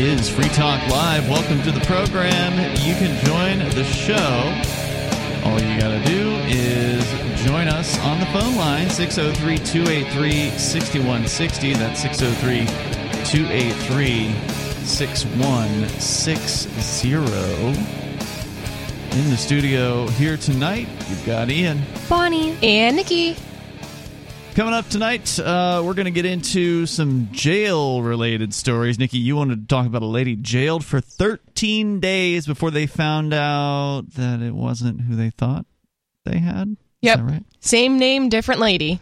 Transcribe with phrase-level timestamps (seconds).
[0.00, 1.28] It is Free Talk Live.
[1.28, 2.54] Welcome to the program.
[2.78, 4.54] You can join the show.
[5.44, 7.04] All you got to do is
[7.44, 11.74] join us on the phone line 603 283 6160.
[11.74, 12.64] That's 603
[13.26, 14.32] 283
[14.86, 16.70] 6160.
[19.18, 23.36] In the studio here tonight, you've got Ian, Bonnie, and Nikki.
[24.54, 28.98] Coming up tonight, uh, we're going to get into some jail related stories.
[28.98, 33.32] Nikki, you wanted to talk about a lady jailed for 13 days before they found
[33.32, 35.66] out that it wasn't who they thought
[36.24, 36.76] they had.
[37.00, 37.20] Yep.
[37.20, 37.44] right?
[37.60, 39.00] Same name, different lady.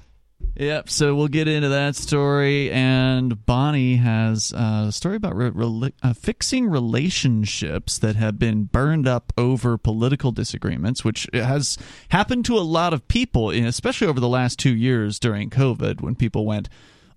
[0.58, 0.90] Yep.
[0.90, 2.70] So we'll get into that story.
[2.72, 9.06] And Bonnie has a story about re- re- uh, fixing relationships that have been burned
[9.06, 11.78] up over political disagreements, which has
[12.09, 16.16] happened to a lot of people, especially over the last two years during COVID when
[16.16, 16.68] people went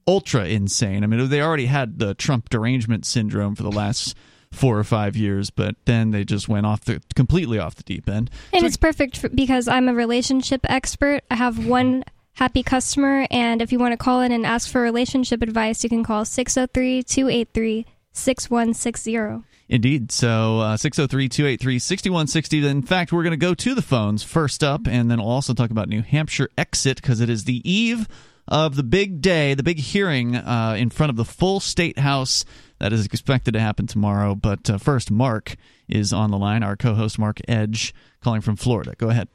[0.08, 1.04] ultra insane.
[1.04, 4.16] I mean, they already had the Trump derangement syndrome for the last
[4.52, 8.08] four or five years, but then they just went off the completely off the deep
[8.10, 8.30] end.
[8.54, 11.24] And So- it's perfect for, because I'm a relationship expert.
[11.32, 12.04] I have one
[12.34, 15.90] happy customer, and if you want to call in and ask for relationship advice, you
[15.90, 19.44] can call 603 283 6160.
[19.70, 20.12] Indeed.
[20.12, 22.68] So uh, 603 283 6160.
[22.68, 25.54] In fact, we're going to go to the phones first up, and then we'll also
[25.54, 28.08] talk about New Hampshire exit because it is the eve
[28.48, 32.44] of the big day, the big hearing uh, in front of the full state house
[32.80, 34.36] that is expected to happen tomorrow.
[34.36, 35.56] But uh, first, Mark
[35.88, 38.94] is on the line, our co host, Mark Edge, calling from Florida.
[38.98, 39.30] Go ahead.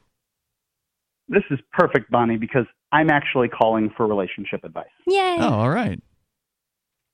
[1.27, 4.85] This is perfect, Bonnie, because I'm actually calling for relationship advice.
[5.07, 5.37] Yay!
[5.39, 6.01] Oh, all right.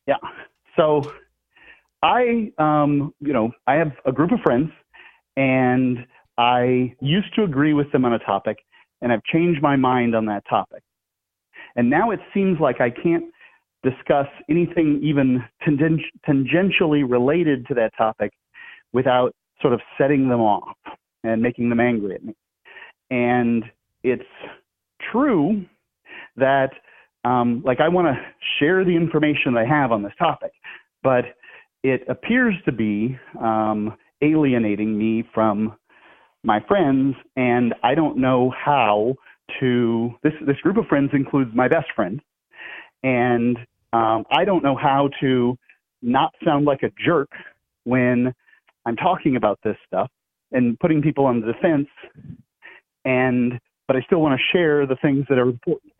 [0.08, 0.18] Yeah.
[0.78, 1.12] So
[2.02, 4.72] I, um, you know, I have a group of friends,
[5.38, 6.06] and
[6.38, 8.58] I used to agree with them on a topic,
[9.02, 10.84] and I've changed my mind on that topic.
[11.76, 13.26] And now it seems like I can't
[13.84, 18.32] discuss anything even tenden- tangentially related to that topic
[18.94, 20.76] without sort of setting them off
[21.24, 22.36] and making them angry at me.
[23.10, 23.64] And
[24.04, 24.24] it's
[25.12, 25.66] true
[26.36, 26.72] that
[27.26, 28.22] um, like I want to
[28.60, 30.52] share the information I have on this topic,
[31.04, 31.26] but
[31.84, 35.76] it appears to be um, alienating me from
[36.44, 39.16] my friends, and I don't know how
[39.60, 40.12] to.
[40.24, 42.22] This this group of friends includes my best friend,
[43.04, 43.58] and
[43.94, 45.58] um, I don't know how to
[46.02, 47.30] not sound like a jerk
[47.86, 48.34] when
[48.86, 50.10] I'm talking about this stuff
[50.52, 51.88] and putting people on the defense,
[53.06, 55.94] and but I still want to share the things that are important.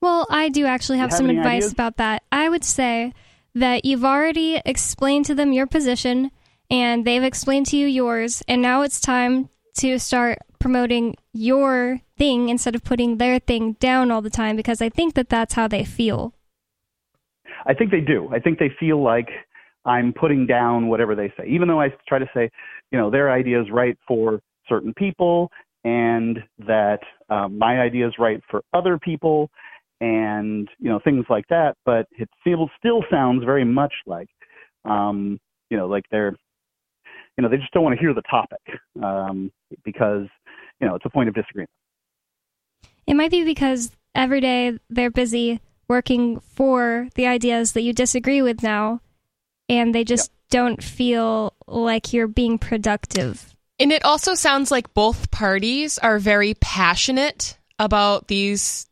[0.00, 1.72] Well, I do actually have have some advice ideas?
[1.72, 2.22] about that.
[2.30, 3.12] I would say
[3.54, 6.30] that you've already explained to them your position
[6.70, 9.48] and they've explained to you yours, and now it's time
[9.78, 14.80] to start promoting your thing instead of putting their thing down all the time because
[14.80, 16.32] I think that that's how they feel.
[17.66, 18.28] I think they do.
[18.32, 19.28] I think they feel like
[19.84, 22.50] I'm putting down whatever they say, even though I try to say,
[22.90, 25.50] you know, their idea is right for certain people
[25.84, 29.50] and that um, my idea is right for other people
[30.00, 31.76] and, you know, things like that.
[31.84, 34.28] But it still, still sounds very much like,
[34.84, 35.38] um,
[35.70, 36.34] you know, like they're,
[37.36, 38.60] you know, they just don't want to hear the topic
[39.02, 39.52] um,
[39.84, 40.26] because,
[40.80, 41.70] you know, it's a point of disagreement.
[43.06, 48.40] It might be because every day they're busy working for the ideas that you disagree
[48.40, 49.00] with now,
[49.68, 53.53] and they just don't feel like you're being productive.
[53.78, 58.86] And it also sounds like both parties are very passionate about these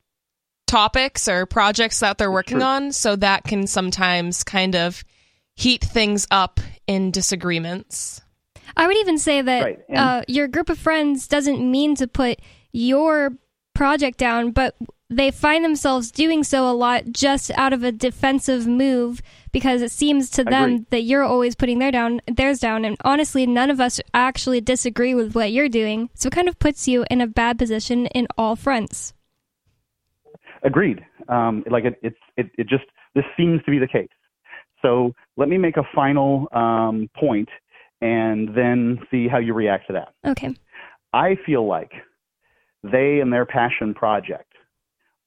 [0.67, 2.67] topics or projects that they're working true.
[2.67, 5.05] on, so that can sometimes kind of
[5.55, 8.21] heat things up in disagreements.
[8.77, 12.09] I would even say that Right, and- uh, your group of friends doesn't mean to
[12.09, 12.41] put
[12.73, 13.33] your
[13.75, 14.75] project down, but
[15.17, 19.91] they find themselves doing so a lot just out of a defensive move because it
[19.91, 23.81] seems to them that you're always putting their down theirs down and honestly none of
[23.81, 27.27] us actually disagree with what you're doing so it kind of puts you in a
[27.27, 29.13] bad position in all fronts
[30.63, 31.05] Agreed.
[31.29, 32.85] Um, like it, it's it, it just
[33.15, 34.09] this seems to be the case.
[34.81, 37.49] So let me make a final um, point
[38.01, 40.15] and then see how you react to that.
[40.27, 40.55] okay
[41.13, 41.93] I feel like
[42.83, 44.52] they and their passion project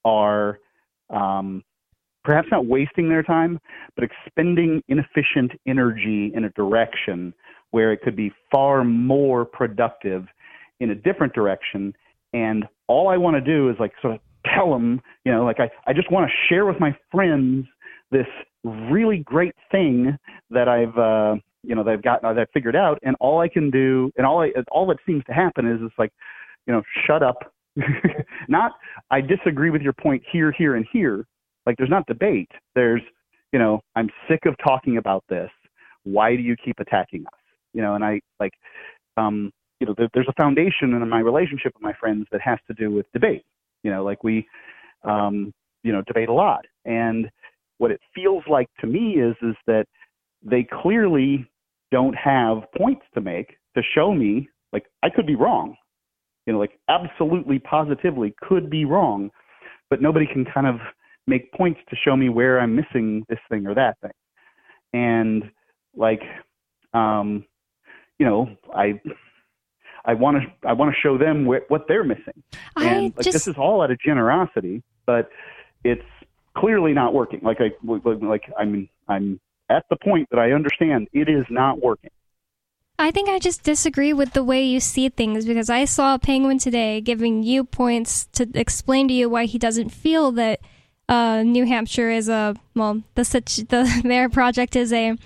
[0.05, 0.59] are
[1.09, 1.63] um,
[2.23, 3.59] perhaps not wasting their time,
[3.95, 7.33] but expending inefficient energy in a direction
[7.71, 10.25] where it could be far more productive
[10.79, 11.93] in a different direction.
[12.33, 14.19] And all I want to do is like sort of
[14.53, 17.65] tell them, you know, like I, I just want to share with my friends
[18.11, 18.27] this
[18.63, 20.17] really great thing
[20.49, 22.99] that I've, uh, you know, they've got, that I've figured out.
[23.03, 25.95] And all I can do, and all I, all that seems to happen is it's
[25.97, 26.11] like,
[26.67, 27.51] you know, shut up.
[28.47, 28.73] not,
[29.11, 31.25] I disagree with your point here, here, and here.
[31.65, 32.51] Like there's not debate.
[32.75, 33.01] There's,
[33.51, 35.49] you know, I'm sick of talking about this.
[36.03, 37.39] why do you keep attacking us?
[37.73, 38.53] You know, and I like,
[39.17, 42.59] um, you know, there, there's a foundation in my relationship with my friends that has
[42.67, 43.43] to do with debate.
[43.83, 44.47] You know, like we,
[45.03, 47.29] um, you know, debate a lot, and
[47.77, 49.85] what it feels like to me is is that
[50.41, 51.47] they clearly
[51.91, 55.75] don't have points to make to show me like I could be wrong.
[56.45, 59.31] You know, like absolutely positively could be wrong,
[59.89, 60.75] but nobody can kind of
[61.27, 64.11] make points to show me where I'm missing this thing or that thing.
[64.93, 65.51] And
[65.95, 66.21] like
[66.93, 67.45] um
[68.19, 69.01] you know, I
[70.05, 72.43] I want to I want to show them wh- what they're missing.
[72.77, 75.29] I And like just this is all out of generosity, but
[75.83, 76.01] it's
[76.55, 77.39] clearly not working.
[77.43, 79.39] Like I like I'm I'm
[79.69, 82.11] at the point that I understand it is not working.
[82.97, 86.19] I think I just disagree with the way you see things because I saw a
[86.19, 90.61] penguin today giving you points to explain to you why he doesn't feel that
[91.09, 95.17] uh, New Hampshire is a well the such the their project is a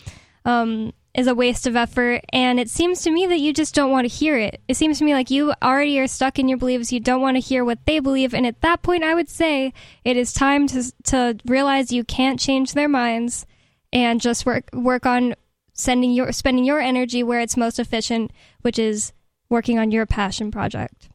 [0.46, 3.92] um, is a waste of effort and it seems to me that you just don't
[3.92, 4.62] want to hear it.
[4.68, 6.92] It seems to me like you already are stuck in your beliefs.
[6.92, 9.74] You don't want to hear what they believe and at that point I would say
[10.04, 13.46] it is time to to realize you can't change their minds
[13.94, 15.36] and just work work on
[15.80, 18.32] sending your spending your energy where it's most efficient,
[18.62, 19.14] which is
[19.50, 21.10] working on your passion project.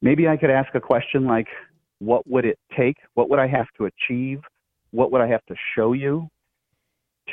[0.00, 1.48] Maybe I could ask a question like
[1.98, 2.96] what would it take?
[3.14, 4.40] What would I have to achieve?
[4.90, 6.28] What would I have to show you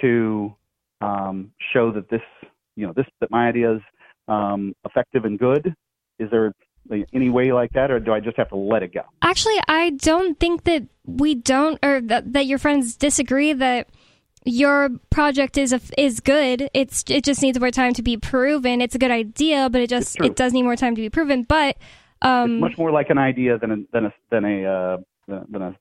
[0.02, 0.54] to
[1.02, 2.22] um, show that this,
[2.76, 3.82] you know, this that my idea is
[4.28, 5.76] um, effective and good?
[6.20, 6.54] Is there
[7.14, 9.02] any way like that, or do I just have to let it go?
[9.22, 13.88] Actually, I don't think that we don't, or that, that your friends disagree that
[14.46, 16.70] your project is a, is good.
[16.74, 18.82] It's it just needs more time to be proven.
[18.82, 21.44] It's a good idea, but it just it does need more time to be proven.
[21.44, 21.78] But
[22.22, 24.98] um, It's much more like an idea than a than a than a uh,
[25.50, 25.76] than a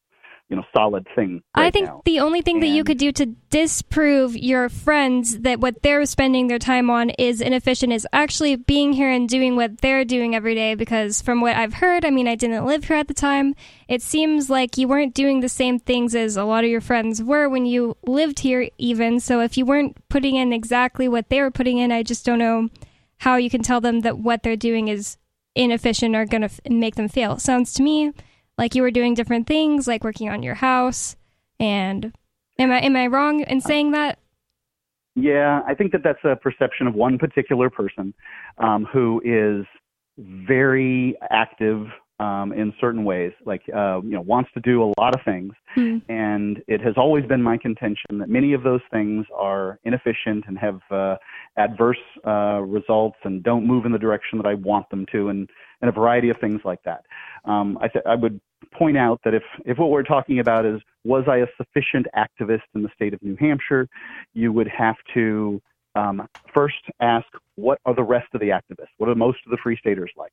[0.52, 1.42] you know solid thing.
[1.54, 2.02] I think now.
[2.04, 6.46] the only thing that you could do to disprove your friends that what they're spending
[6.46, 10.54] their time on is inefficient is actually being here and doing what they're doing every
[10.54, 10.74] day.
[10.74, 13.54] Because from what I've heard, I mean, I didn't live here at the time.
[13.88, 17.22] It seems like you weren't doing the same things as a lot of your friends
[17.22, 19.20] were when you lived here, even.
[19.20, 22.38] So if you weren't putting in exactly what they were putting in, I just don't
[22.38, 22.68] know
[23.18, 25.16] how you can tell them that what they're doing is
[25.54, 27.38] inefficient or going to f- make them fail.
[27.38, 28.12] Sounds to me
[28.58, 31.16] like you were doing different things, like working on your house.
[31.58, 32.12] And
[32.58, 34.18] am I am I wrong in saying that?
[35.14, 38.14] Yeah, I think that that's a perception of one particular person
[38.58, 39.66] um, who is
[40.18, 41.86] very active
[42.18, 45.52] um, in certain ways, like uh, you know, wants to do a lot of things,
[45.74, 45.98] Hmm.
[46.08, 50.58] and it has always been my contention that many of those things are inefficient and
[50.58, 51.16] have uh,
[51.56, 51.96] adverse
[52.26, 55.48] uh, results and don't move in the direction that I want them to, and
[55.82, 57.04] and a variety of things like that.
[57.44, 58.40] Um, I th- I would
[58.72, 62.62] point out that if if what we're talking about is was I a sufficient activist
[62.74, 63.88] in the state of New Hampshire,
[64.32, 65.60] you would have to
[65.94, 67.26] um, first ask
[67.56, 68.94] what are the rest of the activists?
[68.96, 70.32] What are most of the free staters like?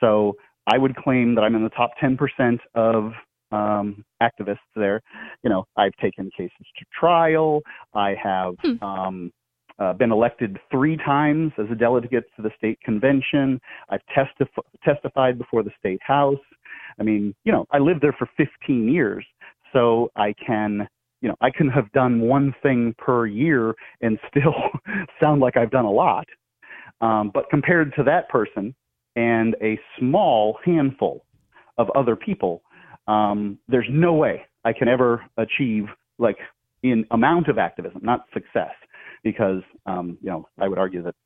[0.00, 3.12] So I would claim that I'm in the top 10% of
[3.52, 5.00] um, activists there.
[5.44, 7.60] You know, I've taken cases to trial.
[7.94, 8.82] I have Hmm.
[8.82, 9.32] um,
[9.78, 13.60] uh, been elected three times as a delegate to the state convention.
[13.90, 14.48] I've testif-
[14.84, 16.38] testified before the state house.
[16.98, 19.24] I mean, you know, I lived there for 15 years,
[19.72, 20.88] so I can,
[21.20, 24.54] you know, I can have done one thing per year and still
[25.20, 26.26] sound like I've done a lot.
[27.00, 28.74] Um, but compared to that person
[29.16, 31.24] and a small handful
[31.76, 32.62] of other people,
[33.06, 35.84] um, there's no way I can ever achieve
[36.18, 36.38] like
[36.82, 38.72] in amount of activism, not success,
[39.26, 41.16] because um, you know I would argue that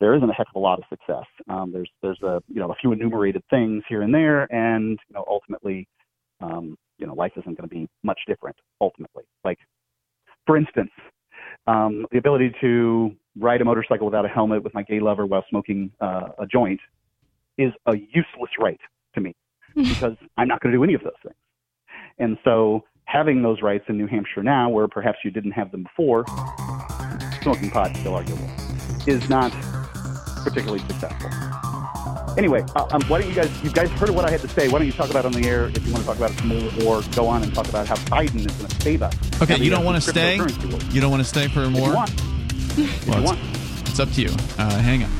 [0.00, 1.26] there isn't a heck of a lot of success.
[1.46, 5.14] Um, there's there's a you know a few enumerated things here and there, and you
[5.14, 5.86] know ultimately,
[6.40, 8.56] um, you know life isn't going to be much different.
[8.80, 9.58] Ultimately, like
[10.46, 10.90] for instance,
[11.66, 15.44] um, the ability to ride a motorcycle without a helmet with my gay lover while
[15.50, 16.80] smoking uh, a joint
[17.58, 18.80] is a useless right
[19.14, 19.34] to me
[19.74, 21.36] because I'm not going to do any of those things.
[22.18, 25.84] And so having those rights in New Hampshire now, where perhaps you didn't have them
[25.84, 26.24] before,
[27.46, 28.50] smoking pot still arguable,
[29.06, 29.52] is not
[30.42, 31.30] particularly successful.
[32.36, 34.68] Anyway, uh, um, why don't you guys, you guys heard what I had to say.
[34.68, 36.32] Why don't you talk about it on the air if you want to talk about
[36.32, 39.00] it some more, or go on and talk about how Biden is going to save
[39.02, 39.14] us.
[39.40, 40.34] Okay, you don't want to stay.
[40.90, 41.88] You don't want to stay for If more.
[41.90, 42.10] you want.
[42.10, 43.88] If Well, you it's, want.
[43.88, 44.30] it's up to you.
[44.58, 45.10] Uh, hang on.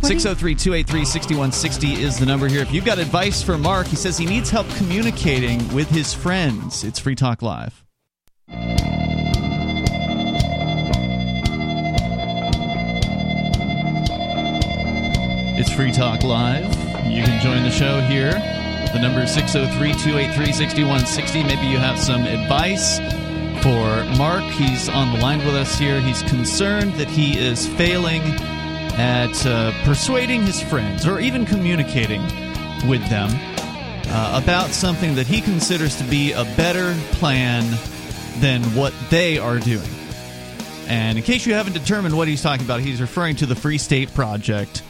[0.00, 2.62] What 603 283 6160 is the number here.
[2.62, 6.82] If you've got advice for Mark, he says he needs help communicating with his friends.
[6.82, 7.84] It's Free Talk Live.
[15.66, 16.66] It's Free Talk Live.
[17.06, 18.32] You can join the show here.
[18.92, 21.42] The number is 603 283 6160.
[21.42, 22.98] Maybe you have some advice
[23.62, 24.44] for Mark.
[24.52, 26.02] He's on the line with us here.
[26.02, 28.20] He's concerned that he is failing
[29.00, 32.20] at uh, persuading his friends or even communicating
[32.86, 33.30] with them
[34.08, 37.64] uh, about something that he considers to be a better plan
[38.40, 39.88] than what they are doing.
[40.88, 43.78] And in case you haven't determined what he's talking about, he's referring to the Free
[43.78, 44.82] State Project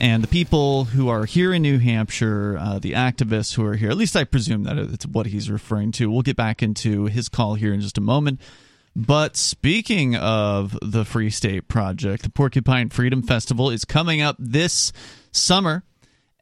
[0.00, 3.90] and the people who are here in New Hampshire, uh, the activists who are here.
[3.90, 6.10] At least I presume that it's what he's referring to.
[6.10, 8.40] We'll get back into his call here in just a moment.
[8.96, 14.92] But speaking of the Free State Project, the Porcupine Freedom Festival is coming up this
[15.32, 15.84] summer.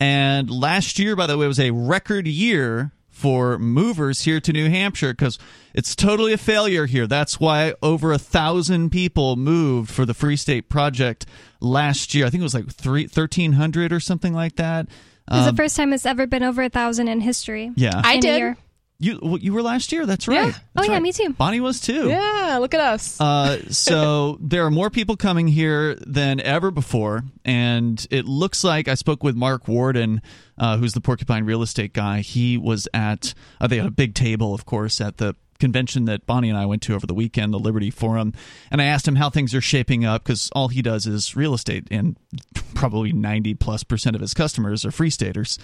[0.01, 4.71] And last year, by the way, was a record year for movers here to New
[4.71, 5.41] Hampshire because
[5.75, 7.09] it's totally a failure here.
[7.09, 11.27] That's why over a thousand people moved for the Free State Project
[11.61, 12.27] last year.
[12.27, 14.87] I think it was like three, 1,300 or something like that.
[14.87, 17.73] It's um, the first time it's ever been over a thousand in history.
[17.75, 18.57] Yeah, I did.
[19.01, 20.07] You you were last year.
[20.07, 20.35] That's right.
[20.35, 20.45] Yeah.
[20.47, 21.03] That's oh yeah, right.
[21.03, 21.33] me too.
[21.33, 22.09] Bonnie was too.
[22.09, 23.21] Yeah, look at us.
[23.21, 28.89] Uh, so there are more people coming here than ever before, and it looks like
[28.89, 30.21] I spoke with Mark Warden,
[30.59, 32.23] uh, who's the Porcupine real estate guy.
[32.23, 36.27] He was at uh, they had a big table, of course, at the convention that
[36.27, 38.33] Bonnie and I went to over the weekend, the Liberty Forum,
[38.69, 41.55] and I asked him how things are shaping up because all he does is real
[41.55, 42.17] estate, and
[42.75, 45.57] probably ninety plus percent of his customers are free staters.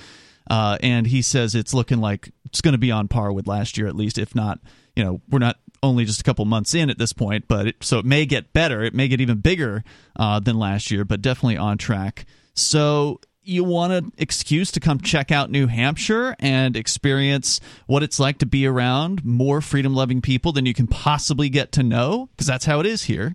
[0.49, 3.79] Uh, and he says it's looking like it's going to be on par with last
[3.79, 4.61] year at least, if not.
[4.95, 7.77] You know, we're not only just a couple months in at this point, but it,
[7.83, 8.83] so it may get better.
[8.83, 9.85] It may get even bigger
[10.17, 12.27] uh, than last year, but definitely on track.
[12.55, 18.19] So you want an excuse to come check out New Hampshire and experience what it's
[18.19, 22.31] like to be around more freedom loving people than you can possibly get to know,
[22.33, 23.35] because that's how it is here.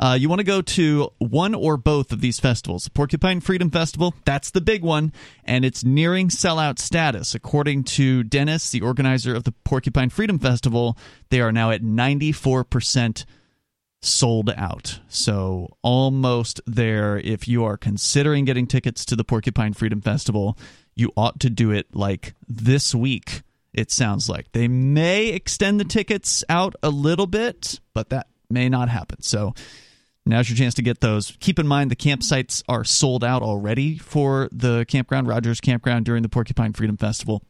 [0.00, 2.84] Uh, you want to go to one or both of these festivals.
[2.84, 5.12] The Porcupine Freedom Festival, that's the big one,
[5.44, 7.34] and it's nearing sellout status.
[7.34, 10.96] According to Dennis, the organizer of the Porcupine Freedom Festival,
[11.28, 13.26] they are now at 94%
[14.00, 15.00] sold out.
[15.08, 17.18] So almost there.
[17.18, 20.56] If you are considering getting tickets to the Porcupine Freedom Festival,
[20.94, 23.42] you ought to do it like this week.
[23.74, 28.70] It sounds like they may extend the tickets out a little bit, but that may
[28.70, 29.20] not happen.
[29.20, 29.54] So
[30.26, 31.36] Now's your chance to get those.
[31.40, 36.22] Keep in mind the campsites are sold out already for the campground, Rogers Campground, during
[36.22, 37.42] the Porcupine Freedom Festival.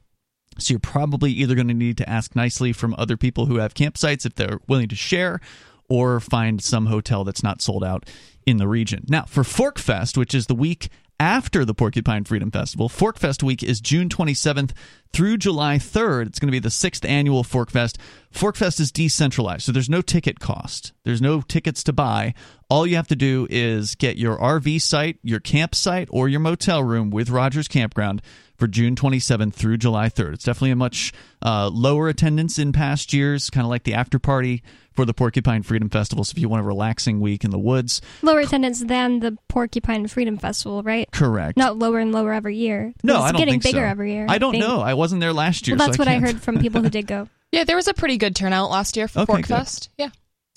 [0.59, 3.75] So you're probably either going to need to ask nicely from other people who have
[3.75, 5.41] campsites if they're willing to share,
[5.89, 8.09] or find some hotel that's not sold out
[8.47, 9.05] in the region.
[9.09, 10.89] Now, for Fork Fest, which is the week
[11.21, 12.89] after the Porcupine Freedom Festival.
[12.89, 14.71] Forkfest week is June 27th
[15.13, 16.27] through July 3rd.
[16.27, 17.99] It's going to be the sixth annual Forkfest.
[18.33, 20.95] Forkfest is decentralized, so there's no ticket cost.
[21.05, 22.33] There's no tickets to buy.
[22.71, 26.83] All you have to do is get your RV site, your campsite, or your motel
[26.83, 28.23] room with Rogers Campground
[28.57, 30.35] for June 27th through July 3rd.
[30.35, 31.13] It's definitely a much
[31.45, 34.63] uh, lower attendance in past years, kind of like the after party
[35.01, 36.25] for the Porcupine Freedom Festival.
[36.25, 40.07] So if you want a relaxing week in the woods, lower attendance than the Porcupine
[40.09, 41.11] Freedom Festival, right?
[41.11, 41.57] Correct.
[41.57, 42.93] Not lower and lower every year.
[43.03, 43.91] No, it's I don't getting think bigger so.
[43.91, 44.27] every year.
[44.29, 44.81] I don't know.
[44.83, 45.79] I wasn't there last year.
[45.79, 46.27] Well, that's so what I, I can't.
[46.27, 47.29] heard from people who did go.
[47.53, 49.45] Yeah, there was a pretty good turnout last year for Okay, good.
[49.47, 49.89] Forkfest.
[49.99, 50.11] Yeah.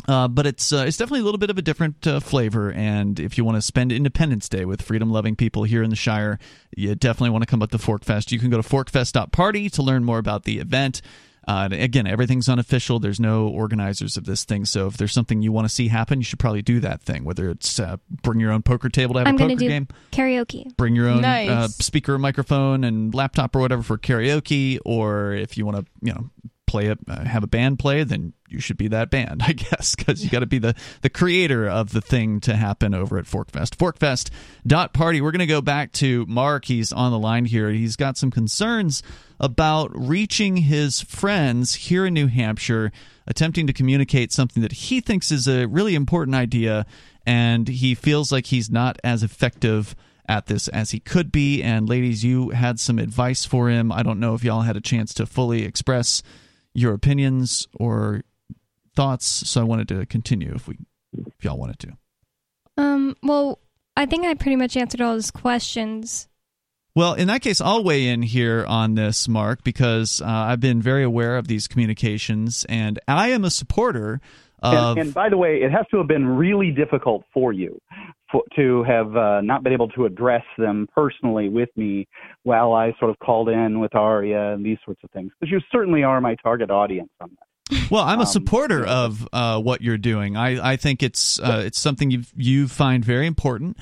[0.07, 2.71] Uh, but it's uh, it's definitely a little bit of a different uh, flavor.
[2.71, 5.95] And if you want to spend Independence Day with freedom loving people here in the
[5.95, 6.37] Shire,
[6.77, 8.31] you definitely want to come up to Forkfest.
[8.31, 11.01] You can go to forkfest.party to learn more about the event.
[11.47, 12.99] Uh, again, everything's unofficial.
[12.99, 14.65] There's no organizers of this thing.
[14.65, 17.23] So if there's something you want to see happen, you should probably do that thing.
[17.25, 19.87] Whether it's uh, bring your own poker table to have I'm a poker do game,
[20.11, 20.75] karaoke.
[20.77, 21.49] bring your own Nice.
[21.49, 26.13] uh, speaker, microphone, and laptop or whatever for karaoke, or if you want to, you
[26.13, 26.29] know,
[26.73, 29.93] play a uh, have a band play, then you should be that band, I guess,
[29.93, 33.25] because you got to be the the creator of the thing to happen over at
[33.25, 33.77] Forkfest.
[33.77, 35.21] Forkfest.party.
[35.21, 36.65] We're going to go back to Mark.
[36.65, 37.69] He's on the line here.
[37.69, 39.03] He's got some concerns
[39.39, 42.91] about reaching his friends here in New Hampshire,
[43.27, 46.87] attempting to communicate something that he thinks is a really important idea,
[47.23, 49.95] and he feels like he's not as effective
[50.27, 51.61] at this as he could be.
[51.61, 53.91] And ladies, you had some advice for him.
[53.91, 56.23] I don't know if y'all had a chance to fully express
[56.73, 58.21] your opinions or
[58.95, 60.77] thoughts, so I wanted to continue if we
[61.13, 61.97] if y'all wanted to.
[62.77, 63.15] Um.
[63.21, 63.59] Well,
[63.95, 66.27] I think I pretty much answered all his questions.
[66.95, 70.79] Well, in that case, I'll weigh in here on this, Mark, because uh, I've been
[70.79, 74.21] very aware of these communications, and I am a supporter
[74.61, 74.97] of.
[74.97, 77.79] And, and by the way, it has to have been really difficult for you
[78.33, 82.05] for, to have uh, not been able to address them personally with me
[82.43, 85.61] while I sort of called in with Aria and these sorts of things, because you
[85.71, 87.89] certainly are my target audience on that.
[87.89, 90.35] Well, I'm a Um, supporter of uh, what you're doing.
[90.35, 93.77] I, I think it's uh, it's something you you find very important,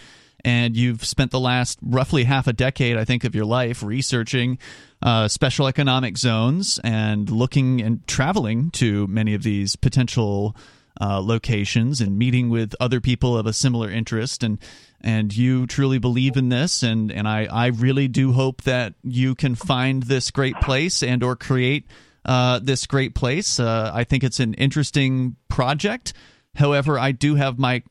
[0.46, 4.60] and you've spent the last roughly half a decade, I think, of your life researching
[5.02, 10.56] uh, special economic zones and looking and traveling to many of these potential
[11.02, 14.44] uh, locations and meeting with other people of a similar interest.
[14.44, 14.60] And
[15.04, 16.84] and you truly believe in this.
[16.84, 21.24] And and I, I really do hope that you can find this great place and
[21.24, 21.88] or create
[22.24, 23.60] uh, this great place.
[23.60, 26.14] Uh, I think it's an interesting project.
[26.56, 27.82] However I do have my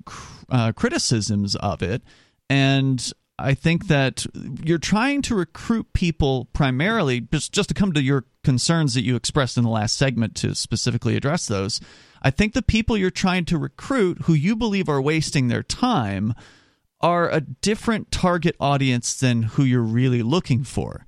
[0.48, 2.02] uh, criticisms of it.
[2.48, 4.26] And I think that
[4.62, 9.16] you're trying to recruit people primarily just, just to come to your concerns that you
[9.16, 11.80] expressed in the last segment to specifically address those.
[12.22, 16.34] I think the people you're trying to recruit who you believe are wasting their time
[17.00, 21.06] are a different target audience than who you're really looking for.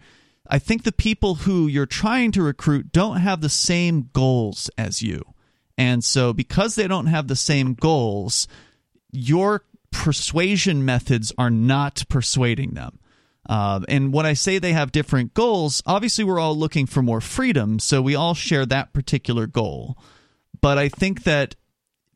[0.49, 5.03] I think the people who you're trying to recruit don't have the same goals as
[5.03, 5.23] you.
[5.79, 8.49] And so, because they don't have the same goals,
[9.11, 12.99] your persuasion methods are not persuading them.
[13.49, 17.21] Uh, and when I say they have different goals, obviously we're all looking for more
[17.21, 19.99] freedom, so we all share that particular goal.
[20.63, 21.57] But I think that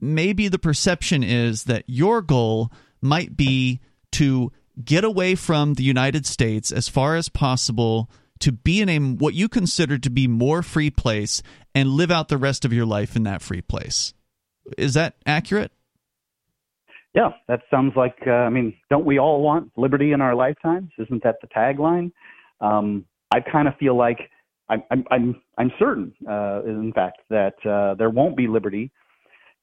[0.01, 2.73] maybe the perception is that your goal
[3.03, 3.81] might be
[4.13, 8.99] to get away from the United States as far as possible to be in a
[8.99, 11.43] what you consider to be more free place
[11.75, 14.15] and live out the rest of your life in that free place.
[14.79, 15.73] Is that accurate?
[17.15, 18.17] Yeah, that sounds like.
[18.27, 20.91] Uh, I mean, don't we all want liberty in our lifetimes?
[20.99, 22.13] Isn't that the tagline?
[22.61, 24.31] Um, I kind of feel like
[24.69, 28.91] I'm I'm I'm, I'm certain, uh, in fact, that uh, there won't be liberty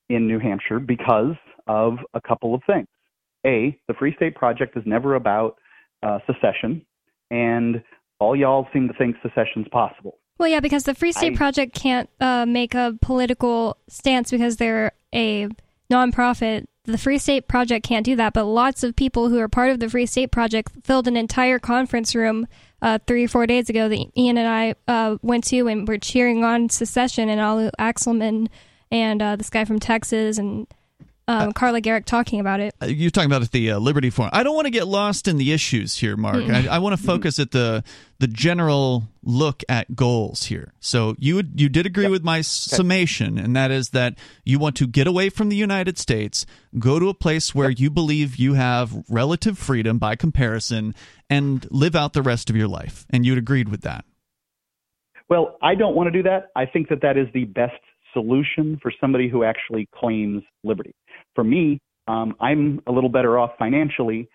[0.09, 1.35] in New Hampshire because
[1.67, 2.87] of a couple of things.
[3.45, 5.57] A, the Free State Project is never about
[6.01, 6.85] uh, secession,
[7.31, 7.83] and
[8.19, 10.19] all y'all seem to think secession's possible.
[10.37, 14.57] Well, yeah, because the Free State I, Project can't uh, make a political stance because
[14.57, 15.47] they're a
[15.91, 19.69] nonprofit the Free State Project can't do that, but lots of people who are part
[19.69, 22.45] of the Free State Project filled an entire conference room
[22.81, 25.97] uh, three or four days ago that Ian and I uh, went to and were
[25.97, 28.47] cheering on secession and Olu Axelman
[28.91, 30.67] and uh, this guy from Texas and
[31.27, 32.75] um, uh, Carla Gericke talking about it.
[32.81, 34.31] Uh, you're talking about the uh, Liberty Forum.
[34.33, 36.37] I don't want to get lost in the issues here, Mark.
[36.37, 36.67] Mm.
[36.67, 37.83] I, I, want to focus at the
[38.19, 40.73] the general look at goals here.
[40.81, 42.11] So you would, you did agree yep.
[42.11, 42.43] with my okay.
[42.43, 46.45] summation, and that is that you want to get away from the United States,
[46.77, 47.79] go to a place where yep.
[47.79, 50.93] you believe you have relative freedom by comparison,
[51.29, 53.05] and live out the rest of your life.
[53.09, 54.03] And you'd agreed with that.
[55.29, 56.51] Well, I don't want to do that.
[56.55, 57.79] I think that that is the best
[58.13, 60.93] solution for somebody who actually claims liberty.
[61.35, 64.27] For me, um, I'm a little better off financially,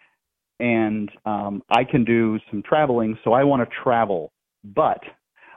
[0.61, 4.33] and um, I can do some traveling, so I want to travel,
[4.65, 5.01] but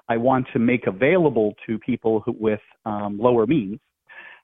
[0.09, 3.79] I want to make available to people who, with um, lower means,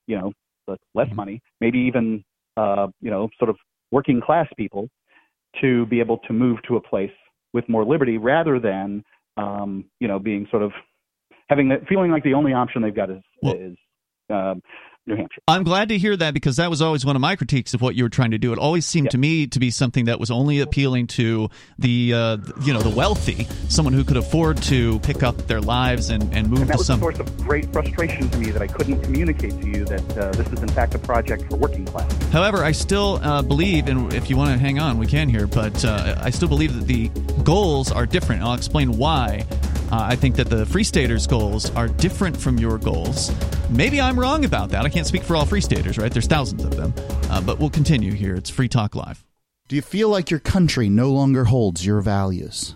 [0.07, 0.33] you know,
[0.67, 1.15] less mm-hmm.
[1.15, 2.23] money, maybe even,
[2.55, 3.57] uh, you know, sort of
[3.91, 4.89] working class people,
[5.62, 7.12] to be able to move to a place
[7.53, 9.03] with more liberty rather than,
[9.38, 10.71] um, you know, being sort of
[11.49, 13.77] having that feeling like the only option they've got is well, is
[14.29, 14.62] um,
[15.07, 15.41] New Hampshire.
[15.47, 17.95] I'm glad to hear that because that was always one of my critiques of what
[17.95, 18.51] you were trying to do.
[18.51, 22.37] It always seemed to me to be something that was only appealing to the uh,
[22.61, 26.49] you know the wealthy, someone who could afford to pick up their lives and, and
[26.49, 26.99] move and that to was some.
[26.99, 30.31] a source of great frustration to me that I couldn't communicate to you that uh,
[30.31, 32.11] this is in fact a project for working class.
[32.31, 35.47] However, I still uh, believe, and if you want to hang on, we can here,
[35.47, 37.07] but uh, I still believe that the
[37.43, 38.41] goals are different.
[38.41, 39.45] I'll explain why.
[39.91, 43.32] Uh, I think that the Free Staters' goals are different from your goals.
[43.69, 44.86] Maybe I'm wrong about that.
[44.86, 46.12] I can't speak for all Free Staters, right?
[46.12, 46.93] There's thousands of them.
[47.30, 48.36] Uh, but we'll continue here.
[48.36, 49.23] It's Free Talk Live.
[49.69, 52.76] Do you feel like your country no longer holds your values?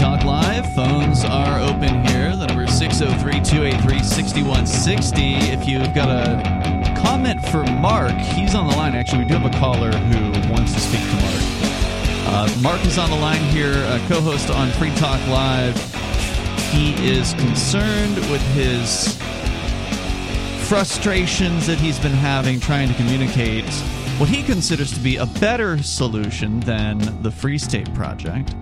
[0.00, 0.74] Talk Live.
[0.74, 2.34] Phones are open here.
[2.36, 5.34] The number is 603 283 6160.
[5.52, 8.94] If you've got a comment for Mark, he's on the line.
[8.94, 11.42] Actually, we do have a caller who wants to speak to Mark.
[12.26, 13.74] Uh, Mark is on the line here,
[14.08, 15.76] co host on Free Talk Live.
[16.70, 19.18] He is concerned with his
[20.68, 23.68] frustrations that he's been having trying to communicate
[24.18, 28.54] what he considers to be a better solution than the Free State Project.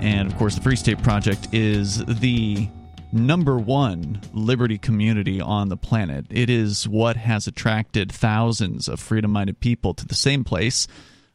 [0.00, 2.68] And of course, the Free State Project is the
[3.12, 6.26] number one liberty community on the planet.
[6.30, 10.86] It is what has attracted thousands of freedom minded people to the same place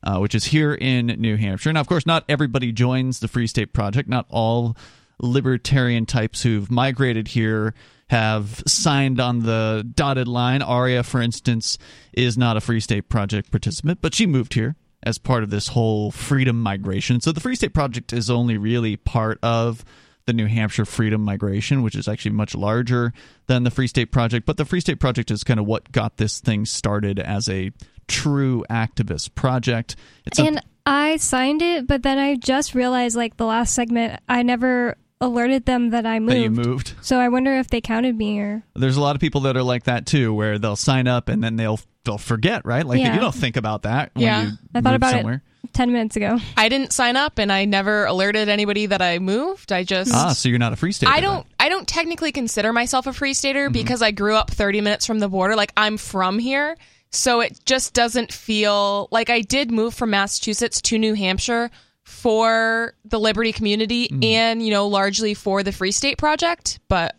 [0.04, 1.72] uh, which is here in New Hampshire.
[1.72, 4.10] Now, of course, not everybody joins the Free State Project.
[4.10, 4.76] Not all
[5.20, 7.74] libertarian types who've migrated here
[8.08, 10.62] have signed on the dotted line.
[10.62, 11.78] Aria, for instance,
[12.12, 15.70] is not a Free State Project participant, but she moved here as part of this
[15.70, 17.22] whole freedom migration.
[17.22, 19.84] So the Free State Project is only really part of
[20.26, 23.14] the New Hampshire Freedom Migration, which is actually much larger
[23.48, 24.46] than the Free State Project.
[24.46, 27.72] But the Free State Project is kind of what got this thing started as a
[28.08, 29.96] true activist project.
[30.26, 34.20] It's and a- I signed it, but then I just realized, like the last segment,
[34.28, 36.32] I never alerted them that I moved.
[36.32, 36.94] That you moved.
[37.02, 38.64] So I wonder if they counted me or.
[38.76, 41.42] There's a lot of people that are like that too, where they'll sign up and
[41.44, 42.86] then they'll they'll forget, right?
[42.86, 43.14] Like yeah.
[43.14, 44.12] you don't think about that.
[44.16, 45.42] yeah, I thought about somewhere.
[45.64, 46.38] it ten minutes ago.
[46.58, 49.72] I didn't sign up, and I never alerted anybody that I moved.
[49.72, 51.12] I just ah, so you're not a free stater.
[51.12, 51.44] I don't.
[51.44, 51.56] Then.
[51.60, 53.74] I don't technically consider myself a free stater mm-hmm.
[53.74, 55.56] because I grew up 30 minutes from the border.
[55.56, 56.78] Like I'm from here.
[57.10, 61.70] So it just doesn't feel like I did move from Massachusetts to New Hampshire
[62.02, 64.26] for the Liberty community mm.
[64.26, 67.16] and, you know, largely for the Free State Project, but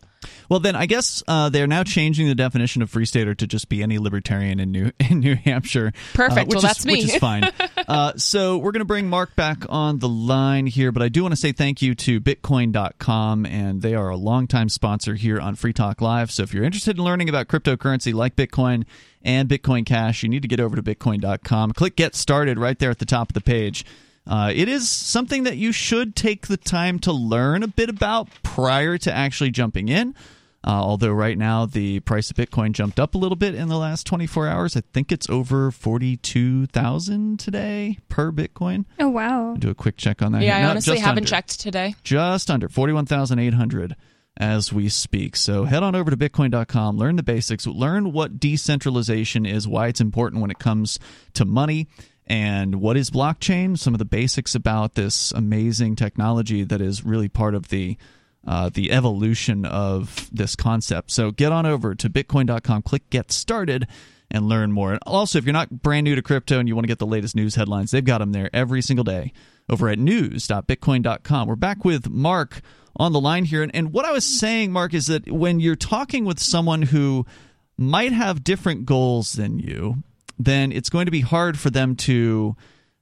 [0.49, 3.69] well, then I guess uh, they're now changing the definition of free stater to just
[3.69, 5.91] be any libertarian in New in New Hampshire.
[6.13, 6.39] Perfect.
[6.39, 6.93] Uh, well, is, that's me.
[6.93, 7.43] Which is fine.
[7.87, 11.21] uh, so we're going to bring Mark back on the line here, but I do
[11.21, 15.55] want to say thank you to Bitcoin.com, and they are a longtime sponsor here on
[15.55, 16.31] Free Talk Live.
[16.31, 18.85] So if you're interested in learning about cryptocurrency like Bitcoin
[19.23, 21.73] and Bitcoin Cash, you need to get over to Bitcoin.com.
[21.73, 23.85] Click Get Started right there at the top of the page.
[24.27, 28.27] Uh, it is something that you should take the time to learn a bit about
[28.43, 30.15] prior to actually jumping in.
[30.67, 33.77] Uh, although right now the price of Bitcoin jumped up a little bit in the
[33.77, 34.75] last 24 hours.
[34.75, 38.85] I think it's over 42,000 today per Bitcoin.
[38.99, 39.49] Oh, wow.
[39.49, 40.41] I'll do a quick check on that.
[40.41, 40.67] Yeah, here.
[40.67, 41.29] I honestly haven't under.
[41.29, 41.93] checked today.
[42.03, 43.95] Just under 41,800
[44.37, 45.35] as we speak.
[45.35, 50.01] So head on over to bitcoin.com, learn the basics, learn what decentralization is, why it's
[50.01, 50.99] important when it comes
[51.33, 51.87] to money
[52.27, 57.29] and what is blockchain, some of the basics about this amazing technology that is really
[57.29, 57.97] part of the
[58.47, 61.09] uh, the evolution of this concept.
[61.09, 63.87] So get on over to bitcoin.com, click get started,
[64.29, 64.99] and learn more.
[65.05, 67.35] Also, if you're not brand new to crypto and you want to get the latest
[67.35, 69.33] news headlines, they've got them there every single day
[69.69, 71.47] over at news.bitcoin.com.
[71.47, 72.61] We're back with Mark
[72.95, 73.63] on the line here.
[73.63, 77.25] And, and what I was saying, Mark, is that when you're talking with someone who
[77.77, 80.03] might have different goals than you,
[80.37, 82.55] then it's going to be hard for them to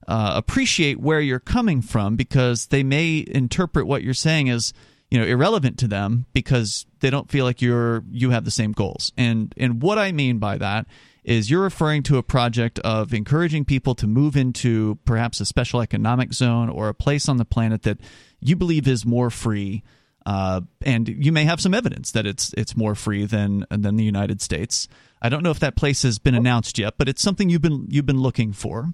[0.07, 4.73] uh, appreciate where you're coming from because they may interpret what you're saying as
[5.09, 8.71] you know irrelevant to them because they don't feel like you're you have the same
[8.71, 9.11] goals.
[9.17, 10.87] And and what I mean by that
[11.23, 15.81] is you're referring to a project of encouraging people to move into perhaps a special
[15.81, 17.97] economic zone or a place on the planet that
[18.41, 19.83] you believe is more free.
[20.25, 24.03] Uh, and you may have some evidence that it's it's more free than than the
[24.03, 24.87] United States.
[25.23, 27.87] I don't know if that place has been announced yet, but it's something you've been
[27.89, 28.93] you've been looking for.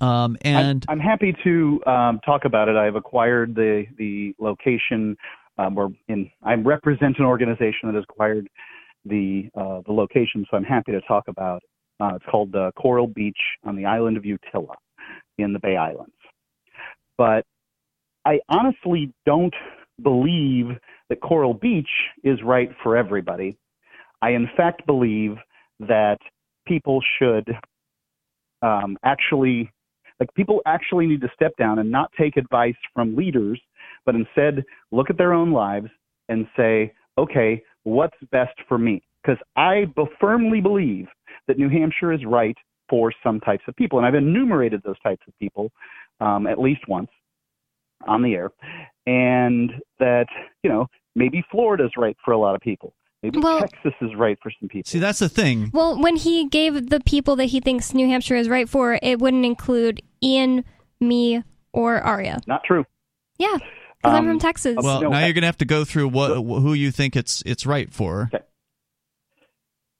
[0.00, 2.76] Um, and I'm, I'm, happy to um, talk about it.
[2.76, 5.16] I've acquired the the location,
[5.56, 8.48] um, or in I represent an organization that has acquired
[9.04, 11.62] the uh, the location, so I'm happy to talk about.
[11.62, 11.70] It.
[11.98, 14.74] Uh, it's called uh, Coral Beach on the island of Utila,
[15.38, 16.12] in the Bay Islands.
[17.16, 17.46] But
[18.26, 19.54] I honestly don't
[20.02, 20.76] believe
[21.08, 21.88] that Coral Beach
[22.22, 23.56] is right for everybody.
[24.26, 25.36] I in fact believe
[25.78, 26.18] that
[26.66, 27.46] people should
[28.60, 29.70] um, actually
[30.18, 33.60] like people actually need to step down and not take advice from leaders,
[34.04, 35.90] but instead look at their own lives
[36.28, 39.00] and say, okay, what's best for me?
[39.22, 39.84] Because I
[40.20, 41.06] firmly believe
[41.46, 42.56] that New Hampshire is right
[42.88, 43.98] for some types of people.
[43.98, 45.70] And I've enumerated those types of people
[46.20, 47.10] um, at least once
[48.08, 48.50] on the air.
[49.06, 50.26] And that,
[50.64, 52.92] you know, maybe Florida's right for a lot of people.
[53.22, 54.88] Maybe well, Texas is right for some people.
[54.88, 55.70] See, that's the thing.
[55.72, 59.18] Well, when he gave the people that he thinks New Hampshire is right for, it
[59.18, 60.64] wouldn't include Ian,
[61.00, 62.40] me, or Aria.
[62.46, 62.84] Not true.
[63.38, 63.64] Yeah, because
[64.04, 64.76] um, I'm from Texas.
[64.80, 67.42] Well, no, now you're going to have to go through what who you think it's
[67.46, 68.30] it's right for.
[68.34, 68.44] Okay.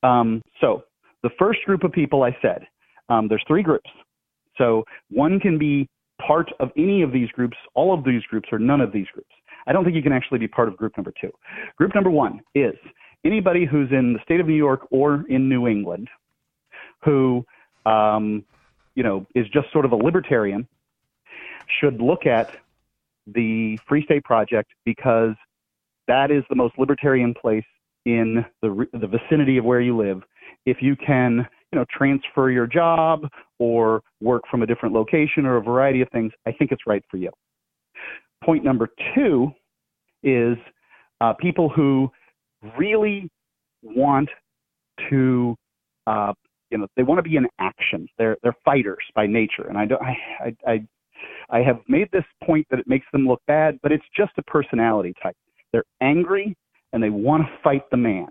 [0.02, 0.84] Um, so
[1.22, 2.66] the first group of people I said,
[3.08, 3.90] um, there's three groups.
[4.56, 5.88] So one can be
[6.24, 9.30] part of any of these groups, all of these groups, or none of these groups.
[9.66, 11.30] I don't think you can actually be part of group number two.
[11.76, 12.74] Group number one is
[13.26, 16.08] anybody who's in the state of New York or in New England
[17.04, 17.44] who,
[17.84, 18.44] um,
[18.94, 20.66] you know, is just sort of a libertarian
[21.80, 22.50] should look at
[23.26, 25.34] the Free State Project because
[26.06, 27.64] that is the most libertarian place
[28.04, 30.22] in the the vicinity of where you live.
[30.64, 35.56] If you can, you know, transfer your job or work from a different location or
[35.56, 37.30] a variety of things, I think it's right for you.
[38.44, 39.50] Point number two
[40.22, 40.56] is
[41.20, 42.10] uh, people who
[42.78, 43.28] really
[43.82, 44.28] want
[45.10, 45.54] to
[46.06, 46.32] uh,
[46.70, 48.08] you know they want to be in action.
[48.18, 50.86] They're they're fighters by nature, and I don't I I.
[51.48, 54.42] I have made this point that it makes them look bad, but it's just a
[54.42, 55.36] personality type.
[55.72, 56.54] They're angry
[56.92, 58.28] and they want to fight the man.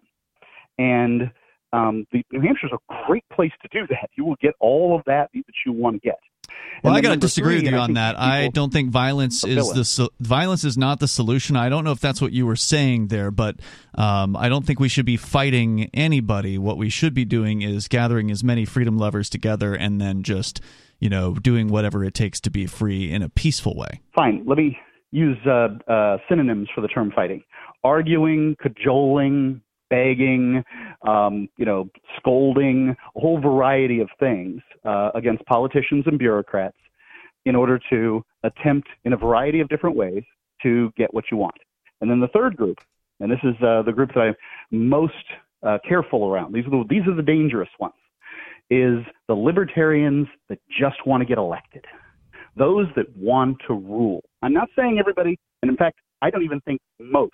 [0.77, 1.31] And
[1.73, 4.09] um, the, New Hampshire's a great place to do that.
[4.17, 6.19] You will get all of that that you want to get.
[6.83, 8.19] Well, I got to disagree three, with you on that.
[8.19, 11.55] I don't think violence is the so, violence is not the solution.
[11.55, 13.55] I don't know if that's what you were saying there, but
[13.95, 16.57] um, I don't think we should be fighting anybody.
[16.57, 20.61] What we should be doing is gathering as many freedom lovers together and then just
[20.99, 24.01] you know doing whatever it takes to be free in a peaceful way.
[24.15, 24.43] Fine.
[24.45, 24.77] Let me
[25.11, 27.43] use uh, uh, synonyms for the term fighting:
[27.83, 30.63] arguing, cajoling, begging,
[31.07, 36.77] um, you know, scolding, a whole variety of things uh, against politicians and bureaucrats
[37.45, 40.23] in order to attempt in a variety of different ways
[40.63, 41.55] to get what you want.
[42.01, 42.77] And then the third group,
[43.19, 44.35] and this is uh, the group that I'm
[44.71, 45.13] most
[45.63, 46.53] uh, careful around.
[46.53, 47.93] These are the, these are the dangerous ones.
[48.71, 51.85] Is the libertarians that just want to get elected,
[52.57, 54.23] those that want to rule.
[54.41, 57.33] I'm not saying everybody, and in fact, I don't even think most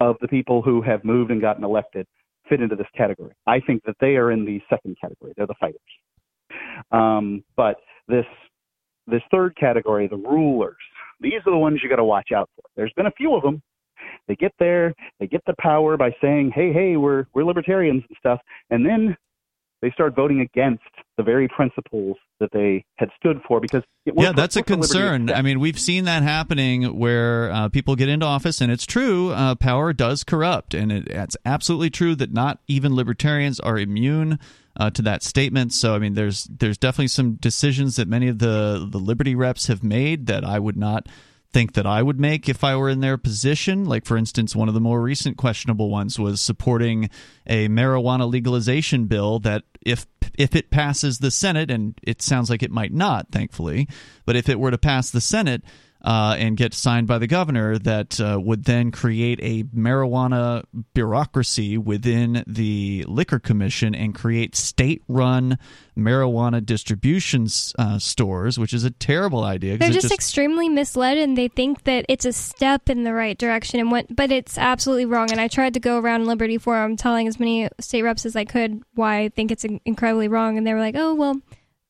[0.00, 2.06] of the people who have moved and gotten elected
[2.54, 3.34] fit into this category.
[3.46, 5.32] I think that they are in the second category.
[5.36, 5.80] They're the fighters.
[6.92, 7.76] Um, but
[8.08, 8.26] this
[9.06, 10.76] this third category, the rulers,
[11.20, 12.62] these are the ones you got to watch out for.
[12.76, 13.60] There's been a few of them.
[14.28, 18.16] They get there, they get the power by saying, "Hey, hey, we're we're libertarians and
[18.18, 18.40] stuff,"
[18.70, 19.16] and then
[19.84, 20.82] they start voting against
[21.18, 25.30] the very principles that they had stood for because yeah that's a concern.
[25.30, 29.30] I mean we've seen that happening where uh, people get into office and it's true
[29.30, 34.38] uh, power does corrupt and it, it's absolutely true that not even libertarians are immune
[34.76, 35.72] uh, to that statement.
[35.74, 39.66] So i mean there's there's definitely some decisions that many of the the liberty reps
[39.66, 41.08] have made that i would not
[41.54, 43.84] think that I would make if I were in their position.
[43.84, 47.08] Like, for instance, one of the more recent questionable ones was supporting
[47.46, 52.62] a marijuana legalization bill that, if if it passes the Senate, and it sounds like
[52.62, 53.88] it might not, thankfully,
[54.26, 55.62] but if it were to pass the Senate,
[56.04, 60.62] uh, and get signed by the governor that uh, would then create a marijuana
[60.92, 65.58] bureaucracy within the liquor commission and create state-run
[65.96, 67.46] marijuana distribution
[67.78, 69.78] uh, stores, which is a terrible idea.
[69.78, 73.38] They're just, just, extremely misled, and they think that it's a step in the right
[73.38, 75.30] direction, and what, but it's absolutely wrong.
[75.30, 78.44] And I tried to go around Liberty Forum telling as many state reps as I
[78.44, 81.40] could why I think it's incredibly wrong, and they were like, "Oh well."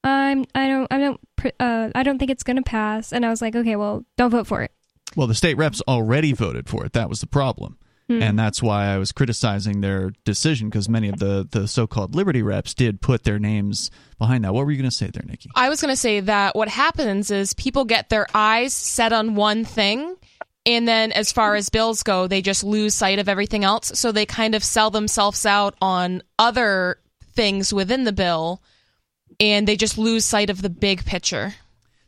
[0.05, 1.19] I'm I don't I don't
[1.61, 3.13] uh, I don't think it's going to pass.
[3.13, 4.73] And I was like, okay, well, don't vote for it.
[5.17, 6.93] Well, the state reps already voted for it.
[6.93, 7.79] That was the problem.
[8.09, 8.23] Hmm.
[8.23, 12.15] And that's why I was criticizing their decision because many of the, the so called
[12.15, 14.53] Liberty reps did put their names behind that.
[14.53, 15.49] What were you going to say there, Nikki?
[15.55, 19.37] I was going to say that what happens is people get their eyes set on
[19.37, 20.17] one thing.
[20.67, 23.93] And then, as far as bills go, they just lose sight of everything else.
[23.99, 26.99] So they kind of sell themselves out on other
[27.35, 28.63] things within the bill
[29.41, 31.55] and they just lose sight of the big picture.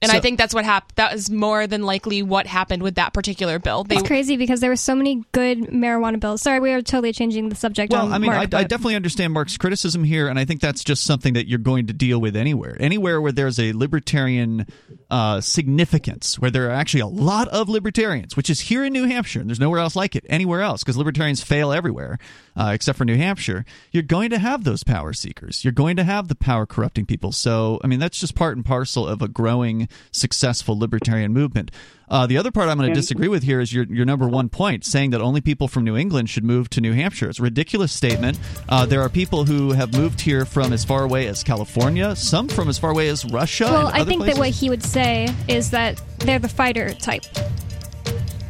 [0.02, 0.92] And so, I think that's what happened.
[0.96, 3.82] That is more than likely what happened with that particular bill.
[3.82, 6.42] They, it's crazy because there were so many good marijuana bills.
[6.42, 7.92] Sorry, we are totally changing the subject.
[7.92, 10.84] Well, I mean, Mark, I, I, definitely understand Mark's criticism here, and I think that's
[10.84, 12.76] just something that you're going to deal with anywhere.
[12.78, 14.66] Anywhere where there's a libertarian
[15.10, 19.04] uh, significance, where there are actually a lot of libertarians, which is here in New
[19.04, 22.18] Hampshire, and there's nowhere else like it anywhere else because libertarians fail everywhere
[22.56, 25.64] uh, except for New Hampshire, you're going to have those power seekers.
[25.64, 27.32] You're going to have the power corrupting people.
[27.32, 31.70] So, I mean, that's just part and parcel of a growing, successful libertarian movement.
[32.08, 34.48] Uh, the other part I'm going to disagree with here is your, your number one
[34.48, 37.28] point, saying that only people from New England should move to New Hampshire.
[37.28, 38.38] It's a ridiculous statement.
[38.68, 42.48] Uh, there are people who have moved here from as far away as California, some
[42.48, 43.64] from as far away as Russia.
[43.64, 44.36] Well, I think places.
[44.36, 47.24] that what he would say is that they're the fighter type.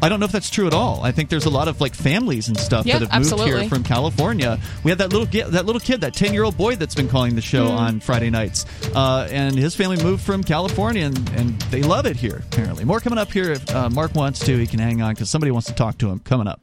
[0.07, 1.03] I don't know if that's true at all.
[1.03, 3.51] I think there's a lot of like families and stuff yep, that have absolutely.
[3.51, 4.61] moved here from California.
[4.85, 7.35] We had that little that little kid, that ten year old boy that's been calling
[7.35, 7.77] the show mm.
[7.77, 12.15] on Friday nights, uh, and his family moved from California, and, and they love it
[12.15, 12.45] here.
[12.53, 13.51] Apparently, more coming up here.
[13.51, 16.09] If uh, Mark wants to, he can hang on because somebody wants to talk to
[16.09, 16.21] him.
[16.21, 16.61] Coming up.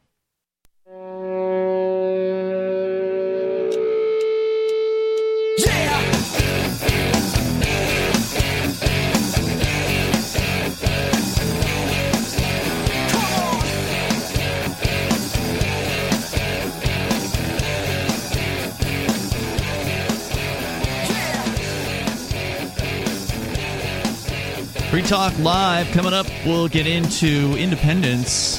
[25.06, 26.26] Talk Live coming up.
[26.46, 28.58] We'll get into independence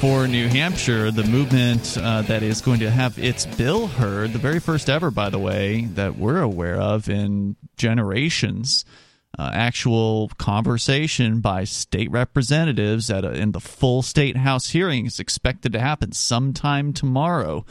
[0.00, 4.38] for New Hampshire, the movement uh, that is going to have its bill heard, the
[4.38, 8.86] very first ever, by the way, that we're aware of in generations.
[9.38, 15.20] Uh, actual conversation by state representatives at a, in the full state house hearing is
[15.20, 17.66] expected to happen sometime tomorrow.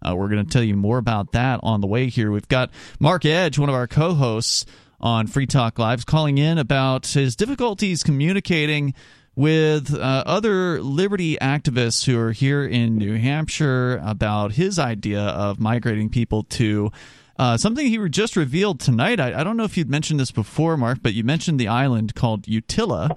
[0.00, 2.30] Uh, we're going to tell you more about that on the way here.
[2.30, 4.64] We've got Mark Edge, one of our co hosts
[5.00, 8.94] on Free Talk Live's calling in about his difficulties communicating
[9.34, 15.60] with uh, other liberty activists who are here in New Hampshire about his idea of
[15.60, 16.90] migrating people to.
[17.38, 19.20] Uh, something he just revealed tonight.
[19.20, 22.14] I, I, don't know if you'd mentioned this before, Mark, but you mentioned the island
[22.14, 23.14] called Utila.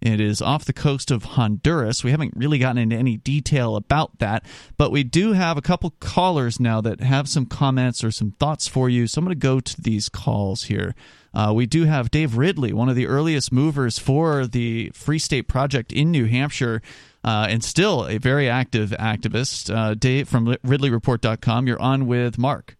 [0.00, 2.02] It is off the coast of Honduras.
[2.02, 4.44] We haven't really gotten into any detail about that,
[4.76, 8.66] but we do have a couple callers now that have some comments or some thoughts
[8.66, 9.06] for you.
[9.06, 10.94] So I'm going to go to these calls here.
[11.32, 15.48] Uh, we do have Dave Ridley, one of the earliest movers for the Free State
[15.48, 16.82] Project in New Hampshire.
[17.22, 19.74] Uh, and still a very active activist.
[19.74, 21.66] Uh, Dave from RidleyReport.com.
[21.66, 22.78] You're on with Mark.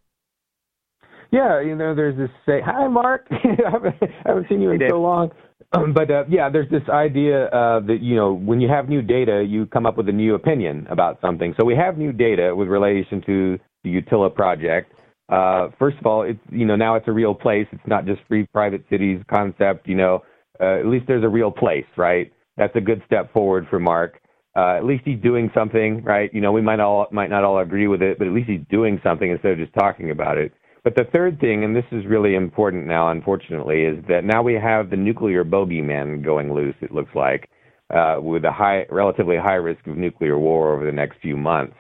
[1.31, 3.27] Yeah, you know, there's this say, "Hi, Mark.
[3.31, 5.31] I haven't seen you in so long."
[5.73, 9.03] Um, but uh, yeah, there's this idea uh, that you know when you have new
[9.03, 11.55] data, you come up with a new opinion about something.
[11.59, 14.93] So we have new data with relation to the Utila project.
[15.31, 17.67] Uh, first of all, it's you know now it's a real place.
[17.73, 19.87] It's not just free private cities concept.
[19.89, 20.23] You know,
[20.61, 22.33] uh, at least there's a real place, right?
[22.57, 24.21] That's a good step forward for Mark.
[24.57, 26.29] Uh, at least he's doing something, right?
[26.35, 28.61] You know, we might all might not all agree with it, but at least he's
[28.71, 30.53] doing something instead of just talking about it.
[30.83, 34.55] But the third thing, and this is really important now, unfortunately, is that now we
[34.55, 36.75] have the nuclear bogeyman going loose.
[36.81, 37.49] It looks like
[37.95, 41.77] uh, with a high, relatively high risk of nuclear war over the next few months,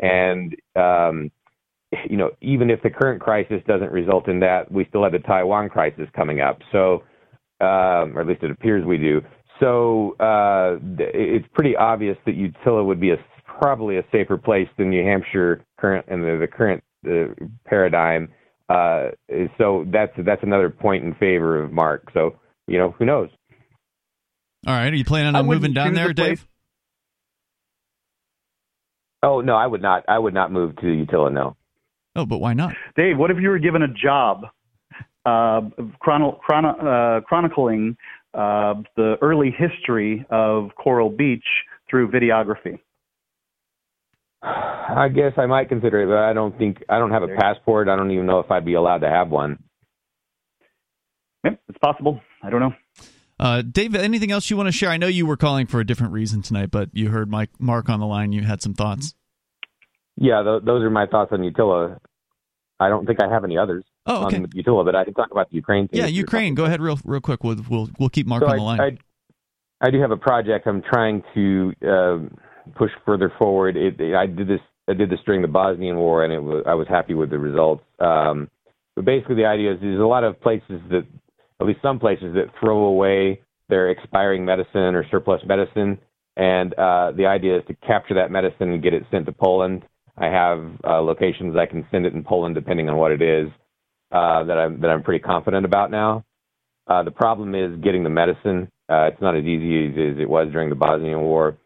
[0.00, 1.30] and um,
[2.08, 5.18] you know, even if the current crisis doesn't result in that, we still have the
[5.18, 6.58] Taiwan crisis coming up.
[6.72, 7.02] So,
[7.60, 9.20] um, or at least it appears we do.
[9.60, 14.90] So uh, it's pretty obvious that Utila would be a, probably a safer place than
[14.90, 18.28] New Hampshire current and the, the current uh, paradigm
[18.72, 19.10] uh,
[19.58, 22.08] so that's that's another point in favor of Mark.
[22.14, 23.28] So you know, who knows?
[24.66, 26.46] All right, are you planning on moving down there, Dave?
[29.22, 30.04] Oh no, I would not.
[30.08, 31.32] I would not move to Utila.
[31.32, 31.56] No.
[32.14, 32.74] Oh, but why not?
[32.96, 34.44] Dave, what if you were given a job
[35.24, 35.62] uh,
[36.00, 37.96] chrono- chrono- uh, chronicling
[38.34, 41.44] uh, the early history of Coral Beach
[41.88, 42.78] through videography?
[44.42, 47.88] I guess I might consider it, but I don't think I don't have a passport.
[47.88, 49.62] I don't even know if I'd be allowed to have one.
[51.44, 52.20] Yep, it's possible.
[52.42, 52.74] I don't know.
[53.38, 54.90] Uh, Dave, anything else you want to share?
[54.90, 57.88] I know you were calling for a different reason tonight, but you heard Mike Mark
[57.88, 58.32] on the line.
[58.32, 59.14] You had some thoughts.
[60.16, 61.98] Yeah, th- those are my thoughts on Utila.
[62.78, 64.36] I don't think I have any others oh, okay.
[64.36, 66.00] on Utila, but I can talk about the Ukraine thing.
[66.00, 66.54] Yeah, Ukraine.
[66.54, 67.44] Go ahead, real real quick.
[67.44, 68.80] We'll we'll, we'll keep Mark so on I, the line.
[68.80, 72.18] I, I do have a project I'm trying to uh,
[72.76, 73.76] push further forward.
[73.76, 76.74] It, I did this I did this during the Bosnian War, and it was, I
[76.74, 77.84] was happy with the results.
[77.98, 78.50] Um,
[78.96, 81.06] but basically, the idea is there's a lot of places that,
[81.60, 85.98] at least some places, that throw away their expiring medicine or surplus medicine,
[86.36, 89.84] and uh, the idea is to capture that medicine and get it sent to Poland.
[90.22, 93.48] I have uh, locations I can send it in Poland, depending on what it is,
[94.12, 96.24] uh, that I'm that I'm pretty confident about now.
[96.86, 98.68] Uh, the problem is getting the medicine.
[98.88, 101.56] Uh, it's not as easy as it was during the Bosnian War.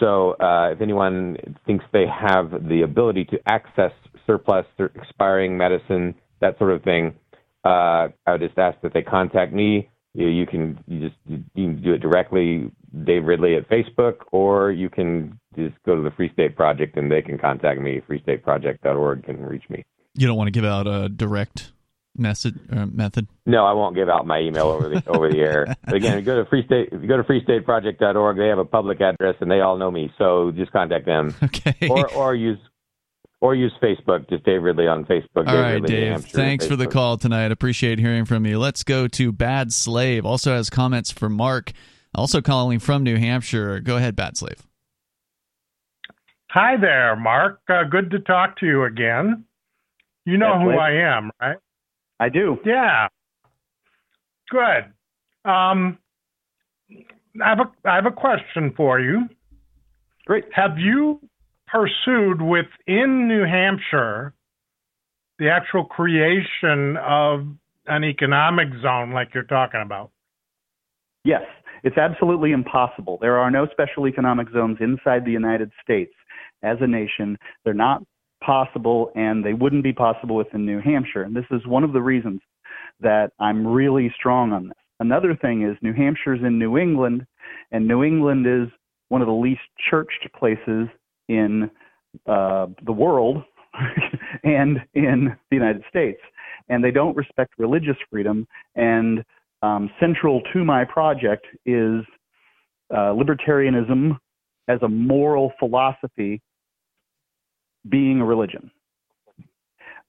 [0.00, 3.92] So uh, if anyone thinks they have the ability to access
[4.26, 7.14] surplus expiring medicine, that sort of thing,
[7.64, 9.88] uh, I would just ask that they contact me.
[10.14, 12.72] You, you can you just you, can do it directly,
[13.04, 17.10] Dave Ridley at Facebook, or you can just go to the Free State Project and
[17.10, 18.00] they can contact me.
[18.08, 19.84] FreeStateProject.org can reach me.
[20.14, 21.72] You don't want to give out a direct
[22.16, 23.26] message uh, method?
[23.46, 25.66] No, I won't give out my email over the over the air.
[25.84, 26.88] But again, go to Free State.
[26.92, 30.12] If you go to freestateproject.org, they have a public address and they all know me.
[30.18, 31.34] So just contact them.
[31.42, 31.88] Okay.
[31.88, 32.58] Or or use
[33.40, 34.28] or use Facebook.
[34.30, 35.24] Just Dave Ridley on Facebook.
[35.36, 36.24] All Dave right, Ridley, Dave.
[36.24, 37.52] Thanks for the call tonight.
[37.52, 38.58] Appreciate hearing from you.
[38.58, 40.24] Let's go to Bad Slave.
[40.24, 41.72] Also has comments for Mark.
[42.14, 43.80] Also calling from New Hampshire.
[43.80, 44.66] Go ahead, Bad Slave.
[46.52, 47.60] Hi there, Mark.
[47.66, 49.46] Uh, good to talk to you again.
[50.26, 51.56] You know who I am, right?
[52.20, 52.58] I do.
[52.66, 53.08] Yeah.
[54.50, 55.50] Good.
[55.50, 55.96] Um,
[57.42, 59.22] I have a I have a question for you.
[60.26, 60.44] Great.
[60.52, 61.20] Have you
[61.68, 64.34] pursued within New Hampshire
[65.38, 67.46] the actual creation of
[67.86, 70.10] an economic zone like you're talking about?
[71.24, 71.44] Yes,
[71.82, 73.16] it's absolutely impossible.
[73.22, 76.12] There are no special economic zones inside the United States
[76.62, 77.36] as a nation.
[77.64, 78.02] They're not
[78.44, 81.22] possible and they wouldn't be possible within New Hampshire.
[81.22, 82.40] And this is one of the reasons
[83.00, 84.76] that I'm really strong on this.
[85.00, 87.26] Another thing is New Hampshire's in New England,
[87.72, 88.68] and New England is
[89.08, 89.60] one of the least
[89.90, 90.88] churched places
[91.28, 91.70] in
[92.26, 93.42] uh, the world
[94.44, 96.20] and in the United States.
[96.68, 98.46] And they don't respect religious freedom.
[98.76, 99.24] And
[99.62, 102.02] um, central to my project is
[102.92, 104.18] uh, libertarianism
[104.68, 106.40] as a moral philosophy
[107.88, 108.70] being a religion.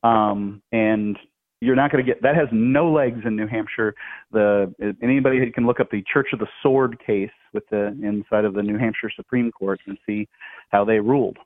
[0.04, 1.18] um, and
[1.62, 3.96] you're not going to get that has no legs in New Hampshire.
[4.32, 8.54] The anybody can look up the Church of the Sword case with the inside of
[8.54, 10.28] the New Hampshire Supreme Court and see
[10.70, 11.38] how they ruled.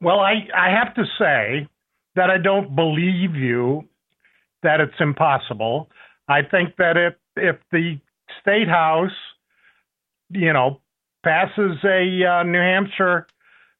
[0.00, 1.66] Well, I I have to say
[2.14, 3.84] that I don't believe you
[4.62, 5.88] that it's impossible.
[6.28, 7.98] I think that if if the
[8.42, 9.10] state house,
[10.30, 10.80] you know,
[11.24, 13.26] passes a uh, New Hampshire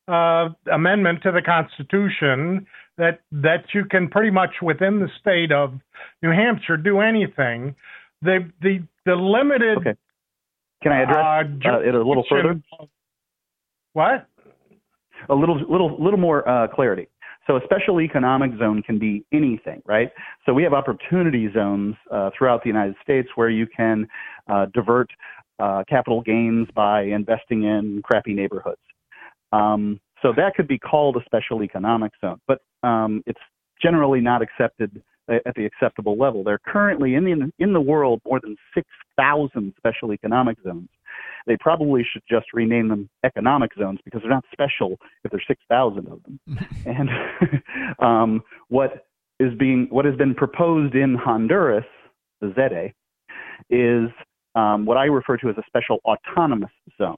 [0.08, 5.74] uh, amendment to the Constitution that that you can pretty much within the state of
[6.22, 7.74] New Hampshire do anything.
[8.22, 9.78] The the the limited.
[9.78, 9.94] Okay.
[10.82, 12.60] Can I address uh, uh, it a little further?
[13.92, 14.28] What?
[15.28, 17.08] A little little little more uh, clarity.
[17.46, 20.10] So a special economic zone can be anything, right?
[20.44, 24.06] So we have opportunity zones uh, throughout the United States where you can
[24.48, 25.10] uh, divert
[25.58, 28.80] uh, capital gains by investing in crappy neighborhoods.
[29.52, 33.40] Um, so that could be called a special economic zone, but um, it's
[33.80, 36.42] generally not accepted at the acceptable level.
[36.42, 40.88] There are currently in the in the world more than 6,000 special economic zones.
[41.46, 46.06] They probably should just rename them economic zones because they're not special if there's 6,000
[46.08, 46.40] of them.
[46.86, 47.10] and
[47.98, 49.06] um, what
[49.40, 51.84] is being what has been proposed in Honduras,
[52.40, 52.92] the ZEDE,
[53.70, 54.10] is
[54.54, 57.16] um, what I refer to as a special autonomous zone.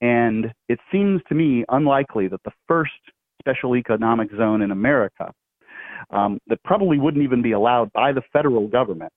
[0.00, 2.92] And it seems to me unlikely that the first
[3.40, 5.32] special economic zone in America
[6.10, 9.12] um, that probably wouldn't even be allowed by the federal government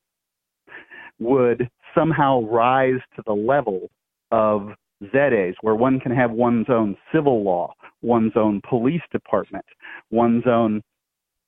[1.19, 3.89] would somehow rise to the level
[4.31, 4.69] of
[5.13, 9.65] ZEDEs, where one can have one's own civil law, one's own police department,
[10.09, 10.81] one's own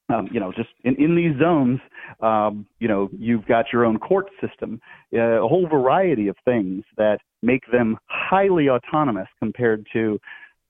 [0.09, 1.79] um, you know, just in, in these zones,
[2.21, 4.81] um, you know, you've got your own court system,
[5.13, 10.19] uh, a whole variety of things that make them highly autonomous compared to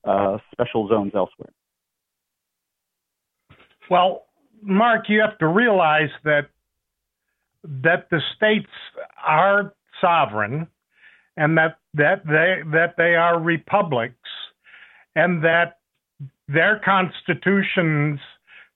[0.04, 1.50] uh, special zones elsewhere.
[3.90, 4.26] Well,
[4.62, 6.48] Mark, you have to realize that
[7.82, 8.70] that the states
[9.26, 10.66] are sovereign,
[11.36, 14.14] and that that they that they are republics,
[15.16, 15.78] and that
[16.48, 18.20] their constitutions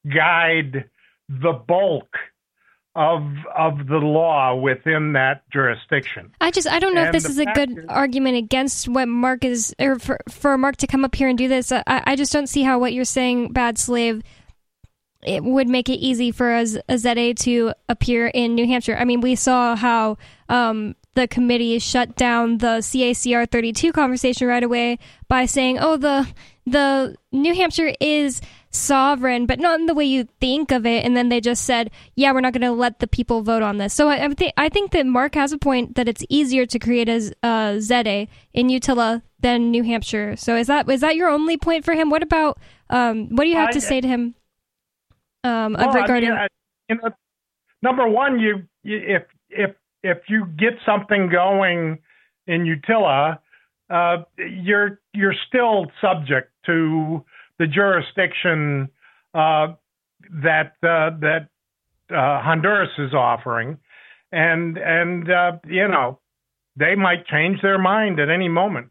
[0.06, 0.88] guide
[1.28, 2.08] the bulk
[2.94, 3.22] of
[3.56, 6.32] of the law within that jurisdiction.
[6.40, 9.06] I just I don't know and if this is a good is, argument against what
[9.06, 11.70] Mark is or for for Mark to come up here and do this.
[11.70, 14.22] I, I just don't see how what you're saying, bad slave,
[15.22, 18.96] it would make it easy for a, a ZA to appear in New Hampshire.
[18.98, 20.16] I mean, we saw how
[20.48, 26.26] um, the committee shut down the CACR 32 conversation right away by saying, "Oh, the
[26.66, 28.40] the New Hampshire is."
[28.78, 31.04] Sovereign, but not in the way you think of it.
[31.04, 33.78] And then they just said, "Yeah, we're not going to let the people vote on
[33.78, 36.66] this." So I, I think I think that Mark has a point that it's easier
[36.66, 40.36] to create a, a ZEDE in Umatilla than New Hampshire.
[40.36, 42.10] So is that is that your only point for him?
[42.10, 42.58] What about
[42.90, 44.34] um, what do you have to say to him
[45.44, 46.30] um, well, regarding?
[46.30, 46.48] I mean,
[46.88, 47.10] you know,
[47.82, 51.98] number one, you, you if if if you get something going
[52.46, 53.40] in Umatilla,
[53.90, 57.24] uh, you're you're still subject to
[57.58, 58.88] the jurisdiction
[59.34, 59.68] uh,
[60.42, 61.48] that uh, that
[62.10, 63.78] uh, Honduras is offering,
[64.32, 66.20] and and uh, you know
[66.76, 68.90] they might change their mind at any moment.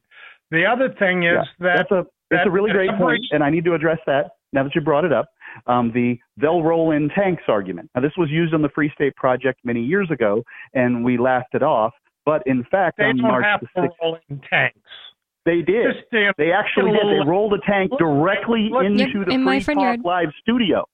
[0.51, 3.43] The other thing is yeah, that that's a that's that, a really great point, and
[3.43, 5.29] I need to address that now that you brought it up.
[5.65, 7.89] Um, the they'll roll in tanks argument.
[7.95, 10.43] Now, this was used on the Free State Project many years ago,
[10.73, 11.93] and we laughed it off.
[12.25, 14.79] But in fact, they on don't March have the 6th, roll in tanks.
[15.47, 15.95] They did.
[16.11, 17.01] They actually did.
[17.03, 20.01] They rolled a tank directly into yep, the Free Talk yard.
[20.03, 20.85] Live studio.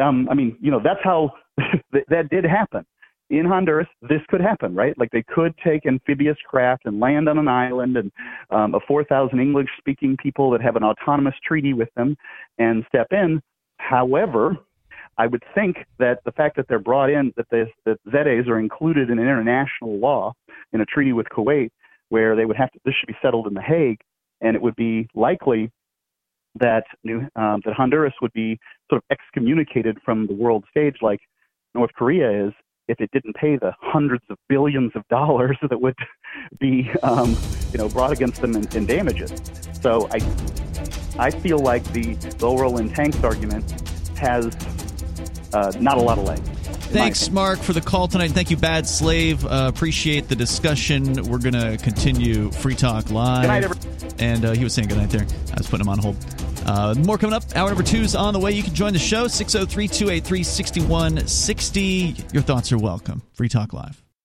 [0.00, 1.32] Um, I mean, you know, that's how
[1.92, 2.86] that did happen.
[3.28, 4.96] In Honduras, this could happen, right?
[4.98, 8.10] Like they could take amphibious craft and land on an island and
[8.50, 12.16] um, a 4,000 English speaking people that have an autonomous treaty with them
[12.58, 13.42] and step in.
[13.76, 14.56] However,
[15.18, 18.58] I would think that the fact that they're brought in, that the that ZEDEs are
[18.58, 20.32] included in international law
[20.72, 21.70] in a treaty with Kuwait,
[22.10, 24.00] where they would have to this should be settled in the Hague,
[24.40, 25.70] and it would be likely
[26.58, 28.58] that New um, that Honduras would be
[28.90, 31.20] sort of excommunicated from the world stage, like
[31.74, 32.52] North Korea is,
[32.88, 35.94] if it didn't pay the hundreds of billions of dollars that would
[36.58, 37.36] be um,
[37.72, 39.32] you know brought against them in, in damages.
[39.80, 40.18] So I
[41.18, 43.70] I feel like the roll in tanks argument
[44.18, 44.46] has
[45.54, 46.59] uh, not a lot of legs.
[46.92, 48.32] Thanks, Mark, for the call tonight.
[48.32, 49.44] Thank you, Bad Slave.
[49.44, 51.28] Uh, appreciate the discussion.
[51.30, 53.42] We're going to continue Free Talk Live.
[53.42, 54.14] Good night, everyone.
[54.18, 55.26] And uh, he was saying good night there.
[55.52, 56.16] I was putting him on hold.
[56.66, 57.44] Uh, more coming up.
[57.54, 58.50] Hour number two is on the way.
[58.52, 62.16] You can join the show 603 283 6160.
[62.32, 63.22] Your thoughts are welcome.
[63.34, 64.02] Free Talk Live.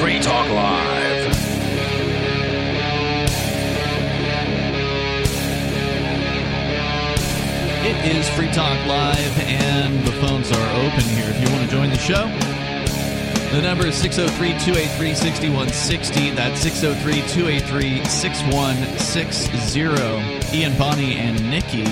[0.00, 1.32] Free Talk Live.
[7.84, 11.70] It is Free Talk Live, and the phones are open here if you want to
[11.74, 12.26] join the show.
[13.54, 16.30] The number is 603 283 6160.
[16.30, 20.58] That's 603 283 6160.
[20.58, 21.84] Ian, Bonnie, and Nikki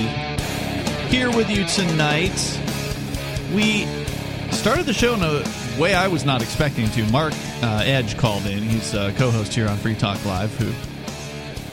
[1.09, 2.61] here with you tonight.
[3.55, 3.87] We
[4.51, 5.43] started the show in a
[5.79, 7.05] way I was not expecting to.
[7.11, 8.62] Mark uh, Edge called in.
[8.62, 10.70] He's a co host here on Free Talk Live who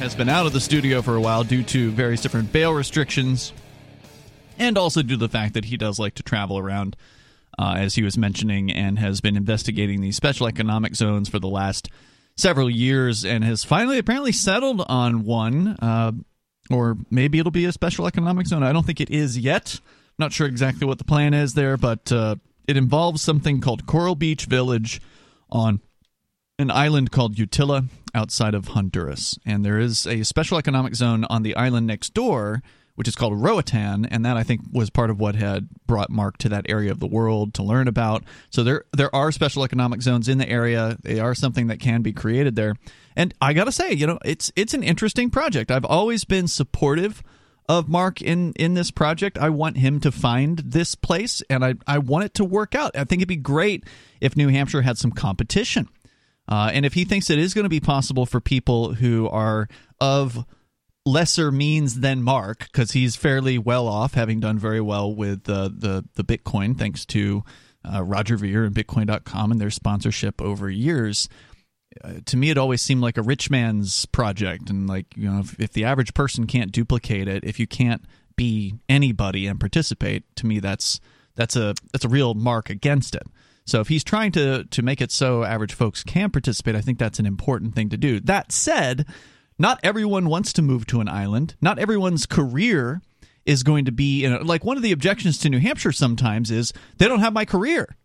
[0.01, 3.53] has been out of the studio for a while due to various different bail restrictions
[4.57, 6.95] and also due to the fact that he does like to travel around,
[7.59, 11.47] uh, as he was mentioning, and has been investigating these special economic zones for the
[11.47, 11.89] last
[12.37, 15.77] several years and has finally apparently settled on one.
[15.81, 16.11] Uh,
[16.71, 18.63] or maybe it'll be a special economic zone.
[18.63, 19.79] I don't think it is yet.
[20.17, 22.35] Not sure exactly what the plan is there, but uh,
[22.67, 25.01] it involves something called Coral Beach Village
[25.49, 25.81] on
[26.59, 29.37] an island called Utila outside of Honduras.
[29.45, 32.61] And there is a special economic zone on the island next door,
[32.95, 36.37] which is called Roatan, and that I think was part of what had brought Mark
[36.39, 38.23] to that area of the world to learn about.
[38.51, 40.97] So there there are special economic zones in the area.
[41.01, 42.75] They are something that can be created there.
[43.15, 45.71] And I got to say, you know, it's it's an interesting project.
[45.71, 47.23] I've always been supportive
[47.71, 49.37] of Mark in in this project.
[49.37, 52.97] I want him to find this place and I I want it to work out.
[52.97, 53.85] I think it'd be great
[54.19, 55.87] if New Hampshire had some competition.
[56.49, 59.69] Uh, and if he thinks it is going to be possible for people who are
[60.01, 60.43] of
[61.05, 65.69] lesser means than Mark, because he's fairly well off, having done very well with uh,
[65.73, 67.41] the the Bitcoin, thanks to
[67.89, 71.29] uh, Roger Ver and Bitcoin.com and their sponsorship over years.
[72.03, 75.39] Uh, to me, it always seemed like a rich man's project, and like you know,
[75.39, 78.03] if, if the average person can't duplicate it, if you can't
[78.35, 80.99] be anybody and participate, to me, that's
[81.35, 83.23] that's a that's a real mark against it.
[83.65, 86.97] So if he's trying to to make it so average folks can participate, I think
[86.97, 88.19] that's an important thing to do.
[88.19, 89.05] That said,
[89.59, 91.55] not everyone wants to move to an island.
[91.61, 93.01] Not everyone's career
[93.45, 96.51] is going to be in a, like one of the objections to New Hampshire sometimes
[96.51, 97.95] is they don't have my career.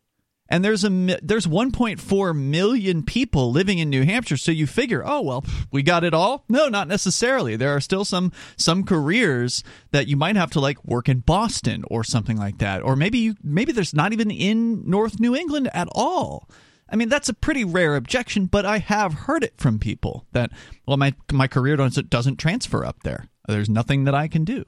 [0.48, 0.88] And there's a
[1.22, 6.04] there's 1.4 million people living in New Hampshire, so you figure, oh well, we got
[6.04, 6.44] it all.
[6.48, 7.56] No, not necessarily.
[7.56, 11.84] There are still some some careers that you might have to like work in Boston
[11.90, 15.68] or something like that, or maybe you maybe there's not even in North New England
[15.74, 16.48] at all.
[16.88, 20.50] I mean, that's a pretty rare objection, but I have heard it from people that
[20.86, 23.26] well, my my career doesn't doesn't transfer up there.
[23.48, 24.64] There's nothing that I can do,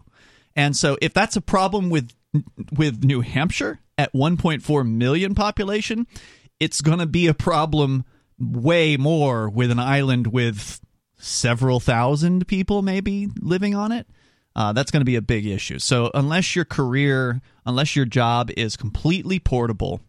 [0.56, 2.10] and so if that's a problem with
[2.76, 6.06] with New Hampshire at 1.4 million population,
[6.60, 8.04] it's going to be a problem
[8.38, 10.80] way more with an island with
[11.18, 14.06] several thousand people maybe living on it.
[14.54, 15.78] Uh, that's going to be a big issue.
[15.78, 20.00] So unless your career, unless your job is completely portable,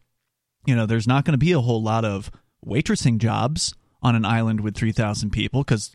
[0.66, 2.32] you know, there's not going to be a whole lot of
[2.66, 5.92] waitressing jobs on an island with 3,000 people because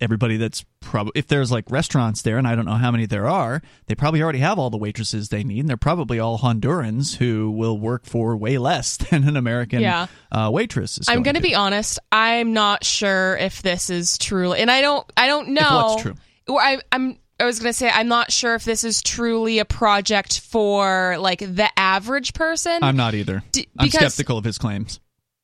[0.00, 3.26] everybody that's probably if there's like restaurants there and i don't know how many there
[3.28, 7.16] are they probably already have all the waitresses they need and they're probably all hondurans
[7.16, 10.06] who will work for way less than an american Yeah.
[10.32, 11.98] uh, waitress is I'm going going to be honest.
[12.10, 15.04] I'm not sure if this is truly and I don't.
[15.16, 15.86] I don't know.
[15.88, 16.14] what's true?
[16.48, 17.18] I, I'm.
[17.38, 21.16] I was going to say I'm not sure if this is truly a project for
[21.18, 22.78] like the average person.
[22.82, 25.00] i'm not either D- i'm skeptical of his claims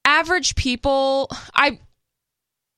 [0.07, 1.29] average people.
[1.55, 1.79] I.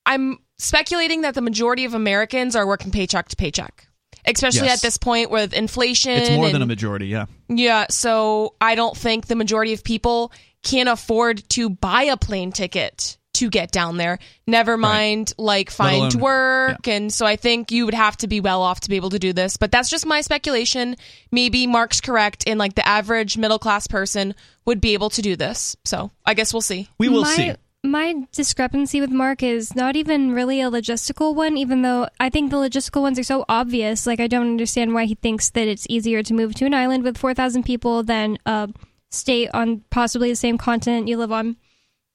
[0.04, 3.86] I'm speculating that the majority of Americans are working paycheck to paycheck,
[4.26, 4.78] especially Yes.
[4.78, 6.12] at this point with inflation.
[6.12, 10.32] it's more than a majority yeah Yeah, so I don't think the majority of people
[10.62, 14.18] can afford to buy a plane ticket to get down there.
[14.46, 16.88] Never mind like find alone- work.
[16.88, 19.18] And so I think you would have to be well off to be able to
[19.18, 19.58] do this.
[19.58, 20.96] But that's just my speculation.
[21.30, 24.34] Maybe Mark's correct in like the average middle class person
[24.64, 25.76] would be able to do this.
[25.84, 26.88] So I guess we'll see.
[26.98, 27.52] We will my, see.
[27.84, 32.50] My discrepancy with Mark is not even really a logistical one, even though I think
[32.50, 34.06] the logistical ones are so obvious.
[34.06, 37.04] Like, I don't understand why he thinks that it's easier to move to an island
[37.04, 38.68] with 4,000 people than a
[39.10, 41.56] state on possibly the same continent you live on.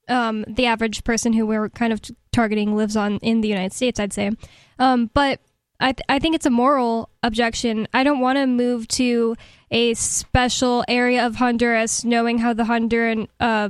[0.10, 2.02] Um, the average person who we're kind of
[2.34, 4.32] targeting lives on in the United States, I'd say.
[4.78, 5.40] Um, but
[5.80, 7.88] I, th- I think it's a moral objection.
[7.94, 9.36] I don't want to move to
[9.70, 13.70] a special area of Honduras knowing how the Honduran uh,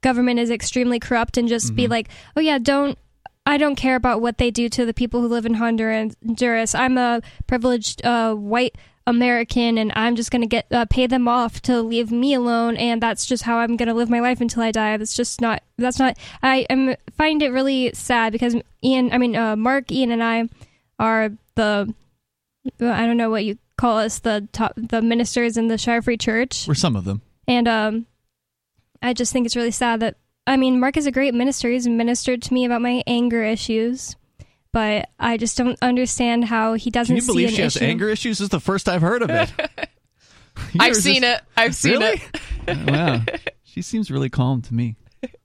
[0.00, 2.98] government is extremely corrupt and just be like, oh, yeah, don't.
[3.46, 6.74] I don't care about what they do to the people who live in Honduras.
[6.74, 8.76] I'm a privileged uh, white
[9.06, 12.76] American, and I'm just going to get uh, pay them off to leave me alone,
[12.76, 14.98] and that's just how I'm going to live my life until I die.
[14.98, 15.62] That's just not.
[15.78, 16.18] That's not.
[16.42, 19.10] I am find it really sad because Ian.
[19.12, 20.48] I mean, uh, Mark, Ian, and I
[20.98, 21.94] are the.
[22.80, 26.18] I don't know what you call us the top the ministers in the Shire Free
[26.18, 27.22] Church, Or some of them.
[27.46, 28.06] and um,
[29.02, 30.16] I just think it's really sad that.
[30.46, 31.68] I mean, Mark is a great minister.
[31.68, 34.16] He's ministered to me about my anger issues,
[34.72, 37.76] but I just don't understand how he doesn't Can you see believe an she has
[37.76, 37.84] issue.
[37.84, 38.38] anger issues?
[38.38, 39.52] This is the first I've heard of it.
[40.80, 41.42] I've seen it.
[41.56, 42.22] I've seen Really?
[42.66, 42.90] it.
[42.90, 43.20] wow.
[43.62, 44.96] She seems really calm to me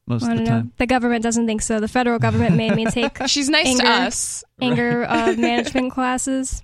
[0.08, 0.70] most I of don't know.
[0.78, 1.80] The government doesn't think so.
[1.80, 4.44] The federal government made me take She's nice anger, to us.
[4.62, 6.64] anger uh, management classes.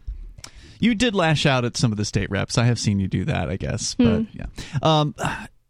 [0.79, 2.57] You did lash out at some of the state reps.
[2.57, 3.95] I have seen you do that, I guess.
[3.95, 4.23] Hmm.
[4.23, 4.45] But yeah.
[4.81, 5.13] Um,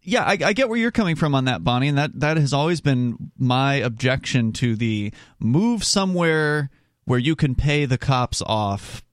[0.01, 2.53] yeah, I, I get where you're coming from on that, Bonnie, and that, that has
[2.53, 6.69] always been my objection to the move somewhere
[7.05, 9.03] where you can pay the cops off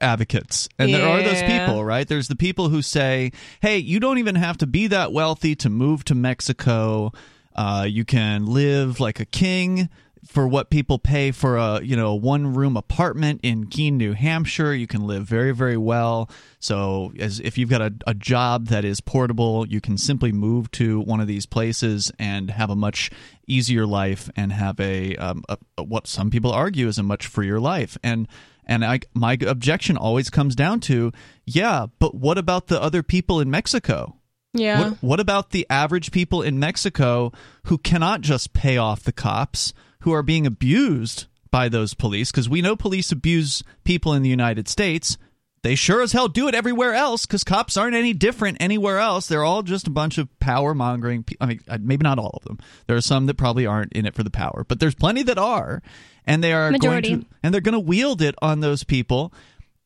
[0.00, 0.68] advocates.
[0.78, 2.08] And there are those people, right?
[2.08, 5.68] There's the people who say, hey, you don't even have to be that wealthy to
[5.68, 7.12] move to Mexico.
[7.54, 9.88] Uh, you can live like a king
[10.26, 14.74] for what people pay for a you know one room apartment in Keene, New Hampshire.
[14.74, 16.30] You can live very very well.
[16.58, 20.70] So as if you've got a, a job that is portable, you can simply move
[20.72, 23.10] to one of these places and have a much
[23.46, 27.26] easier life and have a, um, a, a what some people argue is a much
[27.26, 27.98] freer life.
[28.02, 28.28] And
[28.66, 31.10] and I, my objection always comes down to,
[31.44, 34.16] yeah, but what about the other people in Mexico?
[34.52, 34.90] Yeah.
[34.90, 37.32] What, what about the average people in Mexico
[37.64, 42.30] who cannot just pay off the cops, who are being abused by those police?
[42.30, 45.16] Because we know police abuse people in the United States.
[45.62, 49.26] They sure as hell do it everywhere else because cops aren't any different anywhere else.
[49.26, 51.22] They're all just a bunch of power mongering.
[51.24, 52.58] Pe- I mean, uh, maybe not all of them.
[52.86, 55.36] There are some that probably aren't in it for the power, but there's plenty that
[55.36, 55.82] are,
[56.24, 57.08] and they are Majority.
[57.10, 59.34] going to and they're going to wield it on those people.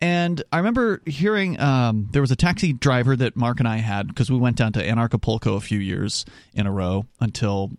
[0.00, 4.06] And I remember hearing um, there was a taxi driver that Mark and I had
[4.06, 7.72] because we went down to Anarchapulco a few years in a row until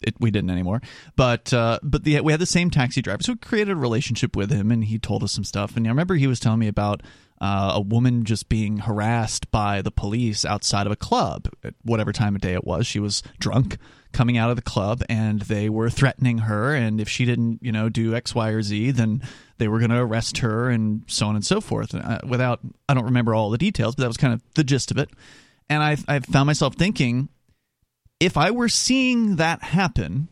[0.00, 0.80] it, we didn't anymore.
[1.16, 4.36] But uh, but the, we had the same taxi driver, so we created a relationship
[4.36, 5.76] with him, and he told us some stuff.
[5.76, 7.02] And I remember he was telling me about
[7.40, 12.12] uh, a woman just being harassed by the police outside of a club at whatever
[12.12, 12.86] time of day it was.
[12.86, 13.78] She was drunk
[14.12, 17.70] coming out of the club and they were threatening her and if she didn't you
[17.70, 19.22] know do x y or z then
[19.58, 22.94] they were going to arrest her and so on and so forth uh, without i
[22.94, 25.10] don't remember all the details but that was kind of the gist of it
[25.68, 27.28] and i i found myself thinking
[28.20, 30.28] if i were seeing that happen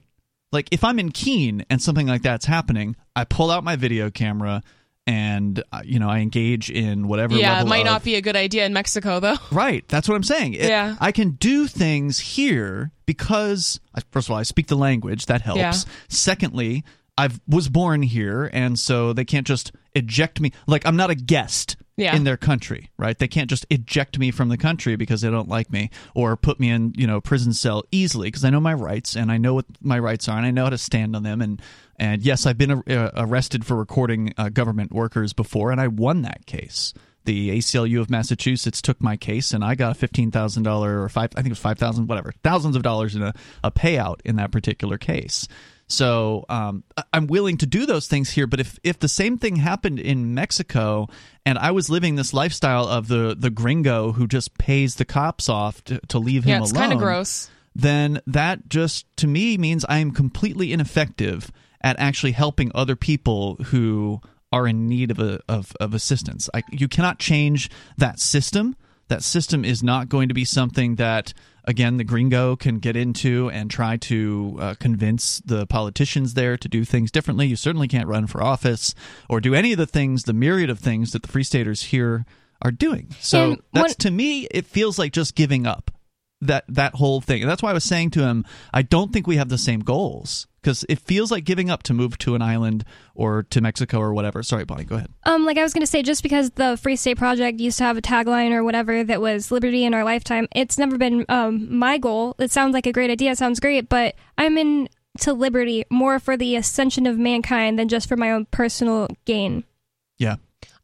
[0.52, 4.10] like if i'm in keene and something like that's happening i pull out my video
[4.10, 4.62] camera
[5.06, 8.20] and uh, you know i engage in whatever Yeah, it might of- not be a
[8.20, 9.36] good idea in Mexico though.
[9.52, 9.86] Right.
[9.88, 10.54] That's what I'm saying.
[10.54, 10.96] It- Yeah.
[11.00, 13.78] I can do things here because,
[14.10, 15.26] first of all, I speak the language.
[15.26, 15.60] That helps.
[15.60, 15.72] Yeah.
[16.08, 16.82] Secondly,
[17.16, 20.50] I was born here, and so they can't just eject me.
[20.66, 22.14] Like, I'm not a guest Yeah.
[22.14, 23.18] in their country, right?
[23.18, 26.60] They can't just eject me from the country because they don't like me or put
[26.60, 29.54] me in, you know, prison cell easily because I know my rights and I know
[29.54, 31.40] what my rights are and I know how to stand on them.
[31.40, 31.62] And,
[31.98, 36.20] and yes, I've been uh, arrested for recording uh, government workers before, and I won
[36.22, 36.92] that case
[37.26, 41.08] the ACLU of Massachusetts took my case, and I got a fifteen thousand dollar or
[41.08, 44.20] five, I think it was five thousand, whatever, thousands of dollars in a, a payout
[44.24, 45.46] in that particular case.
[45.88, 46.82] So um,
[47.12, 50.34] I'm willing to do those things here, but if if the same thing happened in
[50.34, 51.08] Mexico,
[51.44, 55.48] and I was living this lifestyle of the the gringo who just pays the cops
[55.48, 57.48] off to, to leave him Yeah, it's alone, kind of gross.
[57.74, 63.54] then that just to me means I am completely ineffective at actually helping other people
[63.66, 64.20] who
[64.52, 66.48] are in need of a, of, of assistance.
[66.54, 68.74] I, you cannot change that system.
[69.08, 71.32] That system is not going to be something that
[71.64, 76.68] again the gringo can get into and try to uh, convince the politicians there to
[76.68, 77.46] do things differently.
[77.46, 78.94] You certainly can't run for office
[79.28, 82.24] or do any of the things, the myriad of things that the free staters here
[82.62, 83.08] are doing.
[83.20, 85.90] So And that's what- to me, it feels like just giving up
[86.40, 87.42] that that whole thing.
[87.42, 89.80] And that's why I was saying to him, I don't think we have the same
[89.80, 94.00] goals because it feels like giving up to move to an island or to Mexico
[94.00, 94.42] or whatever.
[94.42, 95.08] Sorry, Bonnie, go ahead.
[95.22, 97.84] Um, like I was going to say, just because the Free State Project used to
[97.84, 101.78] have a tagline or whatever that was "Liberty in our lifetime," it's never been um,
[101.78, 102.34] my goal.
[102.40, 103.36] It sounds like a great idea.
[103.36, 104.88] Sounds great, but I'm in
[105.20, 109.62] to liberty more for the ascension of mankind than just for my own personal gain.
[110.18, 110.34] Yeah.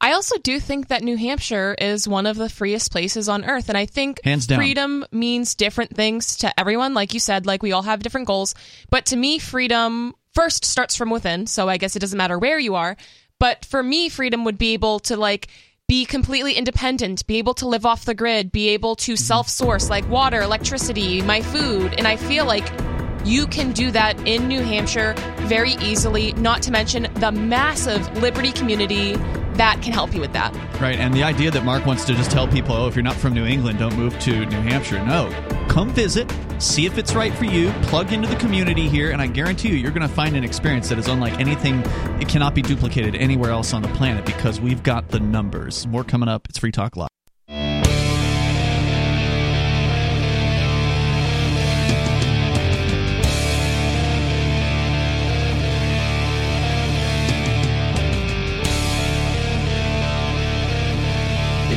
[0.02, 3.68] I also do think that New Hampshire is one of the freest places on earth.
[3.68, 4.20] And I think
[4.56, 6.92] freedom means different things to everyone.
[6.92, 8.56] Like you said, like we all have different goals.
[8.90, 11.46] But to me, freedom first starts from within.
[11.46, 12.96] So I guess it doesn't matter where you are.
[13.38, 15.46] But for me, freedom would be able to like
[15.86, 19.88] be completely independent, be able to live off the grid, be able to self source
[19.88, 21.94] like water, electricity, my food.
[21.96, 22.66] And I feel like
[23.24, 28.52] you can do that in New Hampshire very easily, not to mention the massive Liberty
[28.52, 29.16] community
[29.54, 30.54] that can help you with that.
[30.80, 33.16] Right, and the idea that Mark wants to just tell people, oh, if you're not
[33.16, 35.04] from New England, don't move to New Hampshire.
[35.04, 35.30] No.
[35.68, 39.26] Come visit, see if it's right for you, plug into the community here, and I
[39.26, 41.80] guarantee you, you're going to find an experience that is unlike anything,
[42.20, 45.86] it cannot be duplicated anywhere else on the planet because we've got the numbers.
[45.86, 46.48] More coming up.
[46.48, 47.08] It's Free Talk Live.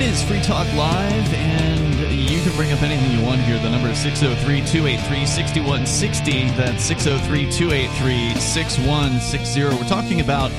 [0.06, 3.58] Is Free Talk Live, and you can bring up anything you want here.
[3.58, 6.50] The number is 603 283 6160.
[6.52, 9.64] That's 603 283 6160.
[9.64, 10.52] We're talking about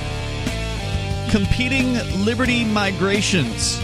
[1.31, 1.95] competing
[2.25, 3.79] liberty migrations.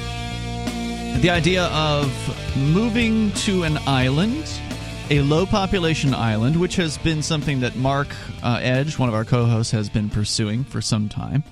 [1.21, 2.11] The idea of
[2.57, 4.61] moving to an island,
[5.11, 8.09] a low population island, which has been something that Mark
[8.43, 11.45] uh, Edge, one of our co hosts, has been pursuing for some time.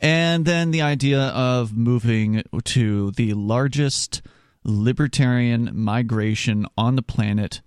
[0.00, 4.22] And then the idea of moving to the largest
[4.64, 7.60] libertarian migration on the planet.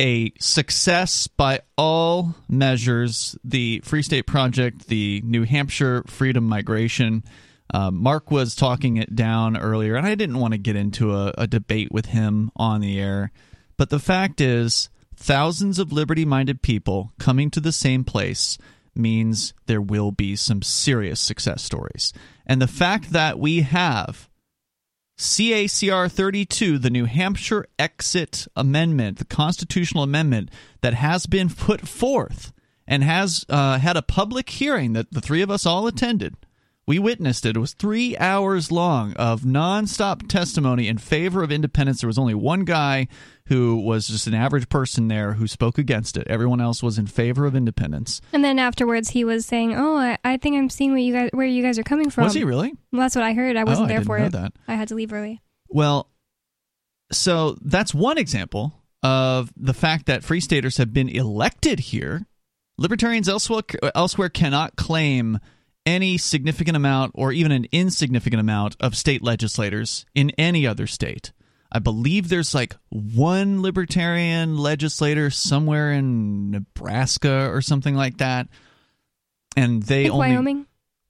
[0.00, 3.36] A success by all measures.
[3.44, 7.22] The Free State Project, the New Hampshire Freedom Migration.
[7.72, 11.34] Uh, Mark was talking it down earlier, and I didn't want to get into a,
[11.36, 13.32] a debate with him on the air.
[13.76, 18.58] But the fact is, thousands of liberty minded people coming to the same place
[18.94, 22.12] means there will be some serious success stories.
[22.46, 24.28] And the fact that we have
[25.18, 32.52] CACR 32, the New Hampshire Exit Amendment, the constitutional amendment that has been put forth
[32.86, 36.34] and has uh, had a public hearing that the three of us all attended.
[36.86, 37.56] We witnessed it.
[37.56, 42.00] It was three hours long of nonstop testimony in favor of independence.
[42.00, 43.06] There was only one guy
[43.46, 46.26] who was just an average person there who spoke against it.
[46.28, 48.20] Everyone else was in favor of independence.
[48.32, 51.30] And then afterwards, he was saying, "Oh, I, I think I'm seeing what you guys,
[51.32, 52.72] where you guys are coming from." Was he really?
[52.92, 53.56] Well, that's what I heard.
[53.56, 54.32] I wasn't Oh, I there didn't for it.
[54.32, 54.52] that.
[54.68, 55.42] I had to leave early.
[55.68, 56.08] Well,
[57.10, 58.72] so that's one example
[59.02, 62.26] of the fact that free staters have been elected here.
[62.78, 63.62] Libertarians elsewhere,
[63.94, 65.38] elsewhere cannot claim
[65.84, 71.32] any significant amount or even an insignificant amount of state legislators in any other state.
[71.72, 78.48] I believe there's like one libertarian legislator somewhere in Nebraska or something like that.
[79.56, 80.66] And they only Wyoming.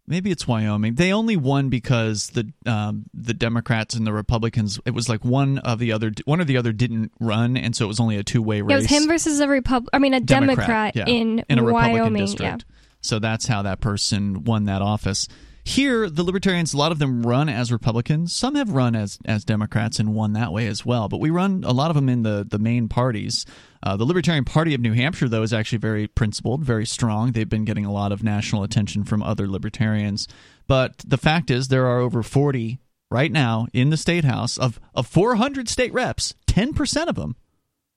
[0.07, 0.95] Maybe it's Wyoming.
[0.95, 4.81] They only won because the um, the Democrats and the Republicans.
[4.85, 7.85] It was like one of the other one or the other didn't run, and so
[7.85, 8.73] it was only a two way race.
[8.73, 9.87] It was him versus a Repub.
[9.93, 12.27] I mean, a Democrat, yeah, in, in a Republican Wyoming.
[12.27, 12.65] district.
[13.01, 15.29] So that's how that person won that office.
[15.65, 18.35] Here, the Libertarians, a lot of them run as Republicans.
[18.35, 21.09] Some have run as as Democrats and won that way as well.
[21.09, 23.47] But we run a lot of them in the the main parties.
[23.83, 27.33] Uh, the Libertarian Party of New Hampshire, though, is actually very principled, very strong.
[27.33, 30.29] They've been getting a lot of national attention from other libertarians.
[30.67, 32.79] But the fact is, there are over 40
[33.11, 37.37] right now in the state house of, of 400 state reps, 10% of them,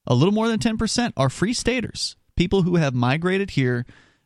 [0.05, 3.85] a little more than 10%, are free staters, people who have migrated here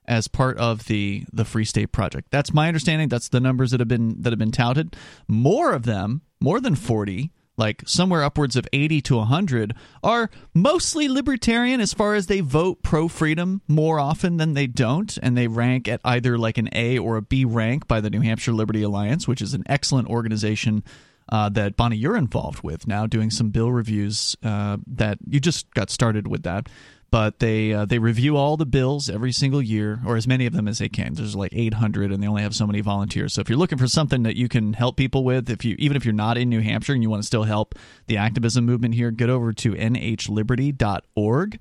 [0.10, 2.30] as part of the the Free State Project.
[2.32, 3.08] That's my understanding.
[3.08, 4.96] That's the numbers that have been that have been touted.
[5.28, 11.08] More of them, more than 40, like somewhere upwards of 80 to 100 are mostly
[11.08, 15.48] libertarian as far as they vote pro freedom more often than they don't and they
[15.48, 18.82] rank at either like an A or a B rank by the New Hampshire Liberty
[18.82, 20.84] Alliance which is an excellent organization
[21.32, 25.72] uh, that Bonnie you're involved with now doing some bill reviews uh, that you just
[25.76, 26.68] got started with that
[27.12, 30.54] but they uh, they review all the bills every single year, or as many of
[30.54, 31.14] them as they can.
[31.14, 33.34] There's like 800, and they only have so many volunteers.
[33.34, 35.98] So if you're looking for something that you can help people with, if you even
[35.98, 37.76] if you're not in New Hampshire and you want to still help
[38.08, 41.60] the activism movement here, get over to nhliberty.org.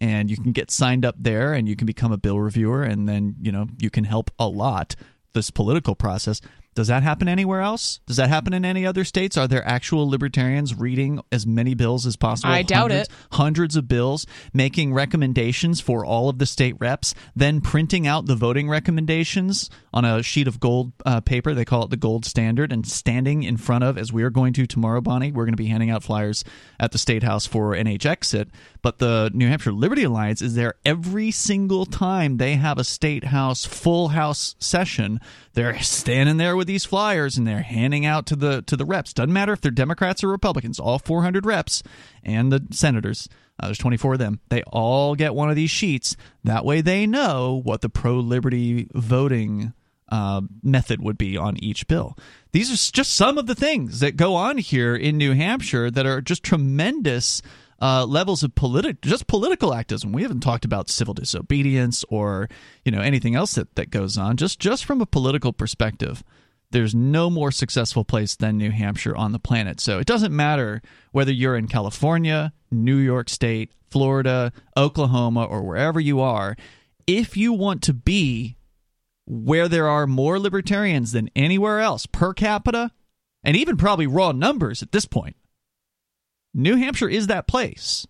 [0.00, 3.08] And you can get signed up there, and you can become a bill reviewer, and
[3.08, 4.94] then you know you can help a lot
[5.34, 6.40] this political process.
[6.74, 7.98] Does that happen anywhere else?
[8.06, 9.36] Does that happen in any other states?
[9.36, 12.52] Are there actual libertarians reading as many bills as possible?
[12.52, 13.14] I doubt hundreds, it.
[13.32, 18.36] Hundreds of bills, making recommendations for all of the state reps, then printing out the
[18.36, 21.52] voting recommendations on a sheet of gold uh, paper.
[21.52, 24.52] They call it the gold standard, and standing in front of, as we are going
[24.52, 26.44] to tomorrow, Bonnie, we're going to be handing out flyers
[26.78, 28.50] at the state house for NH Exit.
[28.82, 33.24] But the New Hampshire Liberty Alliance is there every single time they have a state
[33.24, 35.20] house full house session.
[35.54, 39.12] They're standing there with these flyers and they're handing out to the to the reps.
[39.12, 40.78] Doesn't matter if they're Democrats or Republicans.
[40.78, 41.82] All 400 reps
[42.22, 43.28] and the senators.
[43.60, 44.38] Uh, there's 24 of them.
[44.50, 46.16] They all get one of these sheets.
[46.44, 49.72] That way, they know what the pro liberty voting
[50.10, 52.16] uh, method would be on each bill.
[52.52, 56.06] These are just some of the things that go on here in New Hampshire that
[56.06, 57.42] are just tremendous
[57.80, 60.12] uh, levels of political, just political activism.
[60.12, 62.48] We haven't talked about civil disobedience or
[62.84, 64.36] you know anything else that, that goes on.
[64.36, 66.24] Just just from a political perspective,
[66.70, 69.80] there's no more successful place than New Hampshire on the planet.
[69.80, 75.98] So it doesn't matter whether you're in California, New York State, Florida, Oklahoma, or wherever
[75.98, 76.56] you are.
[77.06, 78.56] If you want to be
[79.26, 82.90] where there are more libertarians than anywhere else per capita,
[83.42, 85.36] and even probably raw numbers at this point,
[86.52, 88.06] New Hampshire is that place.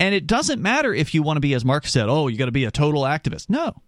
[0.00, 2.46] And it doesn't matter if you want to be, as Mark said, oh, you got
[2.46, 3.48] to be a total activist.
[3.48, 3.82] No.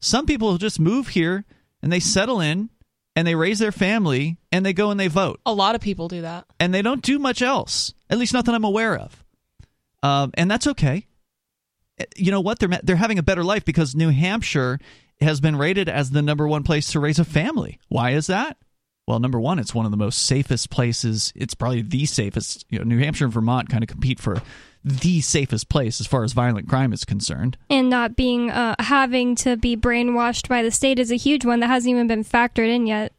[0.00, 1.44] Some people just move here
[1.82, 2.70] and they settle in
[3.16, 5.40] and they raise their family and they go and they vote.
[5.44, 6.46] A lot of people do that.
[6.58, 9.24] And they don't do much else, at least not that I'm aware of.
[10.02, 11.06] Um, and that's okay.
[12.16, 12.58] You know what?
[12.58, 14.78] They're, they're having a better life because New Hampshire
[15.20, 17.78] has been rated as the number one place to raise a family.
[17.88, 18.56] Why is that?
[19.06, 21.32] Well, number one, it's one of the most safest places.
[21.34, 22.64] It's probably the safest.
[22.70, 24.40] You know, New Hampshire and Vermont kind of compete for
[24.84, 27.58] the safest place as far as violent crime is concerned.
[27.68, 31.60] And not being uh, having to be brainwashed by the state is a huge one
[31.60, 33.12] that hasn't even been factored in yet.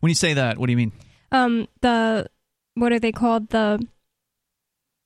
[0.00, 0.92] When you say that, what do you mean?
[1.32, 2.28] Um, the
[2.74, 3.48] what are they called?
[3.48, 3.84] The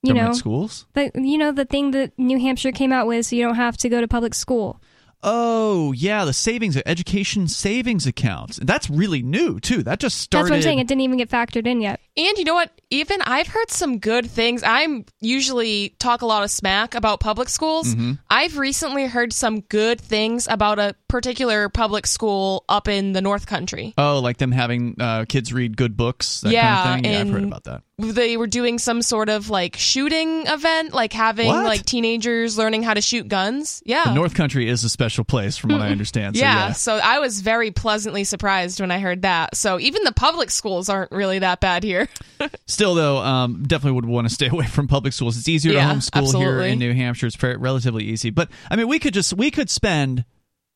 [0.03, 0.87] you Government know schools.
[0.95, 3.77] the you know the thing that New Hampshire came out with, so you don't have
[3.79, 4.81] to go to public school.
[5.23, 8.59] Oh yeah, the savings education savings accounts.
[8.63, 9.83] That's really new too.
[9.83, 10.45] That just started.
[10.47, 10.79] That's what I'm saying.
[10.79, 12.01] It didn't even get factored in yet.
[12.17, 12.80] And you know what?
[12.91, 14.62] Even I've heard some good things.
[14.64, 17.95] I'm usually talk a lot of smack about public schools.
[17.95, 18.18] Mhm.
[18.28, 23.47] I've recently heard some good things about a particular public school up in the North
[23.47, 23.95] Country.
[23.97, 26.41] Oh, like them having uh, kids read good books.
[26.41, 27.12] That Yeah, kind of thing.
[27.12, 27.82] Yeah, I've heard about that.
[27.99, 31.66] They were doing some sort of like shooting event, like having What?
[31.66, 33.82] like teenagers learning how to shoot guns.
[33.84, 34.05] Yeah.
[34.05, 36.36] The North Country is a special place, from what I understand.
[36.36, 36.72] So, yeah, yeah.
[36.72, 39.55] so I was very pleasantly surprised when I heard that.
[39.55, 42.09] So even the public schools aren't really that bad here.
[42.81, 45.37] Still, though, um, definitely would want to stay away from public schools.
[45.37, 47.26] It's easier Yeah, to homeschool here in New Hampshire.
[47.26, 48.31] It's relatively easy.
[48.31, 50.24] But I mean, we could just we could spend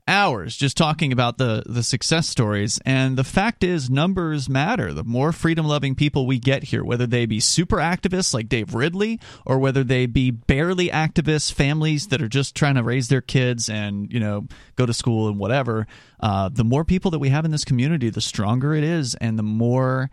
[0.06, 2.78] hours just talking about the the success stories.
[2.84, 4.92] And the fact is, numbers matter.
[4.92, 8.74] The more freedom loving people we get here, whether they be super activists like Dave
[8.74, 13.22] Ridley, or whether they be barely activists, families that are just trying to raise their
[13.22, 14.46] kids and you know
[14.76, 15.86] go to school and whatever.
[16.20, 19.38] Uh, the more people that we have in this community, the stronger it is, and
[19.38, 20.10] the more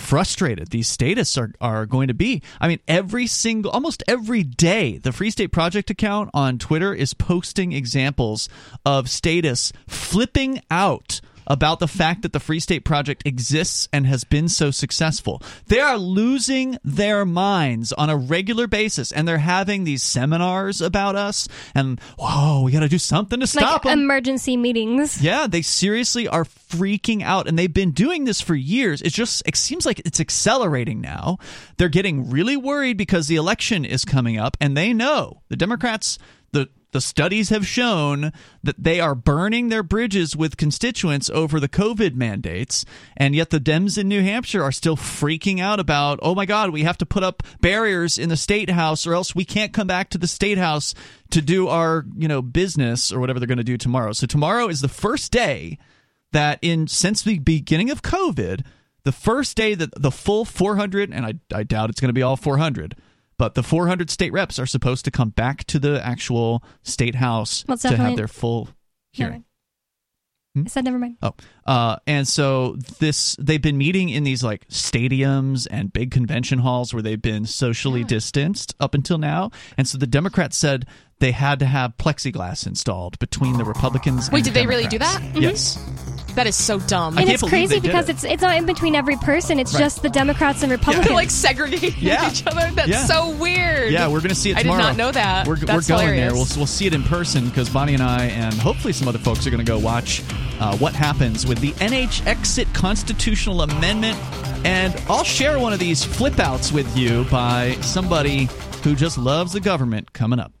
[0.00, 2.42] frustrated these statists are, are going to be.
[2.60, 7.14] I mean, every single, almost every day, the Free State Project account on Twitter is
[7.14, 8.48] posting examples
[8.84, 11.20] of statists flipping out
[11.50, 15.42] about the fact that the Free State Project exists and has been so successful.
[15.66, 21.16] They are losing their minds on a regular basis and they're having these seminars about
[21.16, 24.00] us and, whoa, we got to do something to stop like them.
[24.00, 25.20] emergency meetings.
[25.20, 29.02] Yeah, they seriously are freaking out and they've been doing this for years.
[29.02, 31.38] It just it seems like it's accelerating now.
[31.78, 36.16] They're getting really worried because the election is coming up and they know the Democrats
[36.92, 38.32] the studies have shown
[38.62, 42.84] that they are burning their bridges with constituents over the COVID mandates,
[43.16, 46.70] and yet the Dems in New Hampshire are still freaking out about, oh my God,
[46.70, 49.86] we have to put up barriers in the state house, or else we can't come
[49.86, 50.94] back to the state house
[51.30, 54.12] to do our you know business or whatever they're going to do tomorrow.
[54.12, 55.78] So tomorrow is the first day
[56.32, 58.64] that in since the beginning of COVID,
[59.04, 62.22] the first day that the full 400, and I, I doubt it's going to be
[62.22, 62.96] all 400,
[63.40, 67.64] but the 400 state reps are supposed to come back to the actual state house
[67.66, 68.68] Well, to have their full
[69.14, 69.46] hearing.
[70.54, 70.64] Hmm?
[70.66, 71.16] I said never mind.
[71.22, 71.32] Oh,
[71.64, 76.92] uh, and so this they've been meeting in these like stadiums and big convention halls
[76.92, 79.52] where they've been socially distanced up until now.
[79.78, 80.84] And so the Democrats said
[81.20, 84.30] they had to have plexiglass installed between the Republicans.
[84.30, 85.32] Wait, and did they really do Democrats.
[85.32, 85.40] that?
[85.40, 86.19] Yes.
[86.40, 87.18] That is so dumb.
[87.18, 88.12] and can't it's believe crazy they did because it.
[88.12, 89.58] it's it's not in between every person.
[89.58, 91.06] It's just the Democrats and Republicans.
[91.06, 92.30] They're like segregating Yeah.
[92.30, 92.70] each other.
[92.74, 93.04] That's Yeah.
[93.04, 93.92] so weird.
[93.92, 94.82] Yeah, we're going to see it I did tomorrow.
[94.84, 95.46] not know that.
[95.46, 96.32] We're, That's we're going hilarious.
[96.32, 96.32] there.
[96.32, 99.46] We'll, we'll see it in person because Bonnie and I, and hopefully some other folks,
[99.46, 100.22] are going to go watch
[100.60, 104.16] uh, what happens with the NH Exit Constitutional Amendment.
[104.64, 108.48] And I'll share one of these flip outs with you by somebody
[108.82, 110.54] who just loves the government coming up.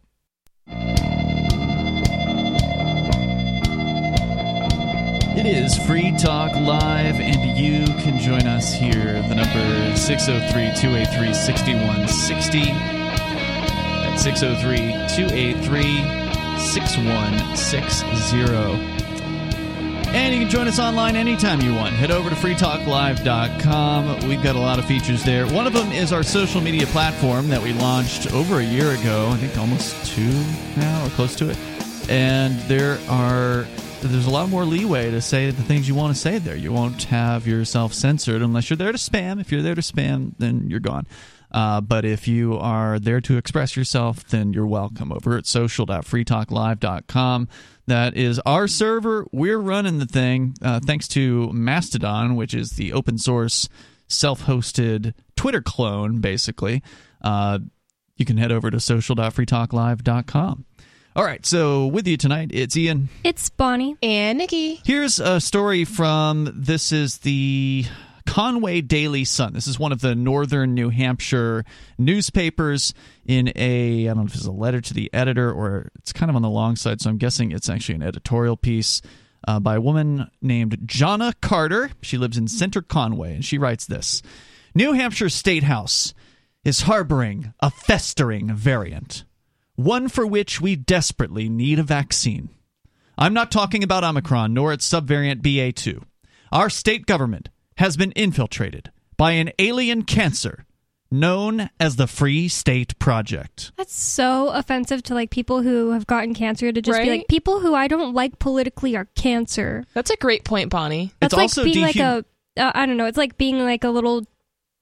[5.40, 9.22] It is Free Talk Live, and you can join us here.
[9.22, 9.58] The number
[9.90, 12.64] is 603 283 6160.
[12.64, 14.76] That's 603
[15.16, 15.82] 283
[16.60, 18.36] 6160.
[20.14, 21.94] And you can join us online anytime you want.
[21.94, 24.28] Head over to freetalklive.com.
[24.28, 25.46] We've got a lot of features there.
[25.46, 29.30] One of them is our social media platform that we launched over a year ago.
[29.32, 30.44] I think almost two
[30.76, 31.56] now or close to it.
[32.10, 33.66] And there are
[34.08, 36.56] there's a lot more leeway to say the things you want to say there.
[36.56, 39.40] You won't have yourself censored unless you're there to spam.
[39.40, 41.06] If you're there to spam, then you're gone.
[41.50, 47.48] Uh, but if you are there to express yourself, then you're welcome over at social.freetalklive.com.
[47.86, 49.26] That is our server.
[49.32, 53.68] We're running the thing uh, thanks to Mastodon, which is the open source,
[54.06, 56.82] self hosted Twitter clone, basically.
[57.20, 57.58] Uh,
[58.16, 60.66] you can head over to social.freetalklive.com.
[61.16, 63.08] All right, so with you tonight, it's Ian.
[63.24, 63.96] it's Bonnie.
[64.00, 64.80] And Nikki.
[64.84, 67.84] Here's a story from this is the
[68.26, 69.52] Conway Daily Sun.
[69.54, 71.64] This is one of the northern New Hampshire
[71.98, 72.94] newspapers
[73.26, 76.30] in a I don't know if it's a letter to the editor or it's kind
[76.30, 79.02] of on the long side, so I'm guessing it's actually an editorial piece
[79.48, 81.90] uh, by a woman named Jonna Carter.
[82.02, 84.22] She lives in Center Conway, and she writes this:
[84.76, 86.14] New Hampshire State House
[86.62, 89.24] is harboring a festering variant,
[89.84, 92.50] one for which we desperately need a vaccine.
[93.16, 96.02] I'm not talking about Omicron nor its subvariant BA2.
[96.52, 100.64] Our state government has been infiltrated by an alien cancer
[101.10, 103.72] known as the Free State Project.
[103.76, 107.60] That's so offensive to like people who have gotten cancer to just be like people
[107.60, 109.84] who I don't like politically are cancer.
[109.94, 111.12] That's a great point, Bonnie.
[111.20, 112.24] That's It's like also being like dehum-
[112.56, 113.06] a uh, I don't know.
[113.06, 114.24] It's like being like a little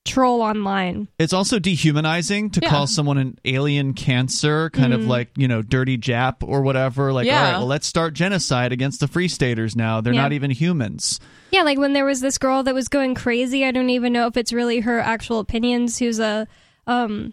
[0.09, 1.09] troll online.
[1.19, 2.69] It's also dehumanizing to Yeah.
[2.71, 7.13] call someone an alien cancer, kind of like, you know, dirty Jap or whatever.
[7.13, 7.39] Like, Yeah.
[7.39, 10.01] all right, well, let's start genocide against the Free Staters now.
[10.01, 10.23] They're Yeah.
[10.23, 11.21] not even humans.
[11.53, 13.65] Yeah, like when there was this girl that was going crazy.
[13.65, 15.99] I don't even know if it's really her actual opinions.
[15.99, 16.47] Who's a
[16.87, 17.33] um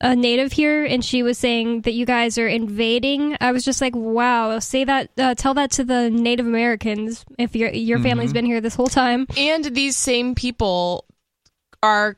[0.00, 3.36] a native here, and she was saying that you guys are invading.
[3.40, 4.60] I was just like, wow.
[4.60, 5.10] Say that.
[5.18, 8.86] Uh, tell that to the Native Americans if your your family's been here this whole
[8.86, 9.26] time.
[9.36, 11.04] And these same people
[11.82, 12.16] are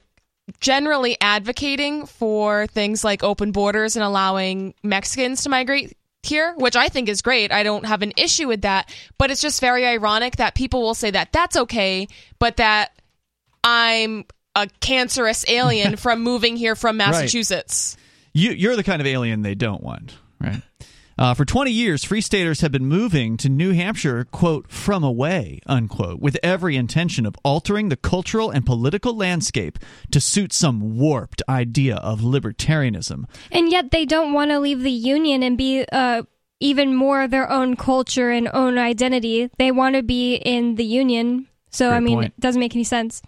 [0.60, 6.88] generally advocating for things like open borders and allowing Mexicans to migrate here, which I
[6.88, 7.52] think is great.
[7.52, 10.94] I don't have an issue with that, but it's just very ironic that people will
[10.94, 12.08] say that that's okay,
[12.38, 12.90] but that
[13.62, 17.96] I'm a cancerous alien from moving here from Massachusetts.
[18.32, 20.62] You, you're the kind of alien they don't want, right?
[21.20, 25.60] Uh, for 20 years, Free Staters have been moving to New Hampshire, quote, from away,
[25.66, 29.78] unquote, with every intention of altering the cultural and political landscape
[30.12, 33.26] to suit some warped idea of libertarianism.
[33.52, 36.22] And yet they don't want to leave the union and be uh,
[36.58, 39.50] even more their own culture and own identity.
[39.58, 41.48] They want to be in the union.
[41.70, 42.26] So, Great I mean, point.
[42.38, 43.20] it doesn't make any sense.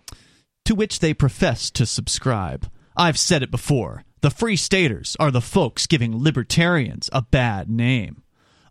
[0.64, 2.70] to which they profess to subscribe.
[2.96, 4.04] I've said it before.
[4.22, 8.21] The Free Staters are the folks giving libertarians a bad name.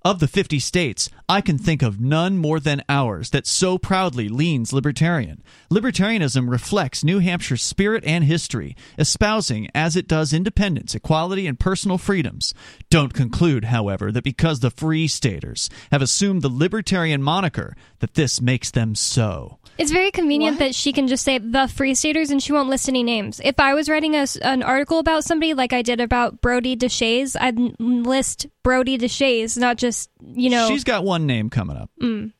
[0.03, 4.29] Of the 50 states, I can think of none more than ours that so proudly
[4.29, 5.43] leans libertarian.
[5.69, 11.99] Libertarianism reflects New Hampshire's spirit and history, espousing as it does independence, equality, and personal
[11.99, 12.55] freedoms.
[12.89, 18.41] Don't conclude, however, that because the Free Staters have assumed the libertarian moniker, that this
[18.41, 19.59] makes them so.
[19.77, 20.65] It's very convenient What?
[20.65, 23.39] that she can just say the Free Staters and she won't list any names.
[23.43, 26.75] If I was writing a s an article about somebody like I did about Brodie
[26.75, 30.67] Deshaies, I'd list Brodie Deshaies, not just, you know.
[30.67, 31.89] She's got one name coming up.
[32.01, 32.33] Mm.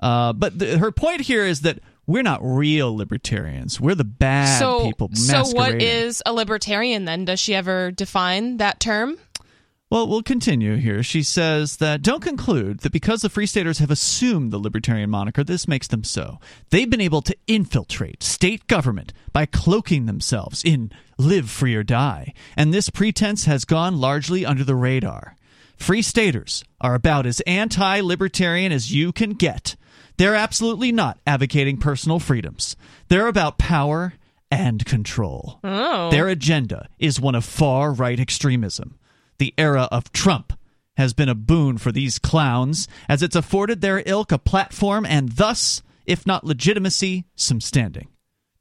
[0.00, 3.80] Uh, but the, her point here is that we're not real libertarians.
[3.80, 5.88] We're the bad so, people so what masquerading.
[5.88, 7.24] is a libertarian then?
[7.24, 9.18] Does she ever define that term?
[9.90, 11.02] Well, we'll continue here.
[11.02, 15.42] She says that don't conclude that because the Free Staters have assumed the libertarian moniker,
[15.42, 16.38] this makes them so.
[16.68, 22.34] They've been able to infiltrate state government by cloaking themselves in live free or die,
[22.54, 25.36] and this pretense has gone largely under the radar.
[25.78, 29.76] Free Staters are about as anti libertarian as you can get.
[30.18, 32.76] They're absolutely not advocating personal freedoms,
[33.08, 34.14] they're about power
[34.50, 35.60] and control.
[35.62, 36.10] Oh.
[36.10, 38.98] Their agenda is one of far right extremism.
[39.38, 40.52] The era of Trump
[40.96, 45.30] has been a boon for these clowns, as it's afforded their ilk a platform and
[45.32, 48.08] thus, if not legitimacy, some standing.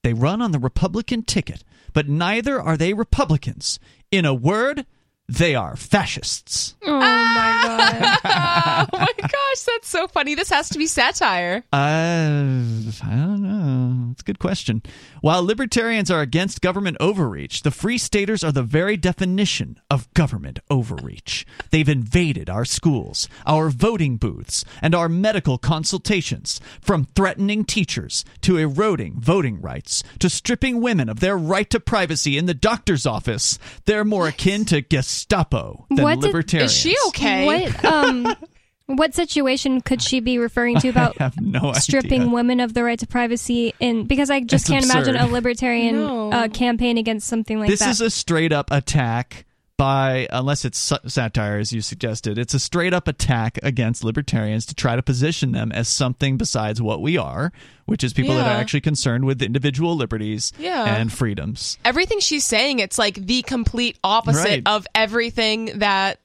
[0.04, 1.64] They run on the Republican ticket,
[1.94, 3.80] but neither are they Republicans.
[4.12, 4.86] In a word,
[5.30, 6.76] they are fascists.
[6.84, 8.90] Oh my god.
[8.94, 10.36] oh my gosh, that's so funny.
[10.36, 11.64] This has to be satire.
[11.74, 14.12] Uh, I don't know.
[14.12, 14.82] It's a good question.
[15.22, 20.60] While libertarians are against government overreach, the Free Staters are the very definition of government
[20.70, 21.46] overreach.
[21.72, 28.58] They've invaded our schools, our voting booths, and our medical consultations, from threatening teachers to
[28.58, 33.58] eroding voting rights to stripping women of their right to privacy in the doctor's office.
[33.86, 36.72] They're more akin to Gestapo than What did- libertarians.
[36.72, 37.46] Is she okay?
[37.46, 38.36] What um
[38.88, 42.34] what situation could she be referring to about no stripping idea.
[42.34, 45.96] women of the right to privacy and because I just It's can't imagine a libertarian
[45.96, 46.32] No.
[46.32, 47.80] uh, campaign against something like that?
[47.80, 49.46] this is a straight up attack
[49.78, 54.74] by unless it's satire as you suggested it's a straight up attack against libertarians to
[54.74, 57.52] try to position them as something besides what we are
[57.86, 60.96] which is people that are actually concerned with individual liberties Yeah.
[60.96, 64.64] and freedoms Everything she's saying, it's like the complete opposite Right.
[64.66, 66.20] of everything that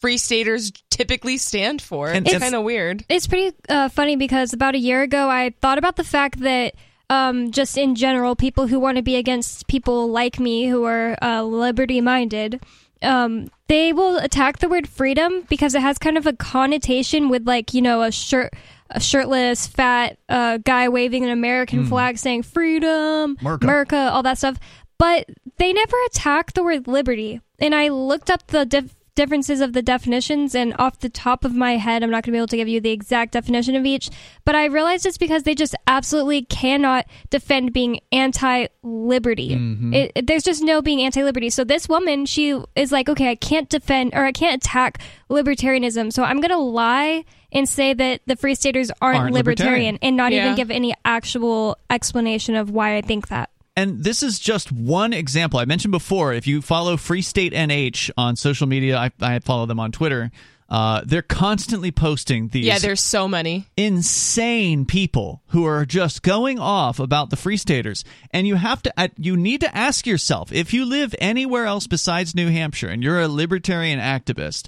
[0.00, 2.08] free staters typically stand for.
[2.08, 3.04] And it's it's- kind of weird.
[3.08, 6.74] it's pretty uh, funny because about a year ago I thought about the fact that
[7.10, 11.16] um, just in general, people who want to be against people like me who are
[11.22, 12.60] uh, liberty minded,
[13.00, 17.46] um, they will attack the word freedom because it has kind of a connotation with
[17.46, 18.52] like you know a shirt.
[18.90, 23.62] A shirtless, fat uh, guy waving an American flag saying freedom, Merca.
[23.62, 24.58] America, all that stuff.
[24.96, 25.28] But
[25.58, 27.42] they never attack the word liberty.
[27.58, 31.52] And I looked up the dif- differences of the definitions, and off the top of
[31.54, 33.84] my head, I'm not going to be able to give you the exact definition of
[33.84, 34.08] each.
[34.44, 39.50] But I realized it's because they just absolutely cannot defend being anti liberty.
[39.56, 39.92] Mm-hmm.
[39.94, 41.50] It, it- there's just no being anti liberty.
[41.50, 46.12] So this woman, she is like, okay, I can't defend or I can't attack libertarianism.
[46.12, 49.98] So I'm going to lie and say that the Free Staters aren't, Aren't libertarian, libertarian.
[50.02, 50.44] and not Yeah.
[50.44, 53.50] even give any actual explanation of why I think that.
[53.78, 55.60] And this is just one example.
[55.60, 59.66] I mentioned before, if you follow Free State NH on social media, I, I follow
[59.66, 60.32] them on Twitter.
[60.68, 63.66] Uh, they're constantly posting these Yeah, there's so many.
[63.76, 68.92] insane people who are just going off about the free staters and you have to
[69.16, 73.20] you need to ask yourself if you live anywhere else besides New Hampshire and you're
[73.20, 74.66] a libertarian activist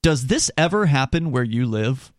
[0.00, 2.12] does this ever happen where you live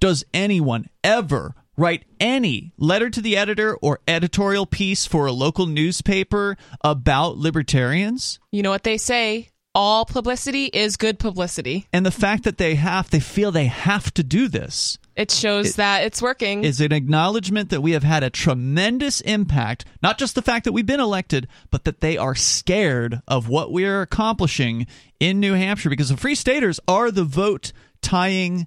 [0.00, 5.66] does anyone ever write any letter to the editor or editorial piece for a local
[5.66, 9.48] newspaper about libertarians You know what they say?
[9.74, 11.86] All publicity is good publicity.
[11.92, 15.76] and the fact that they have they feel they have to do this It shows
[15.76, 16.62] that it's working.
[16.62, 20.72] is an acknowledgement that we have had a tremendous impact, not just the fact that
[20.72, 24.86] we've been elected, but that they are scared of what we are accomplishing
[25.20, 28.66] in New Hampshire because the Free Staters are the vote tying.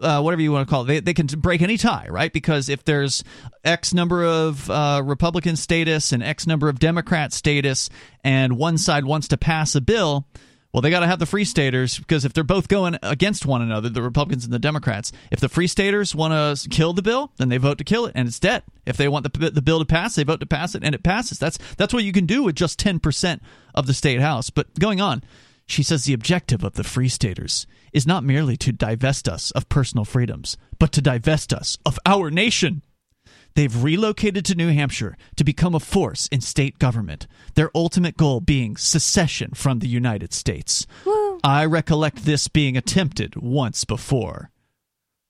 [0.00, 2.32] Uh, whatever you want to call it, they, they can break any tie, right?
[2.32, 3.24] Because if there's
[3.64, 7.88] X number of uh, Republican status and X number of Democrat status,
[8.22, 10.26] and one side wants to pass a bill,
[10.76, 13.62] well, they got to have the Free Staters because if they're both going against one
[13.62, 17.32] another, the Republicans and the Democrats, if the Free Staters want to kill the bill,
[17.38, 18.62] then they vote to kill it, and it's dead.
[18.84, 21.02] If they want the, the bill to pass, they vote to pass it, and it
[21.02, 21.38] passes.
[21.38, 23.42] That's that's what you can do with just ten percent
[23.74, 24.50] of the state house.
[24.50, 25.24] But going on,
[25.66, 29.68] she says the objective of the Free Staters is not merely to divest us of
[29.68, 32.82] personal freedoms, but to divest us of our nation.
[33.54, 38.40] They've relocated to New Hampshire to become a force in state government, their ultimate goal
[38.40, 40.86] being secession from the United States.
[41.42, 44.50] I recollect this being attempted once before.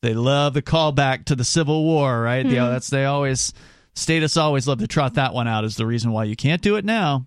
[0.02, 2.44] They love the callback to the Civil War, right?
[2.44, 2.72] You know, mm-hmm.
[2.72, 3.52] that's they always
[3.94, 6.76] statists always love to trot that one out as the reason why you can't do
[6.76, 7.26] it now.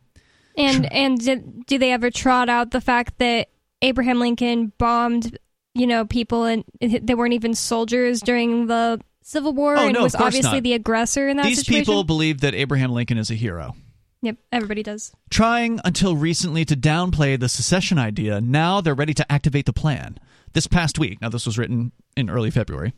[0.60, 3.50] And and did, do they ever trot out the fact that
[3.82, 5.38] Abraham Lincoln bombed,
[5.74, 10.04] you know, people and they weren't even soldiers during the Civil War Oh, and no,
[10.04, 10.64] was obviously not.
[10.64, 11.58] the aggressor in that situation.
[11.58, 11.86] These situation?
[11.86, 13.76] people believe that Abraham Lincoln is a hero.
[14.22, 15.14] Yep, everybody does.
[15.30, 20.20] Trying until recently to downplay the secession idea, now they're ready to activate the plan.
[20.54, 22.94] This past week, now this was written in early February,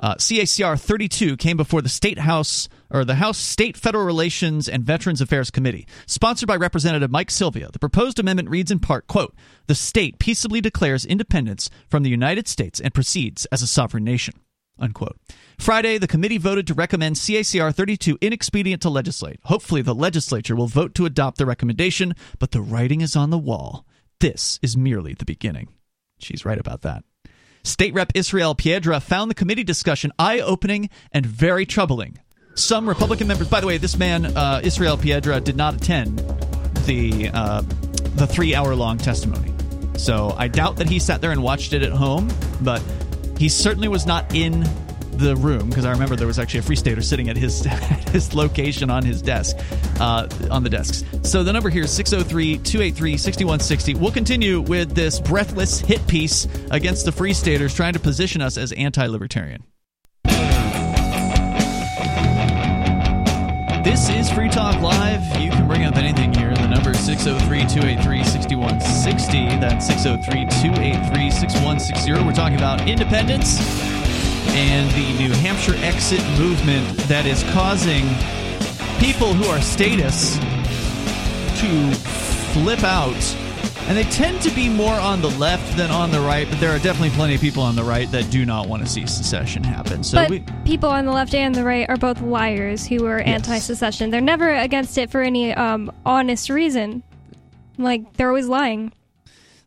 [0.00, 4.84] uh, CACR 32 came before the State House or the House State Federal Relations and
[4.84, 7.70] Veterans Affairs Committee, sponsored by Representative Mike Sylvia.
[7.72, 9.34] The proposed amendment reads in part, quote,
[9.66, 14.34] "The state peaceably declares independence from the United States and proceeds as a sovereign nation."
[14.78, 15.16] Unquote.
[15.58, 19.38] Friday, the committee voted to recommend CACR 32 inexpedient to legislate.
[19.44, 23.38] Hopefully, the legislature will vote to adopt the recommendation, but the writing is on the
[23.38, 23.86] wall.
[24.18, 25.68] This is merely the beginning.
[26.18, 27.04] She's right about that.
[27.64, 32.18] State Rep Israel Piedra found the committee discussion eye opening and very troubling.
[32.54, 36.18] Some Republican members, by the way, this man, uh, Israel Piedra, did not attend
[36.84, 37.62] the, uh,
[38.16, 39.52] the three hour long testimony.
[39.96, 42.30] So I doubt that he sat there and watched it at home,
[42.60, 42.82] but
[43.38, 44.68] he certainly was not in
[45.18, 48.08] the room because I remember there was actually a free stater sitting at his at
[48.10, 49.56] his location on his desk,
[50.00, 51.04] uh, on the desks.
[51.22, 53.94] So the number here is 603 283 6160.
[53.94, 58.56] We'll continue with this breathless hit piece against the free staters trying to position us
[58.56, 59.64] as anti libertarian.
[63.84, 65.20] This is Free Talk Live.
[65.40, 66.54] You can bring up anything here.
[66.54, 69.46] The number is 603 283 6160.
[69.60, 72.12] That's 603 283 6160.
[72.24, 73.60] We're talking about independence
[74.54, 78.04] and the New Hampshire exit movement that is causing
[79.00, 80.38] people who are statists
[81.60, 81.94] to
[82.52, 83.14] flip out
[83.86, 86.70] and they tend to be more on the left than on the right, but there
[86.70, 89.62] are definitely plenty of people on the right that do not want to see secession
[89.62, 90.02] happen.
[90.02, 93.18] So but we, people on the left and the right are both liars who are
[93.18, 93.26] Yes.
[93.26, 94.08] anti-secession.
[94.08, 97.02] They're never against it for any um, honest reason.
[97.76, 98.92] Like they're always lying.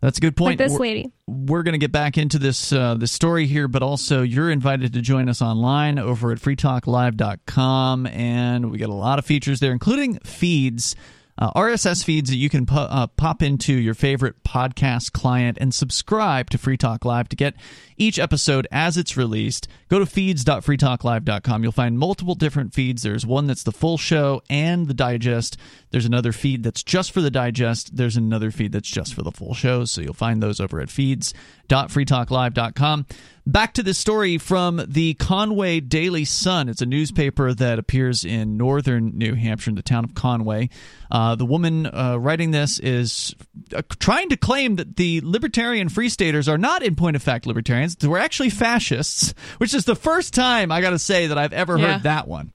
[0.02, 0.60] That's a good point.
[0.60, 1.12] Like this We're- lady.
[1.28, 4.94] we're going to get back into this uh, this story here, but also you're invited
[4.94, 9.72] to join us online over at freetalklive.com, and we got a lot of features there,
[9.72, 10.96] including feeds.
[11.40, 16.50] Uh, RSS feeds that you can uh, pop into your favorite podcast client and subscribe
[16.50, 17.54] to Free Talk Live to get
[17.96, 19.68] each episode as it's released.
[19.88, 21.62] Go to feeds.freetalklive.com.
[21.62, 23.04] You'll find multiple different feeds.
[23.04, 25.58] There's one that's the full show and the digest.
[25.92, 27.96] There's another feed that's just for the digest.
[27.96, 29.90] There's another feed that's just for the full shows.
[29.92, 33.06] So you'll find those over at feeds.freetalklive.com.
[33.46, 36.68] Back to this story from the Conway Daily Sun.
[36.68, 40.70] It's a newspaper that appears in northern New Hampshire, in the town of Conway.
[41.10, 43.34] Uh, the woman uh, writing this is
[43.74, 47.46] uh, trying to claim that the libertarian free staters are not, in point of fact,
[47.46, 47.96] libertarians.
[47.96, 51.78] They're actually fascists, which is the first time I got to say that I've ever
[51.78, 51.94] Yeah.
[51.94, 52.52] heard that one.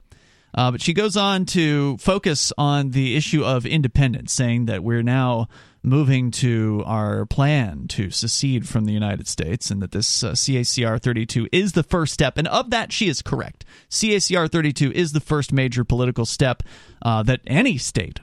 [0.55, 5.03] Uh, but she goes on to focus on the issue of independence, saying that we're
[5.03, 5.47] now
[5.83, 11.01] moving to our plan to secede from the United States and that this uh, CACR
[11.01, 12.37] 32 is the first step.
[12.37, 13.65] And of that, she is correct.
[13.89, 16.63] CACR 32 is the first major political step
[17.01, 18.21] uh, that any state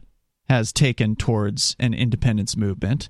[0.49, 3.09] has taken towards an independence movement.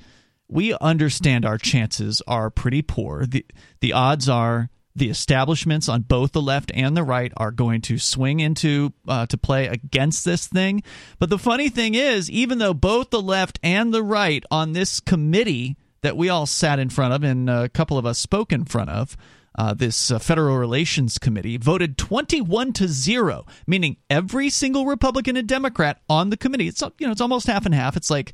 [0.48, 3.24] We understand our chances are pretty poor.
[3.26, 3.46] The,
[3.80, 7.98] the odds are the establishments on both the left and the right are going to
[7.98, 10.82] swing into uh, to play against this thing.
[11.18, 15.00] But the funny thing is, even though both the left and the right on this
[15.00, 18.64] committee that we all sat in front of and a couple of us spoke in
[18.64, 19.16] front of,
[19.56, 25.48] uh, this uh, Federal Relations Committee voted 21 to 0, meaning every single Republican and
[25.48, 27.96] Democrat on the committee, it's you know, it's almost half and half.
[27.96, 28.32] It's like,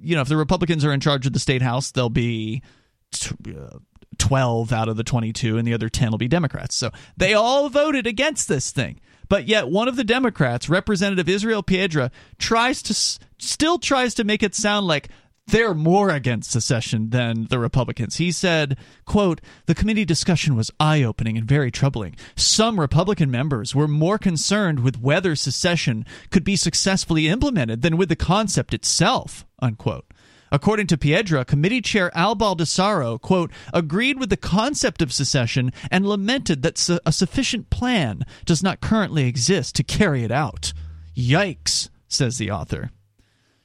[0.00, 2.62] you know, if the Republicans are in charge of the state house, they'll be
[3.10, 3.78] t- uh,
[4.18, 6.74] 12 out of the 22 and the other 10 will be Democrats.
[6.74, 9.00] So they all voted against this thing.
[9.28, 12.94] But yet one of the Democrats, Representative Israel Piedra, tries to
[13.38, 15.08] still tries to make it sound like
[15.46, 18.16] they're more against secession than the Republicans.
[18.16, 22.16] He said, quote, "The committee discussion was eye-opening and very troubling.
[22.36, 28.08] Some Republican members were more concerned with whether secession could be successfully implemented than with
[28.08, 30.06] the concept itself." Unquote.
[30.52, 36.04] According to Piedra, committee chair Al Baldasaro, quote, agreed with the concept of secession and
[36.06, 40.72] lamented that su- a sufficient plan does not currently exist to carry it out.
[41.16, 42.90] Yikes, says the author.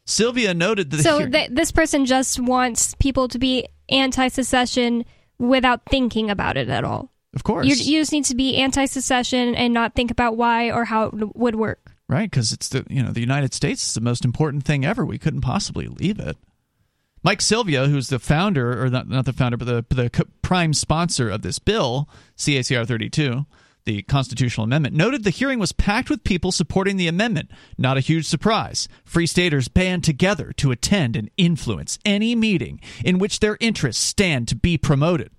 [0.06, 5.06] Sylvia noted that So th- this person just wants people to be anti-secession
[5.40, 7.12] without thinking about it at all.
[7.34, 10.86] of course, You, you just need to be anti-secession and not think about why or
[10.86, 11.91] how it would work.
[12.07, 12.30] right?
[12.30, 15.03] Because it's the you know the United States is the most important thing ever.
[15.03, 16.38] We couldn't possibly leave it.
[17.26, 21.27] Mike Sylvia, who's the founder, or not, not the founder, but the, the prime sponsor
[21.27, 22.07] of this bill,
[22.38, 23.47] CACR 32,
[23.85, 27.49] the constitutional amendment, noted the hearing was packed with people supporting the amendment.
[27.80, 28.88] Not a huge surprise.
[29.03, 34.47] Free staters band together to attend and influence any meeting in which their interests stand
[34.49, 35.31] to be promoted.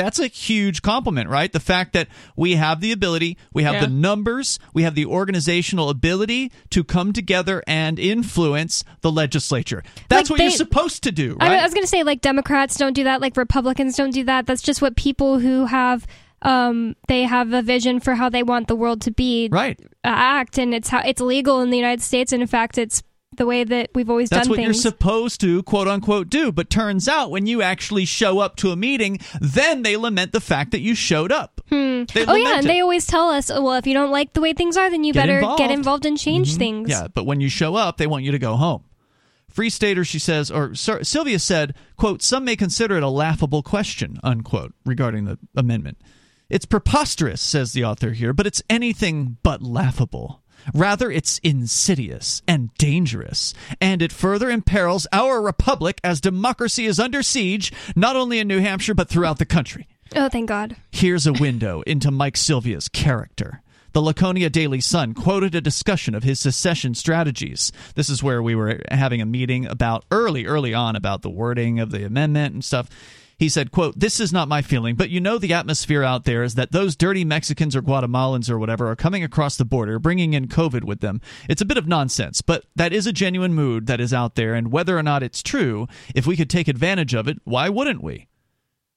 [0.00, 1.52] That's a huge compliment, right?
[1.52, 3.80] The fact that we have the ability, we have Yeah.
[3.82, 9.82] the numbers, we have the organizational ability to come together and influence the legislature.
[10.08, 11.58] That's Like what you're supposed to do, I, right?
[11.60, 14.46] I was going to say like Democrats don't do that, like Republicans don't do that.
[14.46, 16.06] That's just what people who have
[16.42, 19.78] um they have a vision for how they want the world to be right.
[20.04, 23.02] act and it's how it's legal in the United States and in fact it's
[23.36, 24.66] the way that we've always That's done what things.
[24.66, 26.50] you're supposed to quote unquote do.
[26.50, 30.40] But turns out when you actually show up to a meeting, then they lament the
[30.40, 31.60] fact that you showed up.
[31.68, 32.04] Hmm.
[32.26, 34.52] Oh yeah, and they always tell us, oh, well, if you don't like the way
[34.52, 35.58] things are, then you Get better involved.
[35.58, 36.58] get involved and change Mhm.
[36.58, 36.90] things.
[36.90, 38.82] Yeah, but when you show up, they want you to go home.
[39.48, 43.62] Free Stater, she says, or Sir, Sylvia said, quote, some may consider it a laughable
[43.62, 45.98] question, unquote, regarding the amendment.
[46.48, 50.39] It's preposterous, says the author here, but it's anything but laughable.
[50.74, 57.22] Rather, it's insidious and dangerous, and it further imperils our republic as democracy is under
[57.22, 59.88] siege, not only in New Hampshire, but throughout the country.
[60.14, 60.76] Oh, thank God.
[60.90, 63.62] Here's a window into Mike Sylvia's character.
[63.92, 67.72] The Laconia Daily Sun quoted a discussion of his secession strategies.
[67.96, 71.80] This is where we were having a meeting about early, early on about the wording
[71.80, 72.88] of the amendment and stuff.
[73.40, 76.42] He said, quote, This is not my feeling, but you know the atmosphere out there
[76.42, 80.34] is that those dirty Mexicans or Guatemalans or whatever are coming across the border, bringing
[80.34, 81.22] in COVID with them.
[81.48, 84.52] It's a bit of nonsense, but that is a genuine mood that is out there,
[84.52, 88.02] and whether or not it's true, if we could take advantage of it, why wouldn't
[88.02, 88.28] we?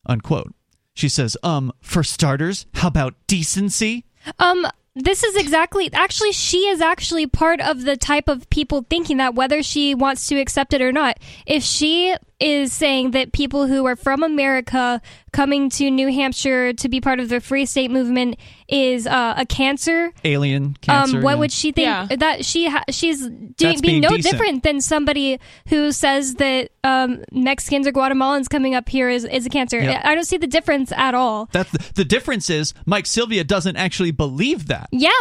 [0.05, 0.53] Unquote.
[0.93, 4.03] She says, um, for starters, how about decency?
[4.39, 9.17] Um, this is exactly actually she is actually part of the type of people thinking
[9.17, 11.17] that whether she wants to accept it or not
[11.47, 15.01] if she is saying that people who are from america
[15.31, 18.37] coming to new hampshire to be part of the free state movement
[18.67, 21.17] is uh, a cancer Alien cancer.
[21.17, 21.39] um, what yeah.
[21.39, 22.07] would she think Yeah.
[22.17, 24.31] that she ha- she's doing, being being no decent.
[24.31, 29.45] different than somebody who says that um, Mexicans or Guatemalans coming up here is, is
[29.45, 29.79] a cancer.
[29.79, 30.01] Yep.
[30.03, 31.49] I don't see the difference at all.
[31.51, 34.89] That's the, the difference is Mike Sylvia doesn't actually believe that.
[34.91, 35.11] Yeah,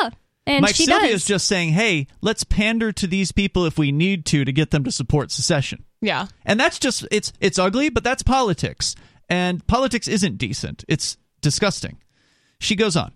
[0.47, 1.23] and Mike she Sylvia does.
[1.23, 4.71] is just saying, "Hey, let's pander to these people if we need to to get
[4.71, 6.27] them to support secession." Yeah.
[6.45, 8.95] And that's just it's it's ugly, but that's politics.
[9.31, 10.85] And politics isn't decent.
[10.89, 11.99] It's disgusting.
[12.59, 13.13] She goes on.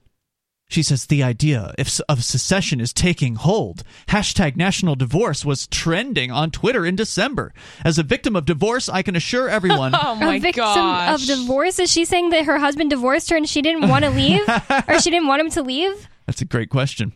[0.69, 1.73] She says the idea
[2.09, 3.85] of secession is taking hold.
[4.09, 7.53] Hashtag national divorce was trending on Twitter in December.
[7.85, 11.21] As a victim of divorce, I can assure everyone Oh my a victim gosh.
[11.21, 11.79] of divorce?
[11.79, 14.43] Is she saying that her husband divorced her and she didn't want to leave,
[14.89, 16.09] or she didn't want him to leave?
[16.27, 17.13] that's a great question.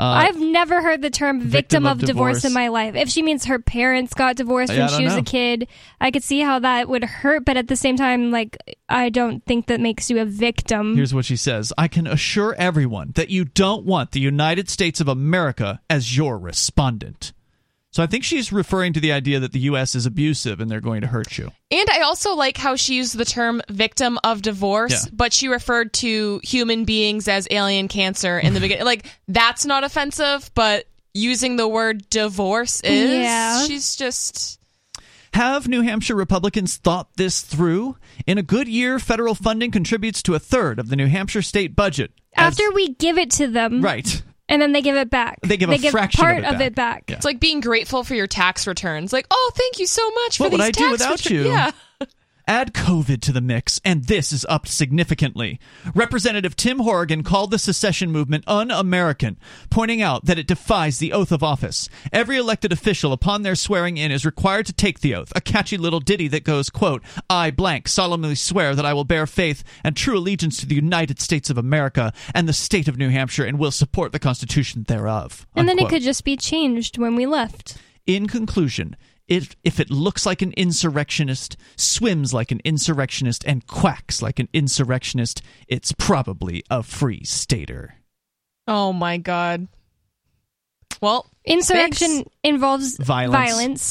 [0.00, 2.38] Uh, I've never heard the term victim, victim of, of divorce.
[2.38, 2.44] divorce.
[2.46, 2.94] in my life.
[2.94, 5.18] If she means her parents got divorced Yeah, when she was know.
[5.18, 5.68] a kid,
[6.00, 7.44] I could see how that would hurt.
[7.44, 8.56] But at the same time, like
[8.88, 10.96] I don't think that makes you a victim.
[10.96, 15.02] Here's what she says I can assure everyone that you don't want the United States
[15.02, 17.34] of America as your respondent.
[17.92, 19.96] So I think she's referring to the idea that the U.S.
[19.96, 21.50] is abusive and they're going to hurt you.
[21.72, 25.10] And I also like how she used the term victim of divorce, Yeah.
[25.12, 28.84] but she referred to human beings as alien cancer in the beginning.
[28.84, 33.10] Like, that's not offensive, but using the word divorce is.
[33.24, 33.66] Yeah.
[33.66, 34.60] She's just.
[35.34, 37.96] Have New Hampshire Republicans thought this through?
[38.26, 41.74] In a good year, federal funding contributes to a third of the New Hampshire state
[41.74, 42.12] budget.
[42.34, 44.22] As- After we give it to them, right.
[44.50, 45.38] And then they give it back.
[45.42, 46.60] They give a fraction of part it of back.
[46.60, 47.04] it back.
[47.08, 47.16] Yeah.
[47.16, 49.12] It's like being grateful for your tax returns.
[49.12, 51.30] Like, oh, thank you so much for What would these I do tax without returns.
[51.30, 51.44] you?
[51.48, 51.70] Yeah.
[52.50, 55.60] Add COVID to the mix, and this is upped significantly.
[55.94, 59.38] Representative Tim Horrigan called the secession movement un American,
[59.70, 61.88] pointing out that it defies the oath of office.
[62.12, 65.76] Every elected official, upon their swearing in, is required to take the oath, a catchy
[65.76, 69.96] little ditty that goes, quote, I blank solemnly swear that I will bear faith and
[69.96, 73.60] true allegiance to the United States of America and the state of New Hampshire and
[73.60, 75.46] will support the Constitution thereof.
[75.54, 77.76] And then it could just be changed when we left.
[78.08, 78.96] In conclusion,
[79.30, 84.48] if, if it looks like an insurrectionist, swims like an insurrectionist, and quacks like an
[84.52, 87.94] insurrectionist, it's probably a free stater.
[88.68, 89.68] Oh my God.
[91.00, 92.30] Well, Insurrection thanks.
[92.44, 93.32] involves Violence.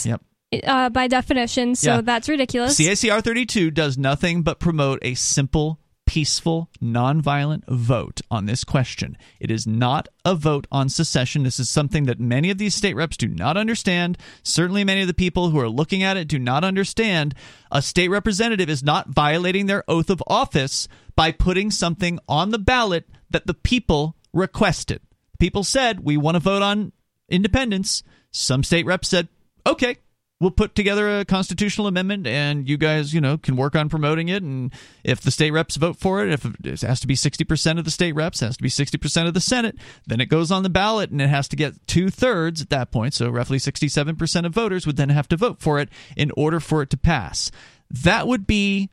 [0.04, 0.22] violence, Yep.
[0.68, 2.02] uh, by definition, so Yeah.
[2.02, 2.78] that's ridiculous.
[2.78, 5.79] CACR 32 does nothing but promote a simple,
[6.10, 9.16] peaceful, nonviolent vote on this question.
[9.40, 11.44] It is not a vote on secession.
[11.44, 14.18] This is something that many of these state reps do not understand.
[14.42, 17.36] Certainly, many of the people who are looking at it do not understand.
[17.72, 22.58] A state representative is not violating their oath of office by putting something on the
[22.58, 25.02] ballot that the people requested.
[25.38, 26.92] People said, we want to vote on
[27.30, 28.02] independence.
[28.32, 29.28] Some state reps said,
[29.64, 29.98] okay,
[30.40, 34.30] we'll put together a constitutional amendment and you guys, you know, can work on promoting
[34.30, 34.42] it.
[34.42, 34.72] And
[35.04, 37.92] if the state reps vote for it, if it has to be 60% of the
[37.92, 39.76] state reps, it has to be 60% of the Senate,
[40.08, 42.92] then it goes on the ballot and it has to get two thirds at that
[42.92, 43.14] point.
[43.14, 46.82] So roughly 67% of voters would then have to vote for it in order for
[46.82, 47.52] it to pass.
[47.90, 48.90] That would be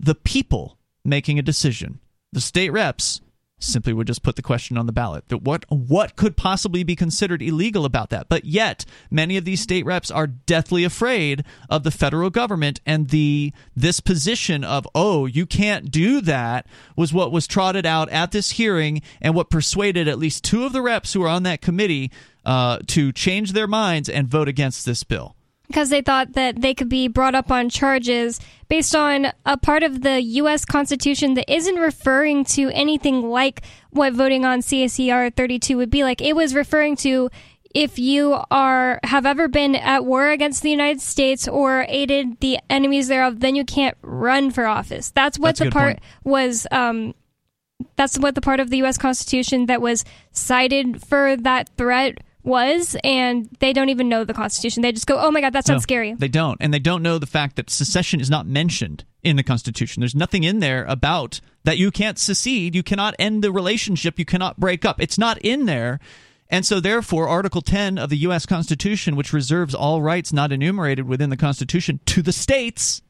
[0.00, 2.00] the people making a decision.
[2.32, 3.20] The state reps
[3.58, 5.28] simply would just put the question on the ballot.
[5.28, 8.28] That what what could possibly be considered illegal about that?
[8.28, 13.08] But yet, many of these state reps are deathly afraid of the federal government and
[13.08, 16.66] the this position of oh, you can't do that
[16.96, 20.72] was what was trotted out at this hearing and what persuaded at least two of
[20.72, 22.10] the reps who were on that committee
[22.44, 25.34] uh, to change their minds and vote against this bill.
[25.68, 29.82] Because they thought that they could be brought up on charges based on a part
[29.82, 30.64] of the U.S.
[30.64, 36.20] Constitution that isn't referring to anything like what voting on CACR 32 would be like.
[36.20, 37.28] It was referring to
[37.74, 42.58] if you are have ever been at war against the United States or aided the
[42.70, 45.10] enemies thereof, then you can't run for office.
[45.10, 46.02] That's what That's the part point.
[46.24, 47.14] was um,
[47.96, 48.98] that's what the part of the U.S.
[48.98, 54.82] Constitution that was cited for that threat was, and they don't even know the Constitution.
[54.82, 57.02] They just go, "Oh my God, that sounds No, scary." They don't, and they don't
[57.02, 60.00] know the fact that secession is not mentioned in the Constitution.
[60.00, 64.24] There's nothing in there about that you can't secede, you cannot end the relationship, you
[64.24, 65.00] cannot break up.
[65.00, 66.00] It's not in there.
[66.50, 68.46] And so, therefore, Article 10 of the U.S.
[68.46, 73.02] Constitution, which reserves all rights not enumerated within the Constitution to the states,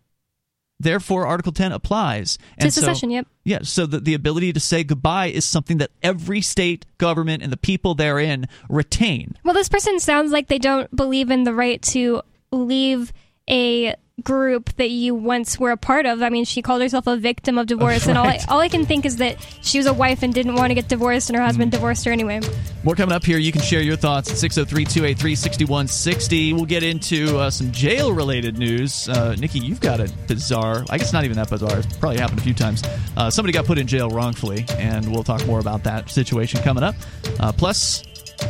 [0.80, 2.36] therefore, Article 10 applies.
[2.36, 3.26] To And so- secession, yep.
[3.44, 7.52] yeah, so the, the ability to say goodbye is something that every state government and
[7.52, 9.34] the people therein retain.
[9.44, 12.22] Well, this person sounds like they don't believe in the right to
[12.52, 13.12] leave
[13.50, 16.22] a group that you once were a part of.
[16.22, 18.84] I mean, she called herself a victim of divorce, and all I, all I can
[18.84, 21.44] think is that she was a wife and didn't want to get divorced, and her
[21.44, 22.40] husband divorced her anyway.
[22.84, 23.38] More coming up here.
[23.38, 26.52] You can share your thoughts at 603 283 6160.
[26.52, 29.08] We'll get into uh, some jail related news.
[29.08, 32.40] Uh, Nikki, you've got a bizarre, I guess not even that bizarre, it's probably happened
[32.40, 32.82] a few times.
[33.16, 36.82] Uh, somebody got put in jail wrongfully, and we'll talk more about that situation coming
[36.82, 36.94] up.
[37.40, 38.02] Uh, plus,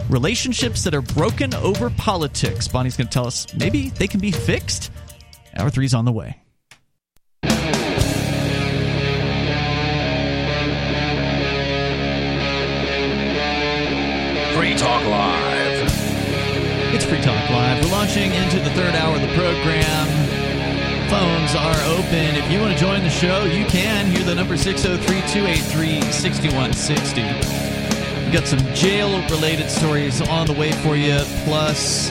[0.08, 2.68] relationships that are broken over politics.
[2.68, 4.90] Bonnie's going to tell us maybe they can be fixed.
[5.58, 6.36] Hour three's on the way.
[14.54, 15.88] Free Talk Live.
[16.94, 17.84] It's Free Talk Live.
[17.84, 20.06] We're launching into the third hour of the program.
[21.10, 22.36] Phones are open.
[22.36, 24.06] If you want to join the show, you can.
[24.06, 27.22] Hear the number 603 283 6160.
[28.24, 31.18] We've got some jail related stories on the way for you.
[31.44, 32.10] Plus,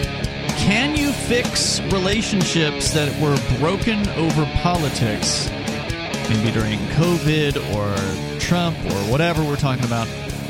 [0.57, 5.49] can you fix relationships that were broken over politics?
[6.29, 10.07] Maybe during COVID or Trump or whatever we're talking about.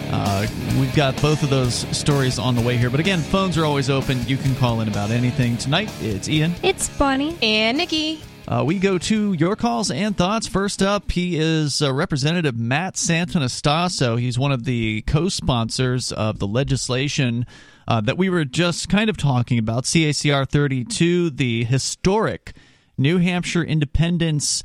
[0.10, 0.48] Uh,
[0.80, 2.90] we've got both of those stories on the way here.
[2.90, 4.26] But again, phones are always open.
[4.26, 5.58] You can call in about anything.
[5.58, 6.56] Tonight, it's Ian.
[6.64, 7.38] It's Bonnie.
[7.42, 8.22] And Nikki.
[8.48, 10.48] Uh, we go to your calls and thoughts.
[10.48, 14.18] First up, he is uh, Representative Matt Santonastaso.
[14.18, 17.46] He's one of the co sponsors of the legislation
[17.88, 22.54] uh, that we were just kind of talking about CACR 32, the historic
[22.98, 24.64] New Hampshire Independence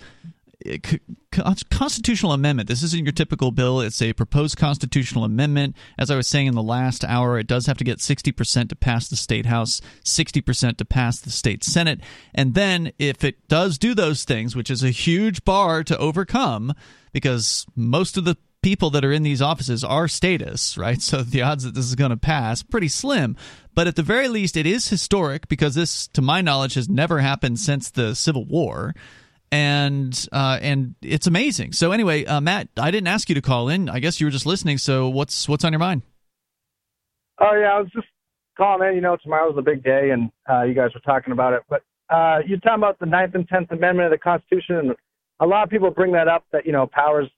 [1.30, 2.68] con- constitutional amendment.
[2.68, 3.80] This isn't your typical bill.
[3.80, 5.76] It's a proposed constitutional amendment.
[5.98, 8.76] As I was saying in the last hour, it does have to get 60% to
[8.76, 12.00] pass the state house, 60% to pass the state senate.
[12.34, 16.74] And then if it does do those things, which is a huge bar to overcome
[17.12, 21.00] because most of the people that are in these offices are statists, right?
[21.12, 23.36] So the odds that this is going to pass pretty slim.
[23.74, 27.18] But at the very least, it is historic because this, to my knowledge, has never
[27.18, 28.94] happened since the Civil War
[29.52, 31.72] and uh, and it's amazing.
[31.72, 33.88] So anyway, uh, Matt, I didn't ask you to call in.
[33.88, 34.78] I guess you were just listening.
[34.78, 36.02] So what's what's on your mind?
[37.38, 38.06] Oh yeah, I was just
[38.56, 38.94] calling in.
[38.94, 41.62] You know, tomorrow's a big day, and uh, you guys were talking about it.
[41.68, 44.96] But uh, you're talking about the Ninth and Tenth Amendment of the Constitution, and
[45.38, 47.28] a lot of people bring that up that you know powers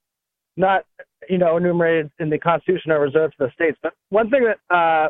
[0.56, 0.85] not
[1.28, 3.78] you know enumerated in the Constitution are reserved to the states.
[3.82, 5.09] But one thing that uh,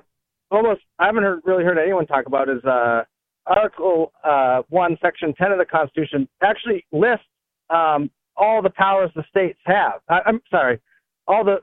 [0.54, 3.02] almost I haven't heard, really heard anyone talk about is uh,
[3.46, 7.26] Article uh, One, Section Ten of the Constitution actually lists
[7.70, 10.00] um, all the powers the states have.
[10.08, 10.80] I, I'm sorry,
[11.26, 11.58] all the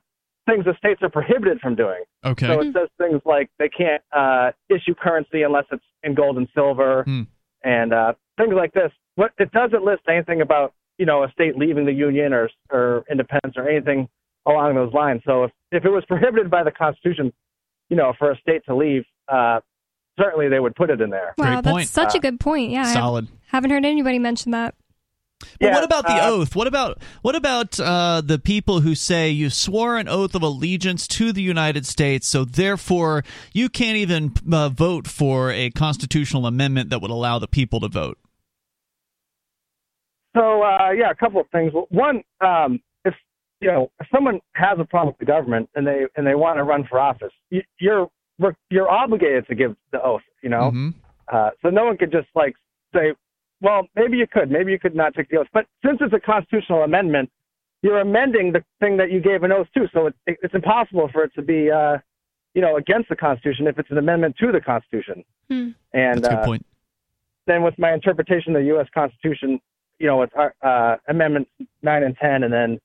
[0.48, 2.04] things the states are prohibited from doing.
[2.26, 2.48] Okay.
[2.48, 6.48] So it says things like they can't uh, issue currency unless it's in gold and
[6.56, 7.22] silver, Hmm.
[7.64, 8.92] and uh, things like this.
[9.16, 13.04] What it doesn't list anything about you know a state leaving the union or or
[13.10, 14.08] independence or anything
[14.48, 15.22] along those lines.
[15.26, 17.32] So if if it was prohibited by the Constitution,
[17.90, 19.60] you know, for a state to leave, uh,
[20.20, 21.34] certainly they would put it in there.
[21.38, 21.88] Wow, Great that's point.
[21.90, 22.72] such Uh, a good point.
[22.72, 23.28] Yeah, I Solid.
[23.48, 24.76] haven't heard anybody mention that.
[25.40, 26.56] But Yeah, what about the uh, oath?
[26.56, 31.08] What about what about uh, the people who say you swore an oath of allegiance
[31.08, 36.92] to the United States, so therefore you can't even uh, vote for a constitutional amendment
[36.92, 38.20] that would allow the people to vote?
[40.36, 41.74] So uh, yeah, a couple of things.
[41.90, 43.14] One, um, if
[43.60, 46.58] you know, if someone has a problem with the government and they and they want
[46.58, 48.10] to run for office, you, you're
[48.70, 50.22] you're obligated to give the oath.
[50.42, 50.94] You know, Mhm.
[51.32, 52.56] uh, so no one could just like
[52.94, 53.14] say,
[53.62, 55.48] well, maybe you could, maybe you could not take the oath.
[55.54, 57.30] But since it's a constitutional amendment,
[57.84, 59.88] you're amending the thing that you gave an oath to.
[59.94, 61.98] So it, it's impossible for it to be, uh,
[62.56, 65.24] you know, against the Constitution if it's an amendment to the Constitution.
[65.50, 65.70] Hmm.
[65.94, 66.66] And That's a good uh, point.
[67.48, 68.88] then with my interpretation of the U.S.
[68.94, 69.60] Constitution,
[70.02, 70.32] you know, with
[70.64, 71.52] uh, Amendments
[71.84, 72.80] 9 and 10, and then,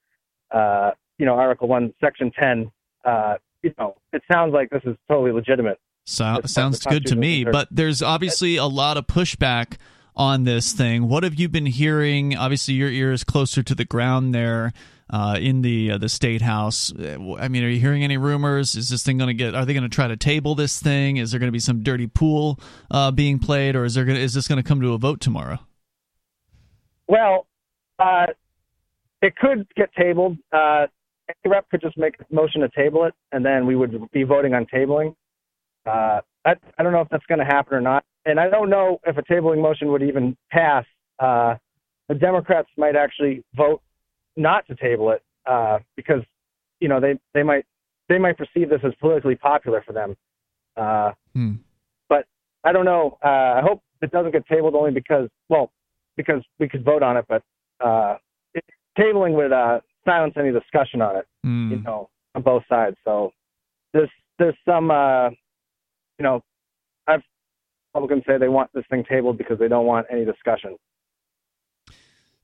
[0.50, 2.70] uh, you know, Article 1, Section 10,
[3.06, 5.80] uh, you know, it sounds like this is totally legitimate.
[6.04, 7.52] So, It's sounds good to me, Constitution.
[7.52, 9.78] but there's obviously a lot of pushback
[10.14, 11.08] on this thing.
[11.08, 12.36] What have you been hearing?
[12.36, 14.72] Obviously, your ear is closer to the ground there
[15.10, 16.92] uh, in the uh, the state house.
[16.92, 18.76] Uh, I mean, are you hearing any rumors?
[18.76, 19.54] Is this thing going to get?
[19.54, 21.16] Are they going to try to table this thing?
[21.16, 22.60] Is there going to be some dirty pool
[22.90, 24.18] uh, being played, or is there going?
[24.18, 25.58] Is this going to come to a vote tomorrow?
[27.08, 27.46] Well,
[27.98, 28.26] uh,
[29.22, 30.36] it could get tabled.
[30.52, 30.86] Uh,
[31.28, 34.22] any rep could just make a motion to table it, and then we would be
[34.22, 35.14] voting on tabling.
[35.84, 38.70] Uh, I, I don't know if that's going to happen or not, and I don't
[38.70, 40.84] know if a tabling motion would even pass.
[41.18, 41.56] Uh,
[42.08, 43.82] the Democrats might actually vote
[44.36, 46.22] not to table it uh, because
[46.80, 47.64] you know they they might
[48.08, 50.16] they might perceive this as politically popular for them.
[50.76, 51.52] Uh, Hmm.
[52.08, 52.24] But
[52.64, 53.18] I don't know.
[53.22, 55.70] Uh, I hope it doesn't get tabled only because well
[56.16, 57.42] because we could vote on it, but
[57.84, 58.16] uh,
[58.54, 58.64] it,
[58.98, 61.26] tabling would uh, silence any discussion on it.
[61.42, 61.70] Hmm.
[61.70, 62.96] You know, on both sides.
[63.04, 63.32] So
[63.92, 65.30] there's there's some uh,
[66.18, 66.42] you know
[67.06, 67.22] I've
[67.94, 70.76] Republicans say they want this thing tabled because they don't want any discussion.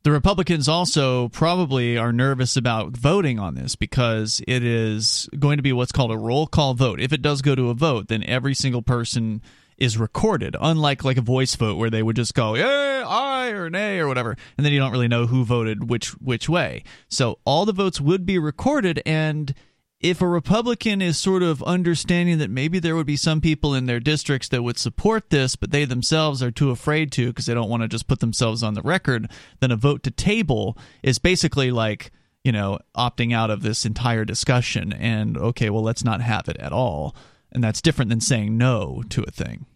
[0.03, 5.63] The Republicans also probably are nervous about voting on this because it is going to
[5.63, 7.01] be what's called a roll call vote.
[7.01, 9.43] If it does go to a vote, then every single person
[9.79, 13.05] is recorded, unlike like a voice vote where they would just go yeah,
[13.43, 16.49] aye or nay or whatever, and then you don't really know who voted which which
[16.49, 16.85] way.
[17.09, 19.55] So all the votes would be recorded, and
[20.03, 23.87] if a Republican is sort of understanding that maybe there would be some people in
[23.87, 27.55] their districts that would support this, but they themselves are too afraid to because they
[27.55, 31.21] don't want to just put themselves on the record, then a vote to table is
[31.21, 32.11] basically like,
[32.43, 36.57] you know, opting out of this entire discussion and, okay, well, let's not have it
[36.57, 37.15] at all.
[37.53, 39.67] And that's different than saying no to a thing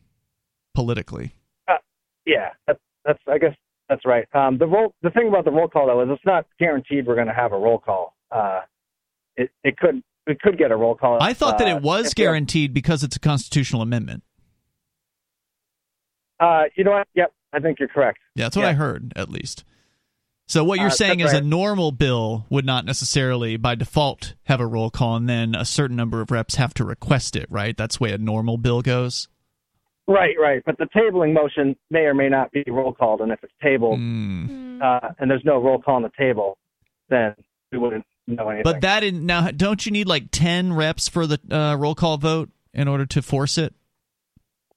[0.75, 1.37] politically.
[1.69, 1.75] Uh,
[2.25, 3.55] yeah, that's, that's I guess
[3.89, 4.27] that's right.
[4.35, 7.15] Um, the roll the thing about the roll call though is it's not guaranteed we're
[7.15, 8.15] going to have a roll call.
[8.31, 8.61] Uh,
[9.37, 11.19] it it could we could get a roll call.
[11.23, 14.23] I thought that uh, it was we have- guaranteed because it's a constitutional amendment.
[16.39, 17.09] Uh, you know what?
[17.15, 18.19] Yep, I think you're correct.
[18.35, 18.71] Yeah, that's what Yeah.
[18.71, 19.65] I heard, at least.
[20.49, 24.61] So what you're Uh, saying is a normal bill would not necessarily, by default, have
[24.61, 27.77] a roll call, and then a certain number of reps have to request it, right?
[27.77, 29.29] That's the way a normal bill goes.
[30.09, 30.63] Right, right.
[30.65, 33.99] But the tabling motion may or may not be roll called, and if it's tabled
[33.99, 34.81] Hmm.
[34.83, 36.59] uh, and there's no roll call on the table,
[37.09, 37.35] then
[37.73, 38.63] we wouldn't know anything.
[38.65, 42.19] But that in now, don't you need like ten reps for the uh, roll call
[42.19, 43.75] vote in order to force it?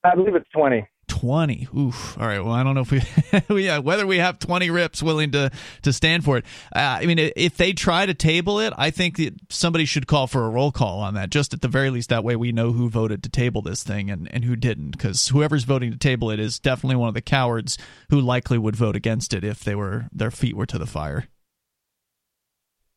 [0.04, 0.88] I believe it's twenty.
[1.10, 1.68] Twenty.
[1.78, 2.18] Oof.
[2.18, 2.40] All right.
[2.40, 5.92] Well, I don't know if we, yeah, whether we have twenty rips willing to to
[5.92, 6.46] stand for it.
[6.74, 10.28] Uh, I mean, if they try to table it, I think that somebody should call
[10.28, 11.30] for a roll call on that.
[11.30, 14.10] Just at the very least, that way we know who voted to table this thing
[14.10, 14.92] and and who didn't.
[14.92, 17.78] Because whoever's voting to table it is definitely one of the cowards
[18.10, 21.26] who likely would vote against it if they were their feet were to the fire.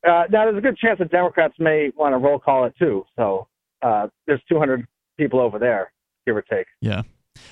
[0.07, 3.05] Uh, now there's a good chance that Democrats may want to roll call it too.
[3.17, 3.47] So
[3.83, 4.87] uh, there's 200
[5.17, 5.93] people over there,
[6.27, 6.67] give or take.
[6.81, 7.03] Yeah.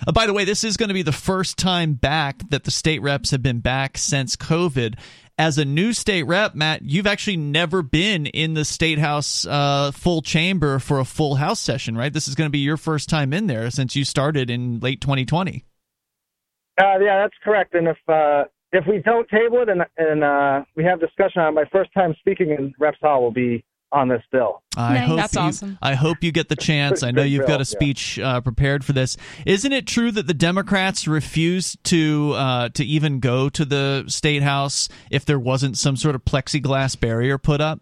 [0.06, 2.70] Uh, by the way, this is going to be the first time back that the
[2.70, 4.98] state reps have been back since COVID.
[5.38, 9.90] As a new state rep, Matt, you've actually never been in the state house uh,
[9.90, 12.12] full chamber for a full house session, right?
[12.12, 15.00] This is going to be your first time in there since you started in late
[15.00, 15.64] 2020.
[16.78, 17.74] Uh, yeah, that's correct.
[17.74, 21.48] And if uh, if we don't table it and and uh, we have discussion on
[21.48, 24.62] it, my first time speaking in Reps Hall will be on this bill.
[24.76, 25.08] I Nice.
[25.08, 25.78] hope That's you, awesome.
[25.82, 27.02] I hope you get the chance.
[27.04, 29.16] I know you've got a speech uh, prepared for this.
[29.46, 34.42] Isn't it true that the Democrats refused to uh, to even go to the state
[34.42, 37.80] house if there wasn't some sort of plexiglass barrier put up?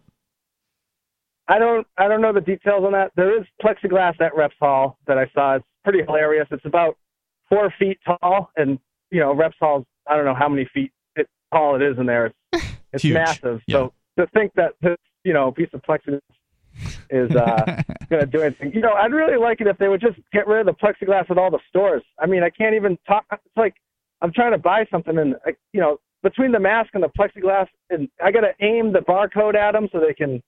[1.48, 3.12] I don't I don't know the details on that.
[3.16, 5.56] There is plexiglass at Reps Hall that I saw.
[5.56, 6.46] It's pretty hilarious.
[6.50, 6.96] It's about
[7.48, 8.78] four feet tall, and
[9.10, 12.06] you know Reps Hall's I don't know how many feet it, tall it is in
[12.06, 12.32] there.
[12.52, 13.60] It's it's massive.
[13.66, 13.76] Yeah.
[13.76, 14.98] So to think that this
[15.28, 16.22] you know a piece of plexiglass
[17.10, 18.72] is uh, going to do anything.
[18.72, 21.30] You know, I'd really like it if they would just get rid of the plexiglass
[21.30, 22.02] at all the stores.
[22.18, 23.26] I mean, I can't even talk.
[23.30, 23.74] It's like
[24.22, 25.36] I'm trying to buy something, and
[25.74, 29.54] you know, between the mask and the plexiglass, and I got to aim the barcode
[29.54, 30.42] at them so they can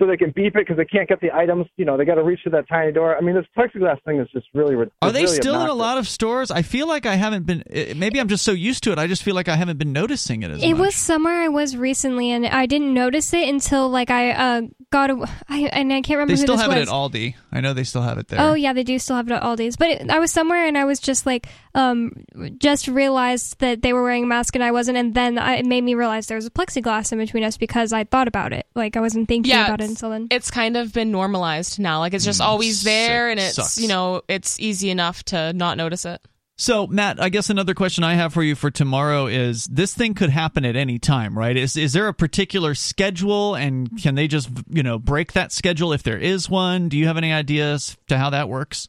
[0.00, 1.66] so they can beep it because they can't get the items.
[1.76, 3.16] You know, they got to reach to that tiny door.
[3.16, 4.74] I mean, this plexiglass thing is just really.
[4.74, 6.50] rid- Are they really still in a lot of stores?
[6.50, 7.62] I feel like I haven't been.
[7.70, 8.98] eh, Maybe I'm just so used to it.
[8.98, 10.80] I just feel like I haven't been noticing it as It much.
[10.80, 15.10] was somewhere I was recently, and I didn't notice it until like I uh, got
[15.10, 16.88] a, I, and I can't remember They who still this have it was.
[16.88, 17.34] at Aldi.
[17.52, 18.40] I know they still have it there.
[18.40, 19.76] Oh yeah, they do still have it at Aldi's.
[19.76, 22.12] But it, I was somewhere and I was just like, um,
[22.58, 25.66] just realized that they were wearing a mask and I wasn't, and then I, it
[25.66, 28.66] made me realize there was a plexiglass in between us because I thought about it.
[28.74, 30.28] Like I wasn't thinking Yeah, about it it's- until then.
[30.30, 31.98] It's kind of been normalized now.
[32.00, 33.78] Like it's just Mm, always there, and it's Sucks.
[33.78, 36.20] you know it's easy enough to not notice it.
[36.56, 40.14] So, Matt, I guess another question I have for you for tomorrow is this thing
[40.14, 41.56] could happen at any time, right?
[41.56, 45.92] Is is there a particular schedule and can they just, you know, break that schedule
[45.92, 46.88] if there is one?
[46.88, 48.88] Do you have any ideas to how that works?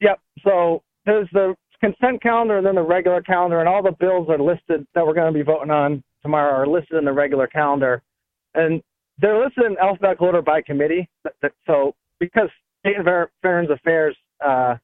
[0.00, 0.20] Yep.
[0.42, 4.38] So there's the consent calendar and then the regular calendar, and all the bills are
[4.38, 8.02] listed that we're going to be voting on tomorrow are listed in the regular calendar,
[8.54, 8.80] and
[9.20, 11.08] they're listed in alphabetical order by committee.
[11.66, 12.48] So because
[12.80, 14.76] State and Veterans Affairs uh,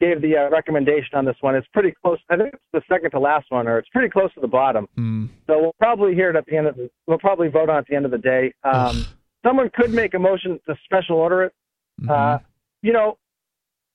[0.00, 1.54] gave the uh, recommendation on this one.
[1.54, 2.18] It's pretty close.
[2.30, 4.88] I think it's the second to last one, or it's pretty close to the bottom.
[4.98, 5.28] Mm.
[5.46, 6.90] So we'll probably hear it at the end of the.
[7.06, 8.54] We'll probably vote on it at the end of the day.
[8.64, 9.06] Um,
[9.44, 11.52] someone could make a motion to special order it.
[12.00, 12.10] Mm-hmm.
[12.10, 12.38] Uh,
[12.82, 13.18] you know,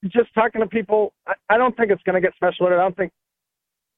[0.04, 2.80] just talking to people, I, I don't think it's going to get special ordered.
[2.80, 3.12] I don't think.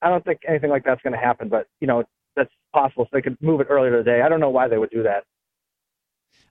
[0.01, 1.49] I don't think anything like that's going to happen.
[1.49, 2.03] But you know,
[2.35, 3.05] that's possible.
[3.05, 4.21] So they could move it earlier today.
[4.21, 5.25] I don't know why they would do that.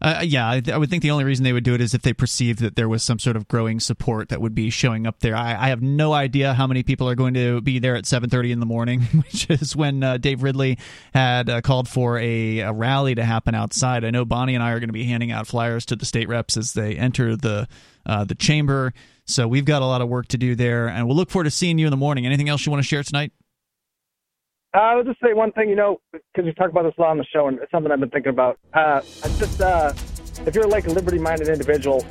[0.00, 1.94] Uh, yeah, I, th- I would think the only reason they would do it is
[1.94, 5.06] if they perceived that there was some sort of growing support that would be showing
[5.06, 5.34] up there.
[5.34, 8.50] I, I have no idea how many people are going to be there at 7:30
[8.50, 10.78] in the morning, which is when uh, Dave Ridley
[11.14, 14.04] had uh, called for a, a, rally to happen outside.
[14.04, 16.28] I know Bonnie and I are going to be handing out flyers to the state
[16.28, 17.66] reps as they enter the
[18.04, 18.92] uh, the chamber.
[19.24, 21.50] So we've got a lot of work to do there, and we'll look forward to
[21.50, 22.26] seeing you in the morning.
[22.26, 23.32] Anything else you want to share tonight?
[24.76, 27.12] Uh, I'll just say one thing, you know, because you talk about this a lot
[27.12, 28.58] on the show, and it's something I've been thinking about.
[28.74, 29.00] Uh,
[29.38, 29.94] just, uh,
[30.44, 32.04] if you're like a liberty-minded individual,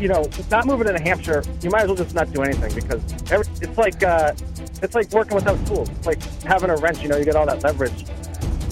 [0.00, 2.74] you know, not moving to New Hampshire, you might as well just not do anything
[2.74, 4.32] because every, it's like uh,
[4.82, 5.90] it's like working without tools.
[5.90, 7.02] It's like having a wrench.
[7.02, 8.06] You know, you get all that leverage.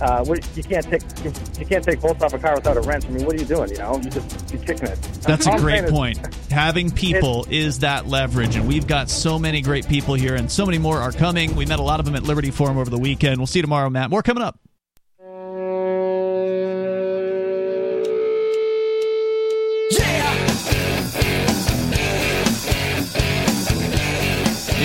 [0.00, 3.06] Uh, you can't take you, you, can't take bolts off a car without a wrench.
[3.06, 3.70] I mean, what are you doing?
[3.70, 5.00] You know, you just you're kicking it.
[5.22, 6.18] That's all a great point.
[6.18, 10.50] Is, Having people is that leverage, and we've got so many great people here, and
[10.50, 11.54] so many more are coming.
[11.54, 13.38] We met a lot of them at Liberty Forum over the weekend.
[13.38, 14.10] We'll see you tomorrow, Matt.
[14.10, 14.58] More coming up.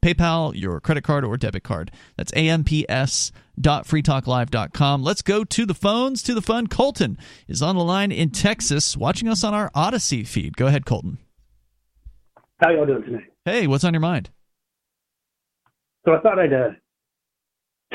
[0.04, 1.90] PayPal, your credit card, or debit card.
[2.18, 5.04] That's amps.freetalklive.com.
[5.04, 6.68] Let's go to the phones, to the fun.
[6.68, 7.18] Colton
[7.48, 10.58] is on the line in Texas, watching us on our Odysee feed.
[10.58, 11.20] Go ahead, Colton.
[12.58, 13.32] How y'all doing tonight?
[13.46, 14.30] Hey, what's on your mind?
[16.06, 16.72] So I thought I'd uh,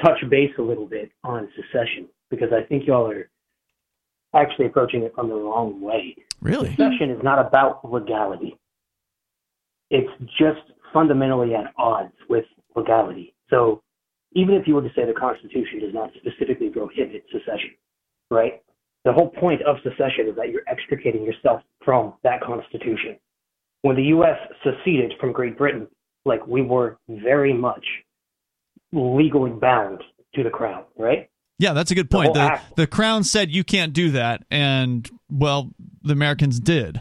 [0.02, 3.28] touch base a little bit on secession because I think y'all are
[4.34, 6.16] actually approaching it from the wrong way.
[6.40, 6.70] Really?
[6.70, 8.56] Secession is not about legality.
[9.90, 10.08] It's
[10.38, 10.60] just
[10.92, 12.44] fundamentally at odds with
[12.76, 13.34] legality.
[13.50, 13.82] So
[14.32, 17.70] even if you were to say the Constitution does not specifically prohibit secession,
[18.30, 18.62] right?
[19.04, 23.16] The whole point of secession is that you're extricating yourself from that Constitution.
[23.82, 24.36] When the U.S.
[24.62, 25.86] seceded from Great Britain,
[26.24, 27.84] like we were very much
[28.92, 30.02] legally bound
[30.34, 31.30] to the crown, right?
[31.58, 32.34] Yeah, that's a good point.
[32.34, 35.70] The, the, the crown said you can't do that, and well,
[36.02, 37.00] the Americans did.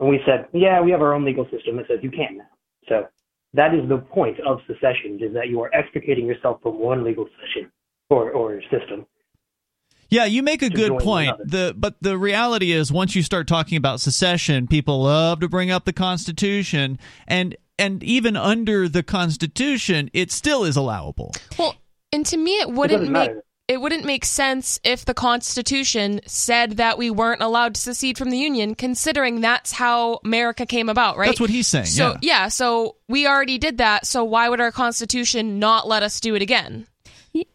[0.00, 2.48] And we said, yeah, we have our own legal system that says you can't now.
[2.88, 3.06] So
[3.54, 7.26] that is the point of secession, is that you are extricating yourself from one legal
[7.40, 7.70] session
[8.10, 9.06] or, or system.
[10.08, 11.34] Yeah, you make a good point.
[11.42, 15.70] The but the reality is once you start talking about secession, people love to bring
[15.70, 21.32] up the Constitution and and even under the Constitution, it still is allowable.
[21.58, 21.76] Well,
[22.12, 23.42] and to me it wouldn't it make matter
[23.72, 28.30] it wouldn't make sense if the Constitution said that we weren't allowed to secede from
[28.30, 31.26] the Union, considering that's how America came about, right?
[31.26, 31.86] That's what he's saying.
[31.86, 32.18] So, yeah.
[32.22, 34.06] yeah, so we already did that.
[34.06, 36.86] So why would our Constitution not let us do it again?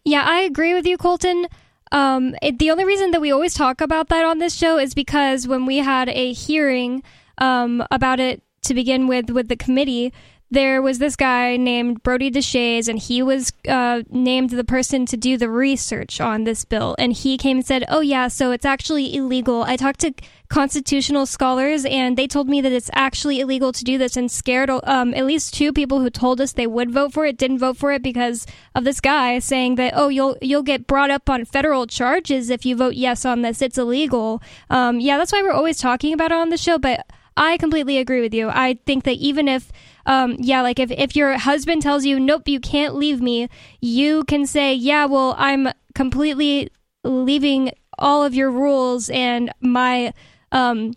[0.03, 1.47] Yeah, I agree with you, Colton.
[1.91, 4.93] Um, it, the only reason that we always talk about that on this show is
[4.93, 7.03] because when we had a hearing
[7.37, 10.11] um, about it to begin with with the committee,
[10.49, 15.17] there was this guy named Brodie Deshaies, and he was uh, named the person to
[15.17, 16.95] do the research on this bill.
[16.97, 19.63] And he came and said, Oh, yeah, so it's actually illegal.
[19.63, 20.13] I talked to
[20.47, 24.69] constitutional scholars, and they told me that it's actually illegal to do this, and scared
[24.69, 27.75] um, at least two people who told us they would vote for it didn't vote
[27.75, 31.43] for it because of this guy saying that, Oh, you'll, you'll get brought up on
[31.43, 33.61] federal charges if you vote yes on this.
[33.61, 34.41] It's illegal.
[34.69, 37.05] Um, yeah, that's why we're always talking about it on the show, but
[37.37, 38.49] I completely agree with you.
[38.49, 39.71] I think that even if
[40.07, 43.49] um, yeah, like if, if your husband tells you, nope, you can't leave me,
[43.81, 46.69] you can say, yeah, well, I'm completely
[47.03, 50.13] leaving all of your rules and my,
[50.51, 50.93] um,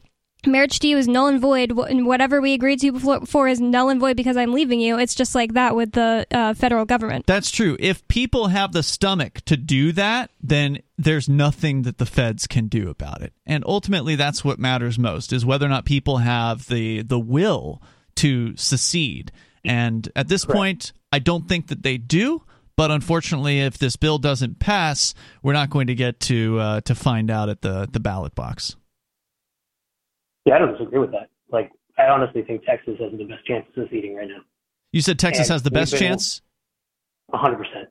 [0.47, 3.89] marriage to you is null and void, and whatever we agreed to before, is null
[3.89, 4.99] and void because I'm leaving you.
[4.99, 7.27] It's just like that with the uh, federal government.
[7.27, 7.77] That's true.
[7.79, 12.69] If people have the stomach to do that, then there's nothing that the feds can
[12.69, 13.35] do about it.
[13.45, 17.83] And ultimately, that's what matters most: is whether or not people have the the will
[18.17, 19.33] to secede.
[19.65, 20.57] And at this Correct.
[20.57, 22.43] point, I don't think that they do.
[22.77, 25.13] But unfortunately, if this bill doesn't pass,
[25.43, 28.75] we're not going to get to uh, to find out at the the ballot box.
[30.47, 31.29] Yeah, I don't disagree with that.
[31.53, 34.41] Like, I honestly think Texas has the best chance of seceding right now.
[34.93, 36.41] You said Texas and has the best chance.
[37.31, 37.89] hundred percent.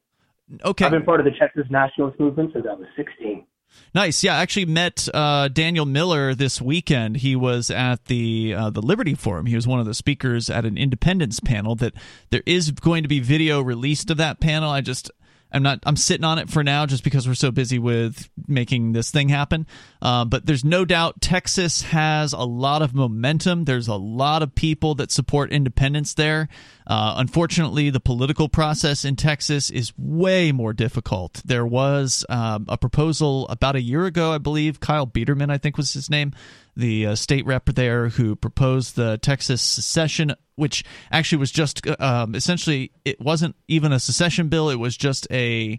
[0.65, 0.85] Okay.
[0.85, 3.45] I've been part of the Texas nationalist movement since I was sixteen.
[3.93, 4.23] Nice.
[4.23, 7.17] Yeah, I actually met uh, Daniel Miller this weekend.
[7.17, 9.47] He was at the uh, the Liberty Forum.
[9.47, 11.75] He was one of the speakers at an independence panel.
[11.75, 11.93] That
[12.29, 14.69] there is going to be video released of that panel.
[14.69, 15.09] I just
[15.51, 15.79] I'm not.
[15.85, 19.29] I'm sitting on it for now, just because we're so busy with making this thing
[19.29, 19.65] happen.
[20.01, 23.65] Uh, but there's no doubt Texas has a lot of momentum.
[23.65, 26.47] There's a lot of people that support independence there.
[26.87, 31.41] Uh, unfortunately, the political process in Texas is way more difficult.
[31.45, 34.79] There was um, a proposal about a year ago, I believe.
[34.79, 36.33] Kyle Biedermann, I think was his name,
[36.77, 41.95] the uh, state rep there who proposed the Texas secession, which actually was just uh,
[41.99, 45.77] um, essentially it wasn't even a secession bill; it was just a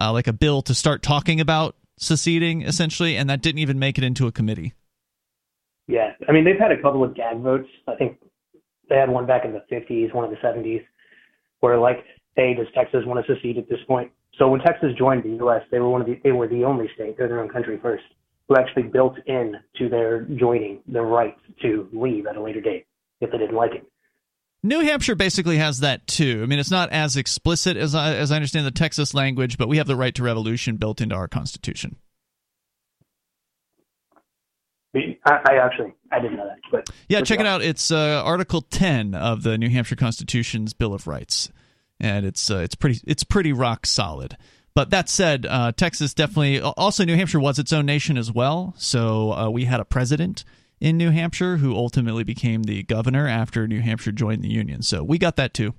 [0.00, 3.98] uh, like a bill to start talking about seceding, essentially, and that didn't even make
[3.98, 4.74] it into a committee.
[5.88, 7.68] Yeah, I mean they've had a couple of gag votes.
[7.88, 8.18] I think
[8.88, 10.84] they had one back in the 50s, one in the 70s,
[11.60, 12.04] where like,
[12.36, 14.10] hey, does Texas want to secede at this point?
[14.38, 16.88] So when Texas joined the U.S., they were one of the they were the only
[16.94, 18.04] state, they're their own country first,
[18.48, 22.86] who actually built in to their joining the right to leave at a later date
[23.20, 23.91] if they didn't like it.
[24.62, 26.40] New Hampshire basically has that too.
[26.42, 29.68] I mean, it's not as explicit as I, as I understand the Texas language, but
[29.68, 31.96] we have the right to revolution built into our constitution.
[34.94, 37.62] I, I actually I didn't know that, but yeah, check it out.
[37.62, 41.50] It's uh, Article 10 of the New Hampshire Constitution's Bill of Rights,
[41.98, 44.36] and it's uh, it's pretty it's pretty rock solid.
[44.74, 48.74] But that said, uh, Texas definitely also New Hampshire was its own nation as well.
[48.76, 50.44] So uh, we had a president
[50.82, 54.82] in New Hampshire who ultimately became the governor after New Hampshire joined the Union.
[54.82, 55.74] So we got that too.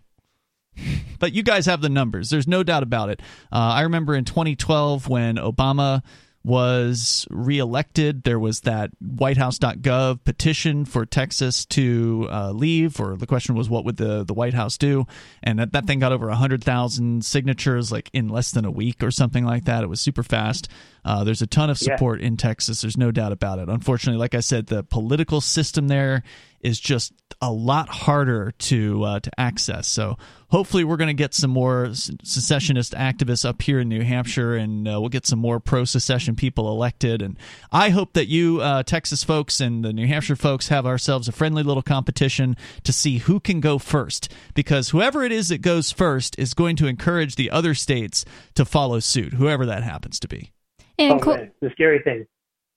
[1.19, 2.30] but you guys have the numbers.
[2.30, 3.21] There's no doubt about it.
[3.51, 6.03] Uh, I remember in 2012 when Obama
[6.43, 8.23] was reelected.
[8.23, 13.85] There was that WhiteHouse.gov petition for Texas to uh, leave, or the question was, what
[13.85, 15.05] would the, the White House do?
[15.41, 19.11] And that, that thing got over 100,000 signatures like in less than a week or
[19.11, 19.83] something like that.
[19.83, 20.67] It was super fast.
[21.05, 22.27] Uh, there's a ton of support yeah.
[22.27, 22.81] in Texas.
[22.81, 23.69] There's no doubt about it.
[23.69, 26.23] Unfortunately, like I said, the political system there
[26.64, 29.88] is just a lot harder to uh, to access.
[29.88, 30.18] So
[30.49, 34.88] hopefully, we're going to get some more secessionist activists up here in New Hampshire, and
[34.88, 37.22] uh, we'll get some more pro secession people elected.
[37.22, 37.38] And
[37.72, 41.31] I hope that you uh, Texas folks and the New Hampshire folks have ourselves a
[41.31, 45.91] friendly little competition to see who can go first, because whoever it is that goes
[45.91, 48.23] first is going to encourage the other states
[48.56, 50.52] to follow suit, whoever that happens to be.
[50.98, 52.26] And oh, the scary thing,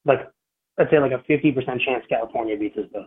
[0.05, 0.21] like
[0.79, 3.07] let's say like a fifty percent chance California beats us both.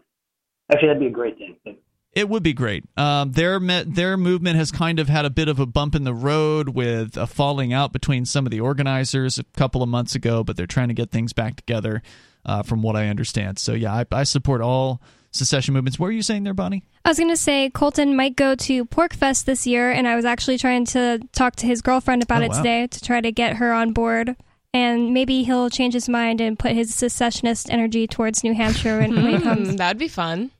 [0.71, 1.77] Actually, that'd be a great thing.
[2.13, 2.83] It would be great.
[2.97, 6.13] Um, their their movement has kind of had a bit of a bump in the
[6.13, 10.43] road with a falling out between some of the organizers a couple of months ago,
[10.43, 12.01] but they're trying to get things back together,
[12.45, 13.59] uh, from what I understand.
[13.59, 15.01] So yeah, I, I support all
[15.31, 15.99] secession movements.
[15.99, 16.83] What were you saying there, Bonnie?
[17.05, 20.25] I was going to say Colton might go to PorcFest this year, and I was
[20.25, 22.57] actually trying to talk to his girlfriend about oh, it wow.
[22.57, 24.35] today to try to get her on board
[24.73, 29.15] and maybe he'll change his mind and put his secessionist energy towards New Hampshire when,
[29.15, 29.75] when he comes.
[29.75, 30.51] That'd be fun.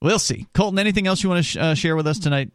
[0.00, 0.46] We'll see.
[0.54, 2.52] Colton, anything else you want to sh- uh, share with us tonight?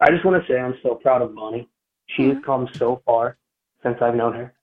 [0.00, 1.68] I just want to say I'm so proud of Bonnie.
[2.16, 3.36] She has come so far
[3.82, 4.54] since I've known her.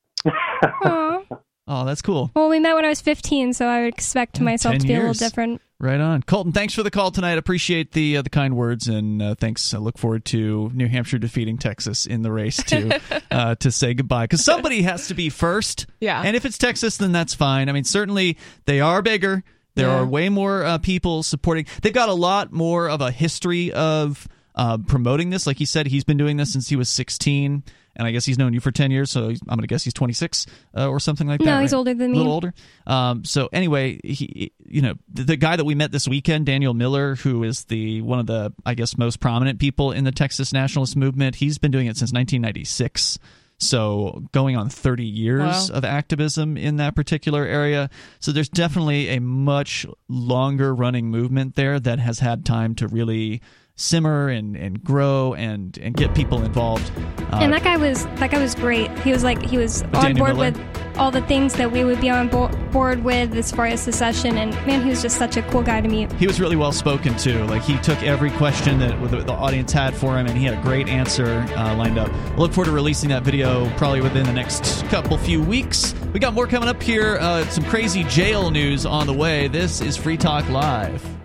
[1.68, 2.32] oh, that's cool.
[2.36, 5.04] Well, we met when I was 15, so I would expect myself to be years.
[5.04, 5.62] a little different.
[5.80, 6.54] Right on, Colton.
[6.54, 7.38] Thanks for the call tonight.
[7.38, 9.76] Appreciate the uh, the kind words and uh, thanks.
[9.76, 13.00] I look forward to New Hampshire defeating Texas in the race to
[13.32, 15.86] uh, to say goodbye because somebody has to be first.
[16.02, 17.70] Yeah, and if it's Texas, then that's fine.
[17.70, 19.44] I mean, certainly they are bigger.
[19.78, 20.00] There yeah.
[20.00, 21.66] are way more uh, people supporting.
[21.82, 25.48] They've got a lot more of a history of uh, promoting this.
[25.48, 27.64] Like he said, he's been doing this since he was 16
[27.98, 29.94] and I guess he's known you for ten years, so I'm going to guess he's
[29.94, 30.46] 26
[30.78, 31.46] uh, or something like that.
[31.46, 31.62] No, right?
[31.64, 32.18] he's older than me.
[32.18, 32.54] A little older.
[32.86, 36.76] Um, so anyway, he, you know, the, the, guy that we met this weekend, Daniel
[36.76, 40.54] Miller, who is the one of the I guess most prominent people in the Texas
[40.54, 43.18] nationalist movement, he's been doing it since 1996.
[43.60, 45.78] So going on 30 years wow.
[45.78, 47.90] of activism in that particular area.
[48.20, 53.42] So there's definitely a much longer running movement there that has had time to really
[53.78, 56.92] simmer and, and grow and, and get people involved.
[57.32, 58.92] Uh, and that guy was that guy was great.
[59.00, 60.52] He was like he was on board Miller.
[60.52, 60.60] with
[60.98, 64.38] all the things that we would be on bo- board with as far as secession.
[64.38, 66.12] And man, he was just such a cool guy to meet.
[66.14, 67.44] He was really well spoken too.
[67.46, 70.58] Like he took every question that the, the audience had for him, and he had
[70.58, 72.10] a great answer uh, lined up.
[72.10, 75.94] I look forward to releasing that video probably within the next couple few weeks.
[76.14, 77.18] We got more coming up here.
[77.22, 79.48] Uh, some crazy jail news on the way.
[79.48, 81.17] This is Free Talk Live.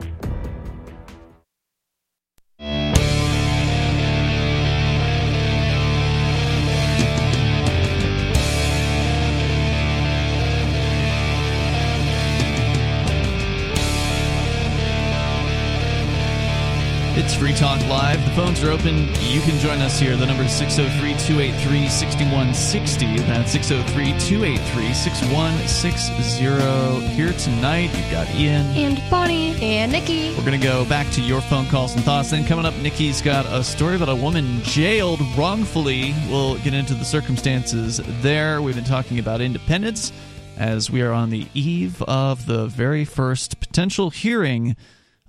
[17.15, 18.25] It's Free Talk Live.
[18.25, 19.07] The phones are open.
[19.21, 20.17] You can join us here.
[20.17, 23.19] The number is 603 283 6160.
[23.25, 27.15] That's 603 283 6160.
[27.15, 28.65] Here tonight, you've got Ian.
[28.75, 29.55] And Bonnie.
[29.61, 30.35] And Nikki.
[30.35, 32.31] We're going to go back to your phone calls and thoughts.
[32.31, 36.15] Then, coming up, Nikki's got a story about a woman jailed wrongfully.
[36.31, 38.63] We'll get into the circumstances there.
[38.63, 40.13] We've been talking about independence
[40.57, 44.77] as we are on the eve of the very first potential hearing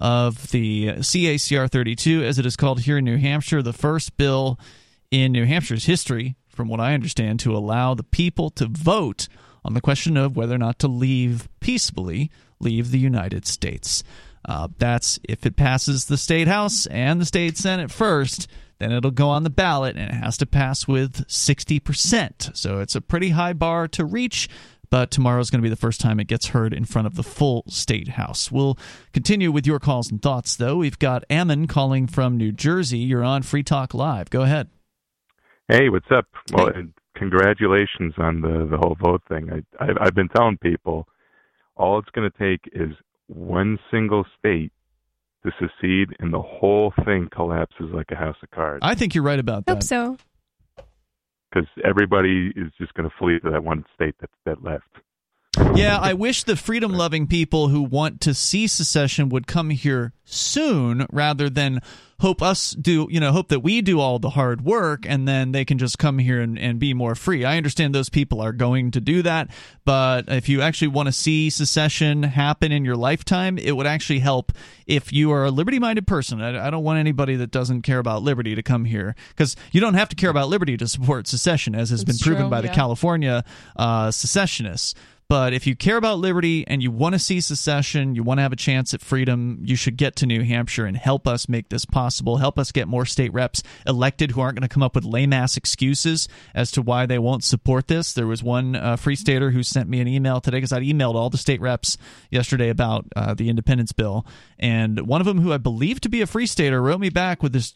[0.03, 4.59] of the CACR 32, as it is called here in New Hampshire, the first bill
[5.09, 9.29] in New Hampshire's history, from what I understand, to allow the people to vote
[9.63, 14.03] on the question of whether or not to leave peacefully, leave the United States.
[14.43, 18.49] Uh, that's if it passes the state house and the state senate first,
[18.79, 22.57] then it'll go on the ballot and it has to pass with 60%.
[22.57, 24.49] So it's a pretty high bar to reach
[24.93, 27.15] but tomorrow is going to be the first time it gets heard in front of
[27.15, 28.51] the full state house.
[28.51, 28.77] We'll
[29.11, 30.77] continue with your calls and thoughts, though.
[30.77, 32.99] We've got Ammon calling from New Jersey.
[32.99, 34.29] You're on Free Talk Live.
[34.29, 34.69] Go ahead.
[35.67, 36.27] Hey, what's up?
[36.53, 36.83] Well, hey.
[37.15, 39.49] congratulations on the the whole vote thing.
[39.51, 41.07] I, I I've been telling people
[41.75, 42.95] all it's going to take is
[43.25, 44.71] one single state
[45.43, 48.81] to secede, and the whole thing collapses like a house of cards.
[48.83, 49.71] I think you're right about that.
[49.71, 50.17] Hope so
[51.53, 54.85] because everybody is just going to flee to that one state that that left.
[55.75, 60.13] Yeah, I wish the freedom loving people who want to see secession would come here
[60.25, 61.79] soon rather than
[62.19, 65.51] hope us do, you know, hope that we do all the hard work and then
[65.51, 67.43] they can just come here and, and be more free.
[67.43, 69.49] I understand those people are going to do that,
[69.83, 74.19] but if you actually want to see secession happen in your lifetime, it would actually
[74.19, 74.53] help
[74.87, 76.41] if you are a liberty minded person.
[76.41, 79.81] I, I, don't want anybody that doesn't care about liberty to come here because you
[79.81, 82.69] don't have to care about liberty to support secession, as has been proven by yeah.
[82.69, 83.43] the California
[83.75, 84.95] uh, secessionists.
[85.27, 88.41] But if you care about liberty and you want to see secession, you want to
[88.43, 91.69] have a chance at freedom, you should get to New Hampshire and help us make
[91.69, 92.37] this possible.
[92.37, 95.33] Help us get more state reps elected who aren't going to come up with lame
[95.33, 98.13] ass excuses as to why they won't support this.
[98.13, 101.15] There was one uh, free stater who sent me an email today because I emailed
[101.15, 101.97] all the state reps
[102.29, 104.25] yesterday about uh, the independence bill.
[104.59, 107.41] And one of them, who I believe to be a free stater, wrote me back
[107.41, 107.73] with this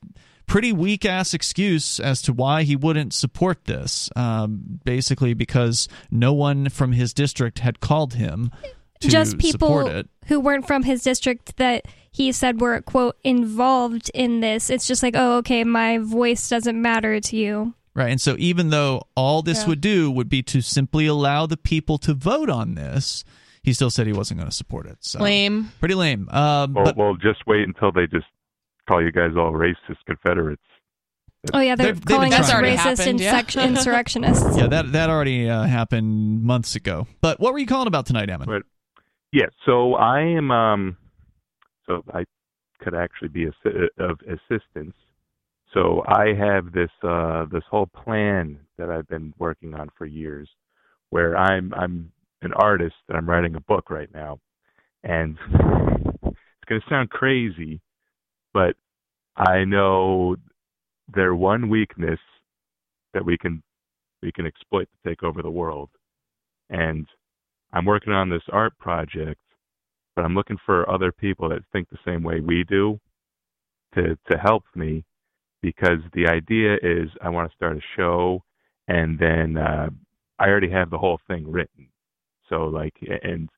[0.48, 4.10] pretty weak ass excuse as to why he wouldn't support this.
[4.16, 8.52] Um, basically, because no one from his district had called him.
[9.00, 14.72] Just people who weren't from his district that he said were quote involved in this.
[14.72, 17.76] It's just like, oh, okay, my voice doesn't matter to you.
[17.94, 18.10] Right.
[18.10, 19.68] And so even though all this yeah.
[19.68, 23.24] would do would be to simply allow the people to vote on this,
[23.62, 24.98] he still said he wasn't going to support it.
[25.02, 25.72] So lame.
[25.80, 26.28] Pretty lame.
[26.30, 28.26] Um, well, but, well, just wait until they just
[28.88, 30.62] call you guys all racist Confederates.
[31.54, 32.78] Oh yeah, they're They've- calling they've us been trying.
[32.78, 33.64] racist Happened, yeah.
[33.68, 34.58] insurrectionists.
[34.58, 37.08] yeah, that that already uh, happened months ago.
[37.22, 38.50] But what were you calling about tonight, Emin?
[38.50, 38.64] Right.
[39.32, 40.98] Yeah, so I am um
[41.86, 42.26] so I
[42.82, 44.96] could actually be assi- of assistance.
[45.74, 50.50] So I have this uh this whole plan that I've been working on for years
[51.12, 52.12] where I'm I'm
[52.42, 54.40] an artist and I'm writing a book right now.
[55.04, 57.80] And it's going to sound crazy,
[58.58, 58.76] but
[59.36, 60.36] I know
[61.14, 62.20] their one weakness
[63.14, 63.62] that we can
[64.24, 65.90] we can exploit to take over the world.
[66.72, 67.06] And
[67.72, 69.42] I'm working on this art project,
[70.16, 73.00] but I'm looking for other people that think the same way we do
[73.94, 75.06] to to help me
[75.62, 78.42] because the idea is I want to start a show
[78.88, 79.90] and then uh
[80.40, 81.90] I already have the whole thing written.
[82.50, 83.50] So like and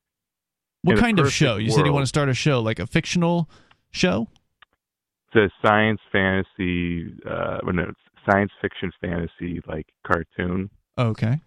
[0.82, 1.56] What kind of show?
[1.56, 3.48] You world, said you want to start a show, like a fictional
[3.90, 4.28] show?
[5.32, 8.00] It's a science fantasy, uh, well, no, it's
[8.30, 10.70] science fiction fantasy like cartoon.
[10.98, 11.40] Okay.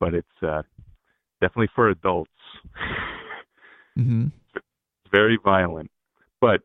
[0.00, 0.62] But it's uh,
[1.40, 2.30] definitely for adults.
[3.98, 4.26] mm-hmm.
[4.54, 5.90] It's very violent.
[6.40, 6.62] But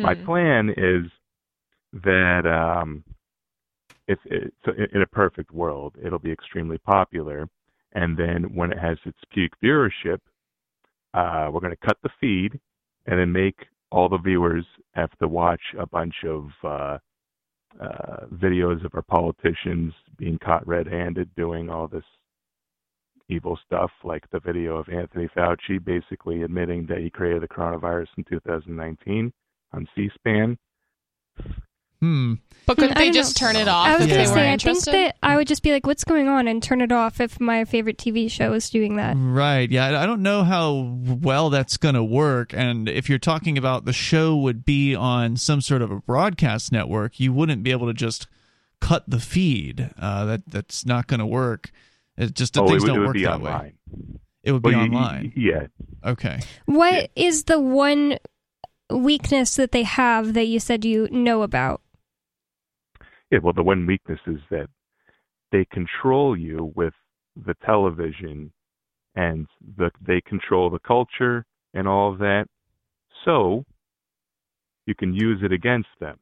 [0.00, 0.02] Hmm.
[0.02, 1.10] my plan is
[2.04, 3.04] that um,
[4.06, 7.48] if it, so in a perfect world, it'll be extremely popular,
[7.92, 10.20] and then when it has its peak viewership,
[11.12, 12.58] uh, we're going to cut the feed
[13.06, 16.98] and then make all the viewers have to watch a bunch of uh,
[17.80, 22.04] uh, videos of our politicians being caught red-handed doing all this
[23.28, 28.08] evil stuff, like the video of Anthony Fauci basically admitting that he created the coronavirus
[28.18, 29.32] in 2019
[29.72, 30.58] on C-SPAN.
[32.00, 32.34] Hmm.
[32.66, 33.48] But couldn't they just know.
[33.48, 35.86] turn it off I was gonna say, I think that I would just be like,
[35.86, 39.14] "What's going on?" and turn it off if my favorite TV show is doing that.
[39.18, 39.68] Right.
[39.70, 39.86] Yeah.
[39.88, 42.52] I I don't know how well that's going to work.
[42.54, 46.70] And if you're talking about the show would be on some sort of a broadcast
[46.70, 48.28] network, you wouldn't be able to just
[48.80, 49.90] cut the feed.
[49.98, 51.70] Uh, that that's not going to work.
[52.16, 53.60] It just oh, things it would, don't it would work be that online.
[53.62, 53.74] way.
[54.44, 55.32] It would be Well, you- you- online.
[55.34, 55.66] yeah.
[56.04, 56.40] Okay.
[56.66, 58.18] What is the one
[58.90, 61.80] weakness that they have that you said you know about?
[63.38, 64.68] Well, the one weakness is that
[65.52, 66.94] they control you with
[67.46, 68.52] the television,
[69.14, 69.46] and
[69.76, 71.44] the they control the culture
[71.74, 72.46] and all of that.
[73.24, 73.64] So
[74.86, 76.18] you can use it against them.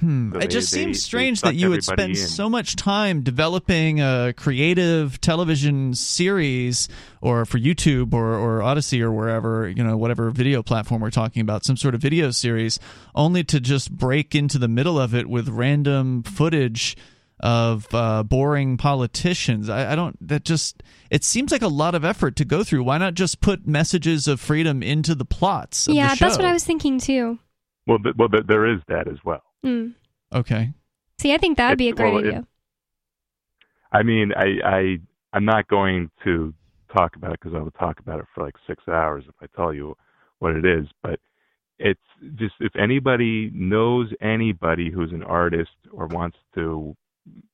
[0.00, 0.32] Hmm.
[0.32, 2.16] So it just they- seems strange that you would spend in.
[2.16, 6.88] so much time developing a creative television series,
[7.22, 11.40] or for YouTube or, or Odysee or wherever you know whatever video platform we're talking
[11.40, 12.78] about, some sort of video series,
[13.14, 16.94] only to just break into the middle of it with random footage
[17.40, 19.70] of uh, boring politicians.
[19.70, 20.16] I, I don't.
[20.28, 22.84] That just it seems like a lot of effort to go through.
[22.84, 25.88] Why not just put messages of freedom into the plots?
[25.88, 26.24] Of yeah, the show?
[26.26, 27.38] that's what I was thinking too.
[27.86, 29.40] Well, th- well, th- there is that as well.
[29.64, 29.94] Mm.
[30.32, 30.72] Okay.
[31.20, 32.46] See, I think that would be a great well, it- idea.
[33.92, 34.98] I mean, I, I
[35.32, 36.52] I'm not going to
[36.94, 39.46] talk about it because I will talk about it for like six hours if I
[39.56, 39.96] tell you
[40.40, 40.86] what it is.
[41.02, 41.20] But
[41.78, 42.00] it's
[42.36, 46.94] just if anybody knows anybody who's an artist or wants to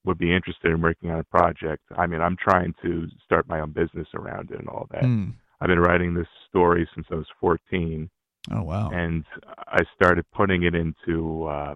[0.05, 1.83] would be interested in working on a project.
[1.97, 5.05] I mean, I'm trying to start my own business around it and all that.
[5.05, 5.31] Hmm.
[5.61, 8.11] I've been writing this story since I was 14
[8.53, 8.91] Oh wow.
[8.91, 9.25] and
[9.69, 11.75] I started putting it into uh,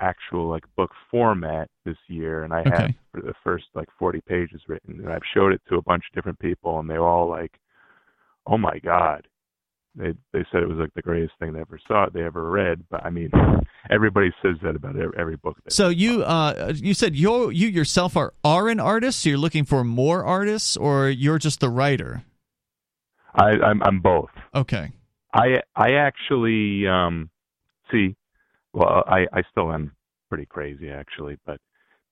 [0.00, 2.94] actual like book format this year, and I have Okay.
[3.12, 6.14] for the first like 40 pages written, and I've showed it to a bunch of
[6.14, 7.52] different people, and they were all like,
[8.46, 9.26] "Oh my god!"
[9.94, 12.84] They they said it was like the greatest thing they ever saw, they ever read.
[12.90, 13.30] But I mean,
[13.90, 15.56] everybody says that about every, every book.
[15.68, 19.20] So you uh you said you you yourself are are an artist.
[19.20, 22.22] So you're looking for more artists, or you're just the writer.
[23.34, 24.30] I I'm, I'm both.
[24.54, 24.92] Okay.
[25.34, 27.30] I I actually um
[27.90, 28.14] see
[28.78, 29.92] well I I still am
[30.28, 31.60] pretty crazy actually but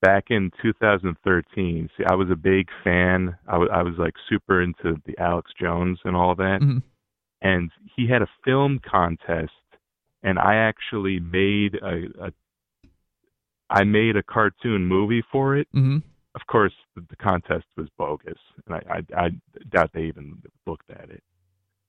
[0.03, 3.37] back in 2013 see I was a big fan.
[3.49, 6.61] I was like super into the Alex Jones and all that.
[6.61, 6.83] Mhm.
[7.43, 9.53] and he had a film contest
[10.23, 12.33] and I actually made a, a
[13.69, 15.69] I made a cartoon movie for it.
[15.73, 15.99] Hmm
[16.37, 19.31] of course the, the contest was bogus and I, I I
[19.71, 21.23] doubt they even looked at it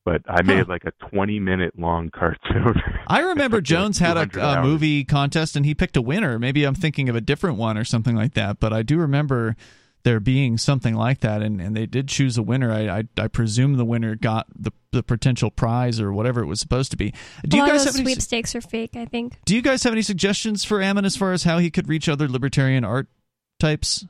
[0.07, 4.15] but I made like a 20 minute long cartoon I remember It like, Jones had
[4.15, 6.39] a, a movie contest and he picked a winner.
[6.39, 8.61] Maybe I'm thinking of a different one or something like that.
[8.61, 9.57] But I do remember
[10.03, 12.71] there being something like that, and, and they did choose a winner.
[12.71, 16.61] I, I I presume the winner got the the potential prize or whatever it was
[16.61, 17.13] supposed to be.
[17.45, 18.11] Do a you lot guys of have those any?
[18.13, 18.95] sweepstakes are fake.
[18.95, 19.37] I think.
[19.43, 22.07] Do you guys have any suggestions for Ammon as far as how he could reach
[22.07, 23.07] other libertarian art
[23.59, 24.05] types?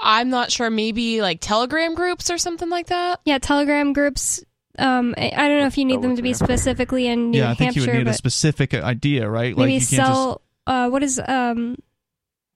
[0.00, 0.70] I'm not sure.
[0.70, 3.20] Maybe like Telegram groups or something like that.
[3.24, 4.42] Yeah, Telegram groups.
[4.78, 7.50] Um, I, I don't know if you need them to be specifically in New yeah,
[7.50, 9.56] I think Hampshire, you would need a but specific idea, right?
[9.56, 10.42] maybe you can't sell.
[10.66, 11.76] Uh, what is um,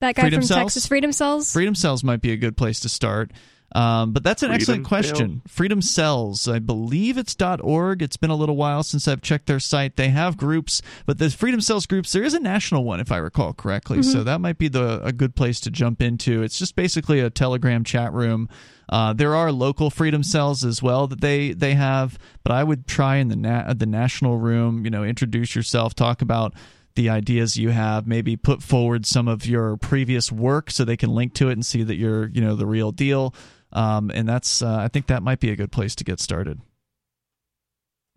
[0.01, 0.59] that guy Freedom from Cells?
[0.59, 0.87] Texas?
[0.87, 1.53] Freedom Cells.
[1.53, 3.31] Freedom Cells might be a good place to start.
[3.73, 5.43] Um, but that's an excellent Freedom question.
[5.47, 8.03] Freedom Cells, I believe it's .org.
[8.03, 9.97] It's been a little while since I've checked their site.
[9.97, 13.19] They have groups, but the Freedom Cells groups, there is a national one if I
[13.19, 14.03] recall correctly.
[14.03, 16.43] So that might be the a good place to jump into.
[16.43, 18.49] It's just basically a Telegram chat room.
[18.89, 22.87] Uh, there are local Freedom Cells as well that they they have, but I would
[22.87, 24.85] try in the na- the national room.
[24.85, 26.55] You know, introduce yourself, talk about
[26.95, 31.11] the ideas you have maybe put forward some of your previous work so they can
[31.11, 33.33] link to it and see that you're you know the real deal
[33.73, 36.61] um, and that's uh, i think that might be a good place to get started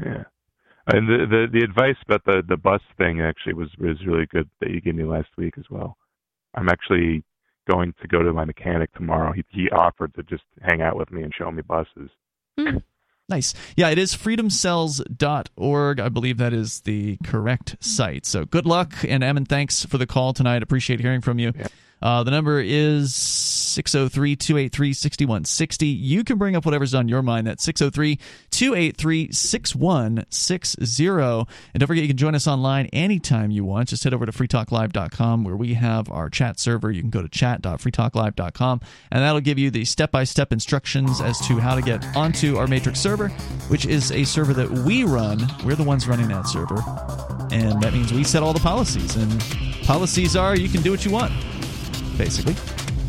[0.03, 0.23] Yeah.
[0.87, 4.49] And the, the the advice about the the bus thing actually was was really good
[4.59, 5.95] that you gave me last week as well.
[6.55, 7.23] I'm actually
[7.69, 9.31] going to go to my mechanic tomorrow.
[9.31, 12.09] He he offered to just hang out with me and show me buses.
[12.59, 12.77] Hmm.
[13.29, 13.53] nice.
[13.77, 18.25] Yeah it is freedomcells.org i believe that is the correct site.
[18.25, 20.63] So good luck and emin thanks for the call tonight.
[20.63, 21.53] Appreciate hearing from you
[22.01, 25.87] uh, the number is 603 283 6160.
[25.87, 27.47] You can bring up whatever's on your mind.
[27.47, 28.19] That's 603
[28.51, 31.07] 283 6160.
[31.07, 33.89] And don't forget, you can join us online anytime you want.
[33.89, 36.91] Just head over to freetalklive.com where we have our chat server.
[36.91, 41.39] You can go to chat.freetalklive.com, and that'll give you the step by step instructions as
[41.47, 43.29] to how to get onto our Matrix server,
[43.69, 45.39] which is a server that we run.
[45.63, 46.83] We're the ones running that server.
[47.51, 49.15] And that means we set all the policies.
[49.15, 49.41] And
[49.83, 51.31] policies are you can do what you want,
[52.21, 52.53] basically.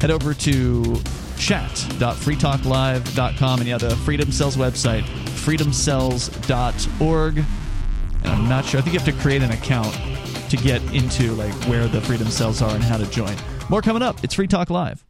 [0.00, 0.96] Head over to
[1.36, 5.02] chat.freetalklive.com and yeah, the Freedom Cells website,
[5.44, 7.38] freedomcells.org.
[7.38, 8.80] And I'm not sure.
[8.80, 9.92] I think you have to create an account
[10.48, 13.36] to get into like where the Freedom Cells are and how to join.
[13.68, 14.24] More coming up.
[14.24, 15.04] It's Free Talk Live.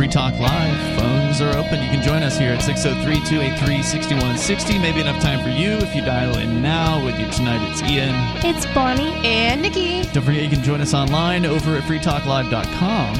[0.00, 0.98] Free Talk Live.
[0.98, 1.82] Phones are open.
[1.82, 4.78] You can join us here at 603 283 6160.
[4.78, 7.04] Maybe enough time for you if you dial in now.
[7.04, 8.14] With you tonight, it's Ian.
[8.42, 9.12] It's Bonnie.
[9.26, 10.04] And Nikki.
[10.14, 13.16] Don't forget you can join us online over at freetalklive.com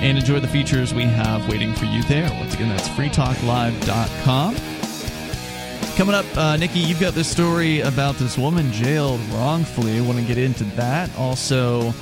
[0.00, 2.30] and enjoy the features we have waiting for you there.
[2.30, 4.56] Once again, that's freetalklive.com.
[5.98, 10.00] Coming up, uh, Nikki, you've got this story about this woman jailed wrongfully.
[10.00, 11.14] Want to get into that?
[11.18, 11.92] Also,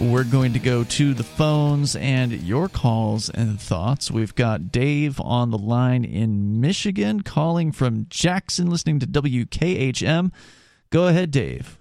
[0.00, 4.10] we're going to go to the phones and your calls and thoughts.
[4.10, 10.32] We've got Dave on the line in Michigan calling from Jackson, listening to WKHM.
[10.90, 11.78] Go ahead, Dave.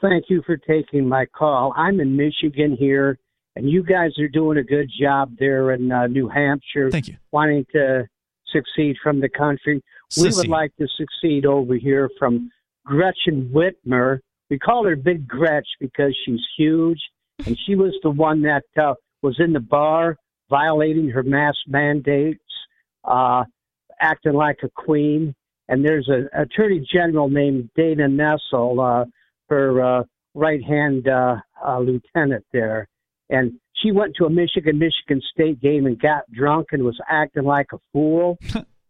[0.00, 1.72] Thank you for taking my call.
[1.76, 3.18] I'm in Michigan here,
[3.54, 6.90] and you guys are doing a good job there in uh, New Hampshire.
[6.90, 7.16] Thank you.
[7.30, 8.08] Wanting to
[8.52, 9.82] succeed from the country.
[10.16, 12.50] We would like to succeed over here from
[12.84, 14.20] Gretchen Whitmer.
[14.52, 17.00] We call her Big Gretch because she's huge,
[17.46, 18.92] and she was the one that uh,
[19.22, 20.18] was in the bar
[20.50, 22.44] violating her mask mandates,
[23.02, 23.44] uh,
[23.98, 25.34] acting like a queen.
[25.68, 29.06] And there's an attorney general named Dana Nessel, uh,
[29.48, 30.02] her uh,
[30.34, 32.86] right hand uh, uh, lieutenant there.
[33.30, 37.44] And she went to a Michigan Michigan State game and got drunk and was acting
[37.44, 38.38] like a fool.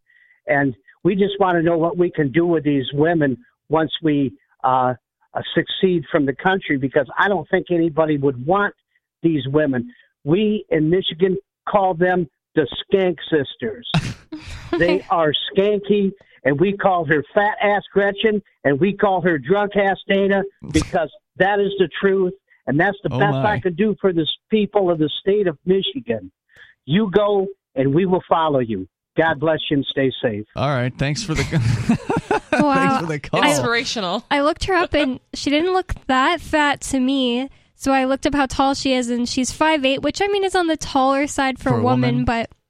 [0.49, 0.75] and
[1.05, 3.37] we just want to know what we can do with these women
[3.69, 4.95] once we uh,
[5.35, 8.75] uh, succeed from the country because I don't think anybody would want
[9.23, 9.93] these women.
[10.25, 11.37] We in Michigan
[11.69, 13.89] call them the skank sisters.
[14.79, 16.13] they are skanky,
[16.45, 21.11] and we call her fat ass Gretchen, and we call her drunk ass Dana because
[21.37, 22.35] that is the truth,
[22.67, 23.53] and that's the Oh, best my.
[23.53, 26.31] I can do for the people of the state of Michigan.
[26.85, 28.87] You go, and we will follow you.
[29.17, 30.47] God bless you and stay safe.
[30.57, 30.93] All right.
[30.97, 31.43] Thanks for the
[32.53, 32.75] Wow.
[32.75, 33.43] thanks for the call.
[33.45, 34.25] Inspirational.
[34.31, 37.49] I looked her up and she didn't look that fat to me.
[37.75, 40.55] So I looked up how tall she is and she's 5'8, which I mean is
[40.55, 42.25] on the taller side for, For a a woman, woman.
[42.25, 42.62] but she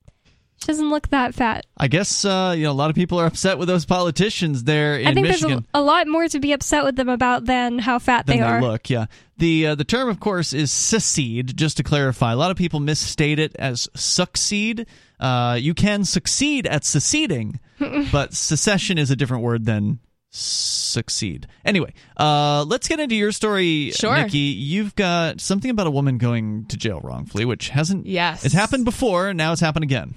[0.66, 1.66] doesn't look that fat.
[1.76, 4.98] I guess uh, you know a lot of people are upset with those politicians there
[4.98, 5.48] in I think Michigan.
[5.50, 8.38] there's a, a lot more to be upset with them about than how fat than
[8.38, 8.60] they are.
[8.60, 8.88] look.
[8.90, 9.06] Yeah,
[9.38, 11.56] the uh, the term, of course, is secede.
[11.56, 14.86] Just to clarify, a lot of people misstate it as succeed.
[15.20, 17.60] Uh, you can succeed at seceding,
[18.12, 20.00] but secession is a different word than
[20.34, 21.46] succeed.
[21.64, 24.16] Anyway, uh, let's get into your story, Sure.
[24.16, 24.38] Nikki.
[24.38, 28.06] You've got something about a woman going to jail wrongfully, which hasn't.
[28.06, 28.44] Yes.
[28.44, 29.32] It's happened before.
[29.34, 30.14] Now it's happened again.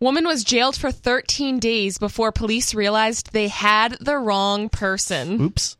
[0.00, 5.40] Woman was jailed for 13 days before police realized they had the wrong person.
[5.42, 5.76] Oops.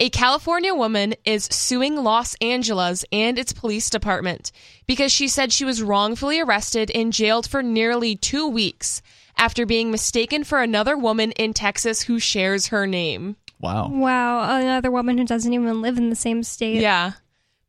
[0.00, 4.50] A California woman is suing Los Angeles and its police department
[4.86, 9.02] because she said she was wrongfully arrested and jailed for nearly two weeks
[9.36, 13.36] after being mistaken for another woman in Texas who shares her name.
[13.60, 13.88] Wow.
[13.88, 16.80] Wow, another woman who doesn't even live in the same state.
[16.80, 17.12] Yeah.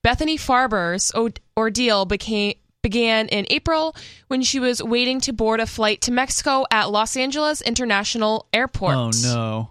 [0.01, 1.11] Bethany Farber's
[1.55, 3.95] ordeal became began in April
[4.27, 8.95] when she was waiting to board a flight to Mexico at Los Angeles International Airport.
[8.95, 9.69] Oh no.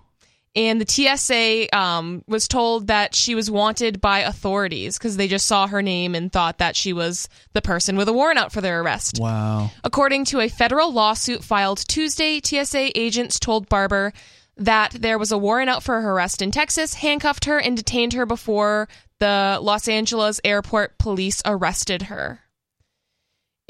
[0.57, 5.47] And the TSA um, was told that she was wanted by authorities because they just
[5.47, 8.61] saw her name and thought that she was the person with a warrant out for
[8.61, 9.19] their arrest.
[9.21, 9.71] Wow.
[9.85, 14.13] According to a federal lawsuit filed Tuesday, TSA agents told Barber
[14.57, 18.15] that there was a warrant out for her arrest in Texas, handcuffed her, and detained
[18.15, 18.89] her before
[19.21, 22.41] the Los Angeles airport police arrested her.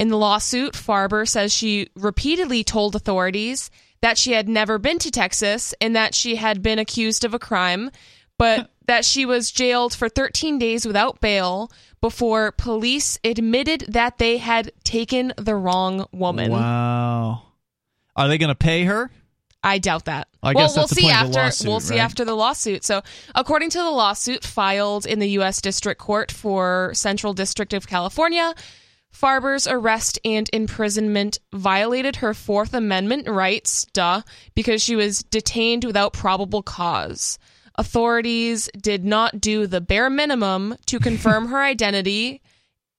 [0.01, 3.71] In the lawsuit, Farber says she repeatedly told authorities
[4.01, 7.39] that she had never been to Texas and that she had been accused of a
[7.39, 7.91] crime,
[8.39, 11.71] but that she was jailed for 13 days without bail
[12.01, 16.51] before police admitted that they had taken the wrong woman.
[16.51, 17.43] Wow.
[18.17, 19.11] Are they going to pay her?
[19.63, 20.29] I doubt that.
[20.43, 22.85] I well, we'll see after lawsuit, we'll see after the lawsuit.
[22.85, 23.03] So,
[23.35, 25.61] according to the lawsuit filed in the U.S.
[25.61, 28.55] District Court for Central District of California,
[29.11, 34.23] Farber's arrest and imprisonment violated her Fourth Amendment rights, duh,
[34.55, 37.39] because she was detained without probable cause.
[37.75, 42.41] Authorities did not do the bare minimum to confirm her identity,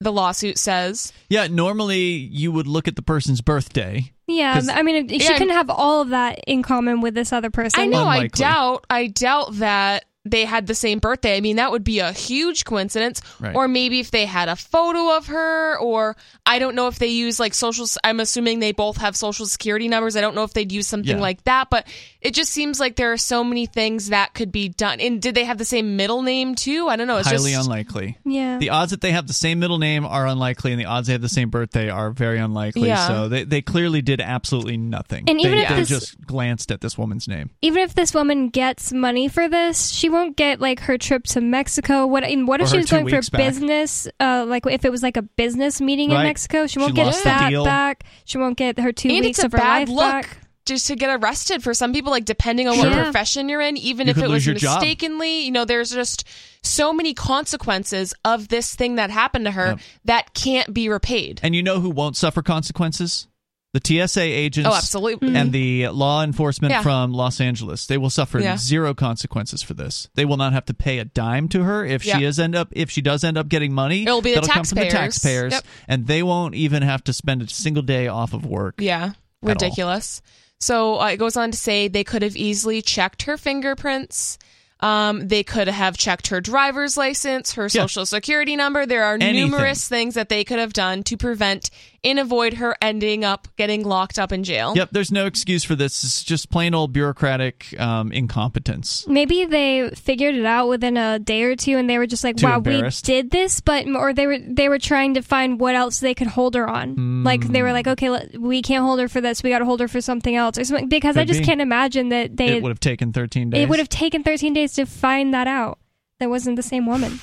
[0.00, 1.12] the lawsuit says.
[1.28, 4.12] Yeah, normally you would look at the person's birthday.
[4.26, 7.32] Yeah, 'Cause- I mean, she Yeah, couldn't have all of that in common with this
[7.32, 7.80] other person.
[7.80, 8.04] I know.
[8.04, 8.38] I Unlikely.
[8.42, 8.84] doubt.
[8.90, 11.36] I doubt that they had the same birthday.
[11.36, 13.20] I mean, that would be a huge coincidence.
[13.40, 13.56] Right.
[13.56, 16.16] Or maybe if they had a photo of her, or
[16.46, 17.86] I don't know if they use like social.
[18.04, 20.14] I'm assuming they both have social security numbers.
[20.16, 21.20] I don't know if they'd use something Yeah.
[21.22, 21.88] like that, but
[22.20, 25.00] it just seems like there are so many things that could be done.
[25.00, 26.88] And did they have the same middle name too?
[26.88, 27.16] I don't know.
[27.16, 28.16] It's Highly just unlikely.
[28.24, 28.58] Yeah.
[28.58, 31.14] The odds that they have the same middle name are unlikely, and the odds they
[31.14, 32.86] have the same birthday are very unlikely.
[32.88, 33.08] Yeah.
[33.08, 35.24] So they, they clearly did absolutely nothing.
[35.28, 37.50] And even they, if they this- just glanced at this woman's name.
[37.60, 41.40] Even if this woman gets money for this, she won't get like her trip to
[41.40, 42.06] Mexico.
[42.06, 43.40] What and what if Or she was going for weeks back.
[43.40, 44.06] business?
[44.20, 46.20] Uh, like if it was like a business meeting Right.
[46.20, 47.64] in Mexico, she She won't get that deal.
[47.64, 48.04] back.
[48.24, 49.98] She won't get her two and weeks it's a of her bad life look.
[50.04, 50.38] back.
[50.64, 54.06] Just to get arrested for some people, like depending on what profession you're in, even
[54.06, 54.80] You if it was your job.
[54.80, 56.24] mistakenly, you know, there's just
[56.62, 59.80] so many consequences of this thing that happened to her Yep.
[60.04, 61.40] that can't be repaid.
[61.42, 63.26] And you know who won't suffer consequences?
[63.72, 64.68] The TSA agents.
[64.70, 65.34] Oh, absolutely.
[65.34, 66.82] And the law enforcement Yeah.
[66.82, 67.86] from Los Angeles.
[67.86, 68.58] They will suffer Yeah.
[68.58, 70.08] zero consequences for this.
[70.14, 72.18] They will not have to pay a dime to her if Yeah.
[72.18, 74.02] she is end up if she does end up getting money.
[74.02, 75.14] It'll be the that'll come from the taxpayers.
[75.14, 75.64] taxpayers, Yep.
[75.88, 78.74] and they won't even have to spend a single day off of work.
[78.78, 80.20] Yeah, ridiculous.
[80.60, 84.36] So uh, it goes on to say they could have easily checked her fingerprints.
[84.82, 87.82] Um, they could have checked her driver's license, her Yeah.
[87.82, 88.84] social security number.
[88.84, 89.36] There are Anything.
[89.50, 91.70] numerous things that they could have done to prevent
[92.04, 94.72] and avoid her ending up getting locked up in jail.
[94.74, 96.02] Yep, there's no excuse for this.
[96.02, 99.06] It's just plain old bureaucratic um, incompetence.
[99.06, 102.36] Maybe they figured it out within a day or two, and they were just like,
[102.38, 105.76] Too "Wow, we did this," but or they were they were trying to find what
[105.76, 107.22] else they could hold her on.
[107.22, 109.44] Like they were like, "Okay, let, we can't hold her for this.
[109.44, 111.46] We got to hold her for something else or something." Because I just be.
[111.46, 113.62] can't imagine that they would have taken 13 days.
[113.62, 115.78] it would have taken 13 days to find that out.
[116.18, 117.20] That wasn't the same woman.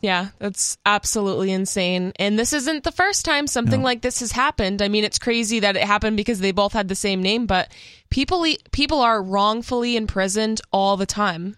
[0.00, 2.12] Yeah, that's absolutely insane.
[2.20, 3.84] And this isn't the first time something No.
[3.84, 4.80] like this has happened.
[4.80, 7.70] I mean, it's crazy that it happened because they both had the same name, but
[8.10, 11.56] people people are wrongfully imprisoned all the time.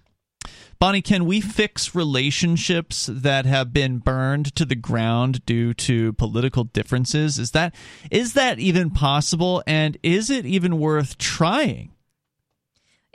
[0.78, 6.64] Bonnie, can we fix relationships that have been burned to the ground due to political
[6.64, 7.38] differences?
[7.38, 7.74] Is that
[8.10, 11.92] is that even possible and is it even worth trying?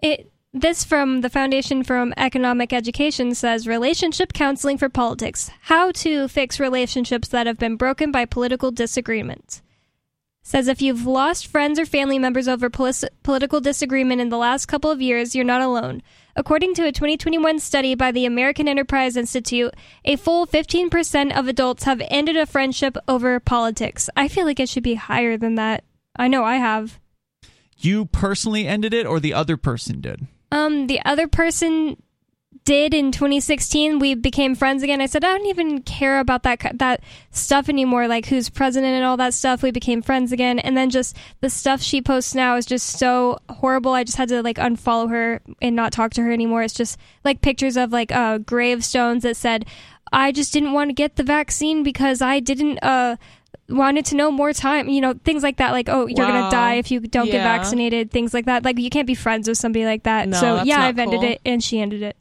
[0.03, 6.29] It this from the Foundation for Economic Education says relationship counseling for politics: how to
[6.29, 9.61] fix relationships that have been broken by political disagreement.
[10.41, 14.91] Says if you've lost friends or family members over political disagreement in the last couple
[14.91, 16.01] of years, you're not alone.
[16.35, 19.73] According to a 2021 study by the American Enterprise Institute,
[20.05, 24.09] a full 15% of adults have ended a friendship over politics.
[24.15, 25.83] I feel like it should be higher than that.
[26.15, 26.99] I know I have.
[27.77, 30.27] You personally ended it or the other person did?
[30.51, 31.97] Um, the other person
[32.65, 33.99] did in 2016.
[33.99, 34.99] We became friends again.
[34.99, 39.05] I said I don't even care about that that stuff anymore, like who's president and
[39.05, 39.61] all that stuff.
[39.61, 43.37] We became friends again, and then just the stuff she posts now is just so
[43.49, 43.91] horrible.
[43.93, 46.63] I just had to like unfollow her and not talk to her anymore.
[46.63, 49.65] It's just like pictures of like uh, gravestones that said,
[50.11, 53.17] "I just didn't want to get the vaccine because I didn't." Uh,
[53.67, 56.41] wanted to know more time you know things like that like oh you're Wow.
[56.41, 58.63] gonna die if you don't get vaccinated things like that.
[58.63, 60.27] Like you can't be friends with somebody like that.
[60.27, 62.15] No, so that's yeah not i've ended it and she ended it.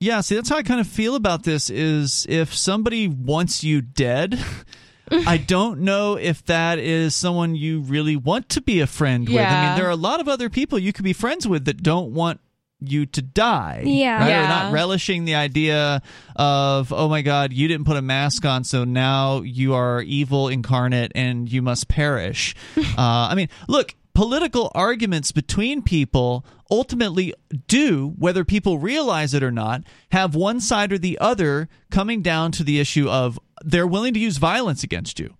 [0.00, 3.80] Yeah, see that's how I kind of feel about this is if somebody wants you
[3.80, 4.38] dead,
[5.10, 9.44] I don't know if that is someone you really want to be a friend with.
[9.44, 11.82] I mean, there are a lot of other people you could be friends with that
[11.82, 12.40] don't want
[12.80, 13.82] you to die.
[13.84, 14.18] Yeah.
[14.18, 14.44] Right?
[14.44, 16.02] Or not relishing the idea
[16.36, 20.48] of, oh my God, you didn't put a mask on, so now you are evil
[20.48, 22.54] incarnate and you must perish.
[22.76, 27.34] uh, I mean, look, political arguments between people ultimately
[27.66, 29.82] do, whether people realize it or not,
[30.12, 34.20] have one side or the other coming down to the issue of they're willing to
[34.20, 35.34] use violence against you.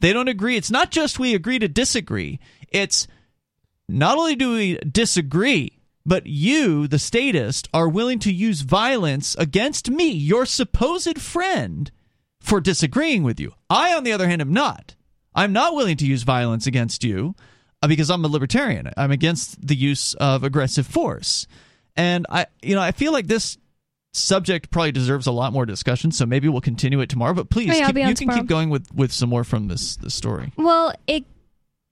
[0.00, 0.56] They don't agree.
[0.56, 2.38] It's not just we agree to disagree.
[2.68, 3.06] It's
[3.88, 9.90] not only do we disagree, but you, the statist, are willing to use violence against
[9.90, 11.90] me, your supposed friend,
[12.40, 13.52] for disagreeing with you.
[13.70, 14.94] I, on the other hand, am not.
[15.34, 17.34] I'm not willing to use violence against you
[17.82, 18.90] uh, because I'm a libertarian.
[18.96, 21.46] I'm against the use of aggressive force.
[21.96, 23.56] And I, you know, I feel like this
[24.12, 26.12] subject probably deserves a lot more discussion.
[26.12, 27.34] So maybe we'll continue it tomorrow.
[27.34, 29.96] But please, Oh, keep, you on can keep going with with some more from this
[29.96, 30.52] this story.
[30.56, 31.24] well it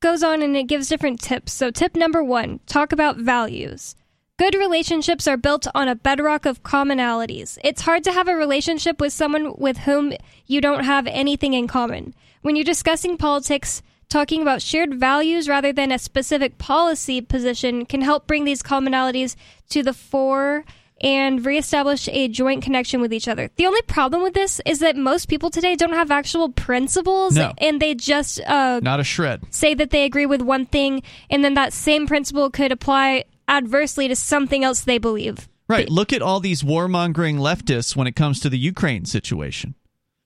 [0.00, 3.94] goes on and it gives different tips so tip number one talk about values
[4.42, 7.58] Good relationships are built on a bedrock of commonalities.
[7.62, 10.14] It's hard to have a relationship with someone with whom
[10.48, 12.12] you don't have anything in common.
[12.40, 18.00] When you're discussing politics, talking about shared values rather than a specific policy position can
[18.00, 19.36] help bring these commonalities
[19.68, 20.64] to the fore
[21.00, 23.48] and reestablish a joint connection with each other.
[23.54, 27.52] The only problem with this is that most people today don't have actual principles No.
[27.58, 29.42] and they just uh, Not a shred.
[29.50, 34.08] say that they agree with one thing and then that same principle could apply adversely
[34.08, 35.48] to something else they believe.
[35.68, 35.88] Right.
[35.88, 39.74] Look at all these warmongering leftists when it comes to the Ukraine situation.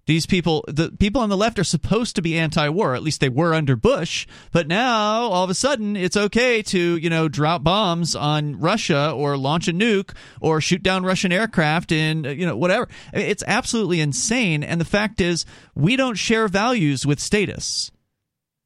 [0.06, 2.94] These people, the people on the left are supposed to be anti-war.
[2.94, 4.26] At least they were under Bush.
[4.52, 9.10] But now, all of a sudden, it's okay to you know drop bombs on Russia
[9.10, 12.88] or launch a nuke or shoot down Russian aircraft in uh, you know whatever.
[13.12, 14.62] It's absolutely insane.
[14.62, 15.44] And the fact is,
[15.74, 17.90] we don't share values with statists.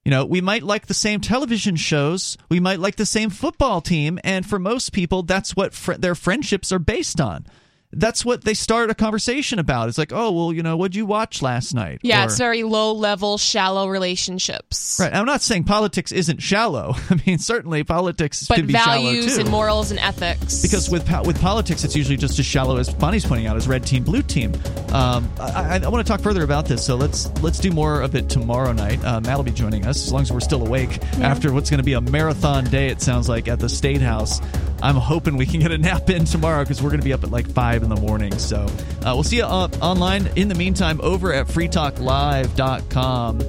[0.04, 3.82] You know, we might like the same television shows, we might like the same football
[3.82, 7.46] team, and for most people, that's what fr- their friendships are based on.
[7.92, 9.88] That's what they start a conversation about.
[9.88, 11.98] It's like, oh, well, you know, what'd you watch last night?
[12.02, 14.98] Yeah, Or- it's very low level, shallow relationships.
[15.00, 15.12] Right.
[15.12, 16.94] I'm not saying politics isn't shallow.
[17.10, 20.62] I mean, certainly politics But can be shallow But values and morals and ethics.
[20.62, 23.84] because with with politics, it's usually just as shallow as Bonnie's pointing out, as red
[23.84, 24.52] team, blue team.
[24.92, 28.02] Um, I, I, I want to talk further about this, so let's let's do more
[28.02, 29.02] of it tomorrow night.
[29.04, 31.78] Uh, Matt will be joining us as long as we're still awake after what's going
[31.78, 32.88] to be a marathon day.
[32.88, 34.40] It sounds like at the State House.
[34.82, 37.22] I'm hoping we can get a nap in tomorrow because we're going to be up
[37.22, 38.36] at like five in the morning.
[38.38, 40.26] So uh, we'll see you uh, online.
[40.36, 43.40] In the meantime, over at freetalklive.com.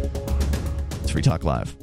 [1.02, 1.76] It's Free Talk Live.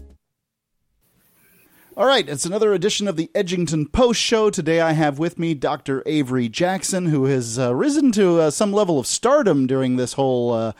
[1.98, 4.50] All right, it's another edition of the Edgington Post Show.
[4.50, 6.04] Today I have with me Dr.
[6.06, 10.52] Avery Jackson, who has uh, risen to uh, some level of stardom during this whole
[10.52, 10.72] uh,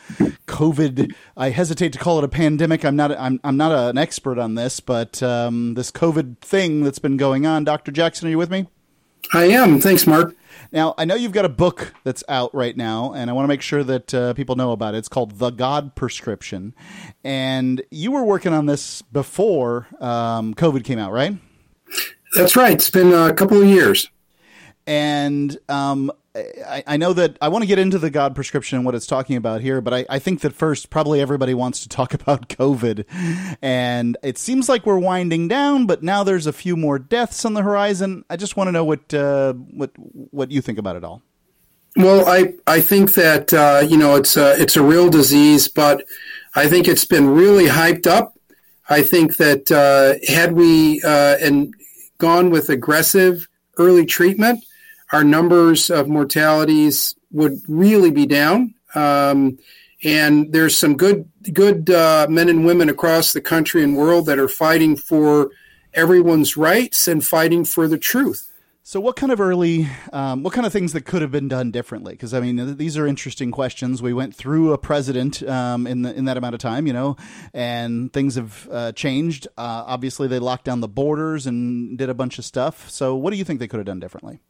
[0.47, 1.12] COVID.
[1.36, 2.85] I hesitate to call it a pandemic.
[2.85, 3.11] I'm not.
[3.19, 3.40] I'm.
[3.43, 7.65] I'm not an expert on this, but um, this COVID thing that's been going on.
[7.65, 7.90] Dr.
[7.90, 8.69] Jackson, are you with me?
[9.33, 9.81] I am.
[9.81, 10.35] Thanks, Mark.
[10.73, 13.49] Now, I know you've got a book that's out right now, and I want to
[13.49, 14.99] make sure that uh, people know about it.
[14.99, 16.75] It's called The God Prescription.
[17.25, 21.37] And you were working on this before um, COVID came out, right?
[22.35, 22.73] That's right.
[22.73, 24.11] It's been a couple of years.
[24.87, 26.13] And um,
[26.66, 29.06] I, I know that I want to get into the God prescription and what it's
[29.06, 32.48] talking about here, but I, I think that first, probably everybody wants to talk about
[32.48, 33.05] COVID.
[33.62, 37.55] And it seems like we're winding down, but now there's a few more deaths on
[37.55, 38.24] the horizon.
[38.31, 41.23] I just want to know what uh, what what you think about it all.
[41.97, 46.05] Well, I I think that uh, you know it's a, it's a real disease, but
[46.55, 48.35] I think it's been really hyped up.
[48.89, 51.74] I think that uh, had we uh, and
[52.19, 53.48] gone with aggressive
[53.78, 54.65] early treatment,
[55.13, 58.75] our numbers of mortalities would really be down.
[58.95, 59.59] Um,
[60.05, 64.39] and there's some good good uh, men and women across the country and world that
[64.39, 65.51] are fighting for
[65.95, 68.49] everyone's rights and fighting for the truth.
[68.89, 71.71] So, what kind of early, um, what kind of things that could have been done
[71.71, 72.15] differently?
[72.15, 74.01] Because I mean, these are interesting questions.
[74.01, 77.17] We went through a president um, in the, in that amount of time, you know,
[77.53, 79.47] and things have uh, changed.
[79.59, 82.89] Uh, obviously, they locked down the borders and did a bunch of stuff.
[82.89, 84.41] So, what do you think they could have done differently?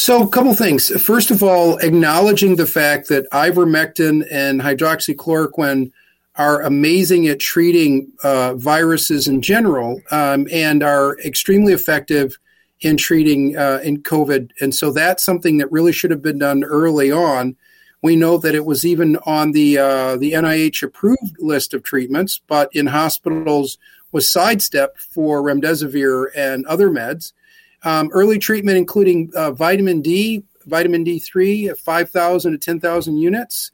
[0.00, 0.88] So, a couple things.
[1.02, 5.92] First of all, acknowledging the fact that ivermectin and hydroxychloroquine
[6.36, 12.38] are amazing at treating uh, viruses in general um, and are extremely effective
[12.80, 14.52] in treating uh, in COVID.
[14.62, 17.54] And so that's something that really should have been done early on.
[18.00, 22.40] We know that it was even on the uh, the NIH approved list of treatments,
[22.46, 23.76] but in hospitals
[24.12, 27.34] was sidestepped for remdesivir and other meds.
[27.82, 33.70] Um, early treatment, including uh, vitamin D, vitamin D3, 5,000 to 10,000 units,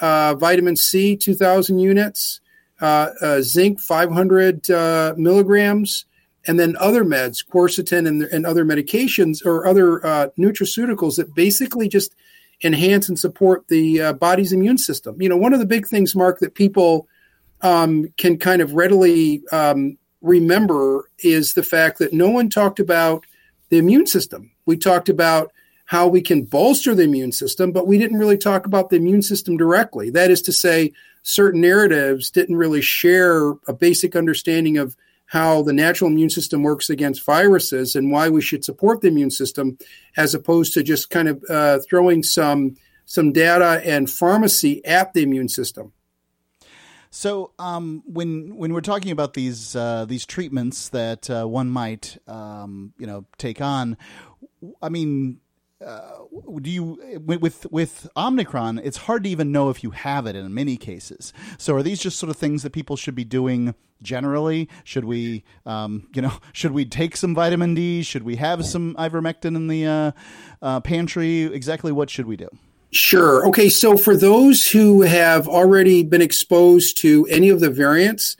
[0.00, 2.40] uh, vitamin C, 2,000 units,
[2.80, 6.04] uh, uh, zinc, 500 uh, milligrams,
[6.46, 11.88] and then other meds, quercetin, and, and other medications or other uh, nutraceuticals that basically
[11.88, 12.14] just
[12.62, 15.20] enhance and support the body's immune system.
[15.20, 17.08] You know, one of the big things, Mark, that people
[17.62, 23.24] um, can kind of readily um, remember is the fact that no one talked about
[23.68, 24.50] the immune system.
[24.64, 25.52] We talked about
[25.86, 29.22] how we can bolster the immune system, but we didn't really talk about the immune
[29.22, 30.10] system directly.
[30.10, 35.72] That is to say, certain narratives didn't really share a basic understanding of how the
[35.72, 39.76] natural immune system works against viruses and why we should support the immune system,
[40.16, 42.76] as opposed to just kind of uh, throwing some
[43.08, 45.92] some data and pharmacy at the immune system.
[47.16, 52.18] So, um, when when we're talking about these uh, these treatments that uh, one might
[52.28, 53.96] um, you know take on,
[54.82, 55.40] I mean,
[55.82, 56.10] uh,
[56.60, 58.80] do you with with Omicron?
[58.84, 61.32] It's hard to even know if you have it in many cases.
[61.56, 64.68] So are these just sort of things that people should be doing generally?
[64.84, 68.02] Should we, um, you know, should we take some vitamin D?
[68.02, 70.12] Should we have some ivermectin in the uh,
[70.60, 71.44] uh, pantry?
[71.44, 72.50] Exactly what should we do?
[72.96, 73.46] Sure.
[73.48, 73.68] Okay.
[73.68, 78.36] So for those who have already been exposed to any of the variants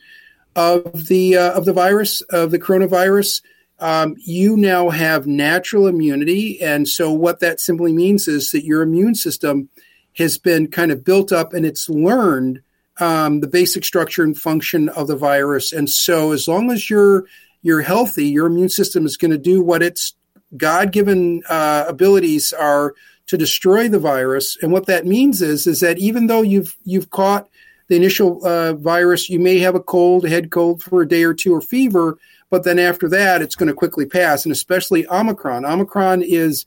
[0.54, 3.42] of the uh, of the virus of the coronavirus
[3.78, 6.60] um, you now have natural immunity.
[6.62, 9.68] And so, what that simply means is that your immune system
[10.16, 12.62] has been kind of built up and it's learned
[12.98, 15.72] um, the basic structure and function of the virus.
[15.72, 17.26] And so, as long as you're
[17.62, 20.14] you're healthy, your immune system is going to do what its
[20.56, 22.94] God given uh, abilities are
[23.27, 24.57] to destroy the virus.
[24.62, 27.48] And what that means is is that even though you've you've caught
[27.89, 31.23] the initial uh, virus, you may have a cold, a head cold for a day
[31.23, 32.19] or two, or fever
[32.51, 35.65] but then after that, it's going to quickly pass, and especially Omicron.
[35.65, 36.66] Omicron is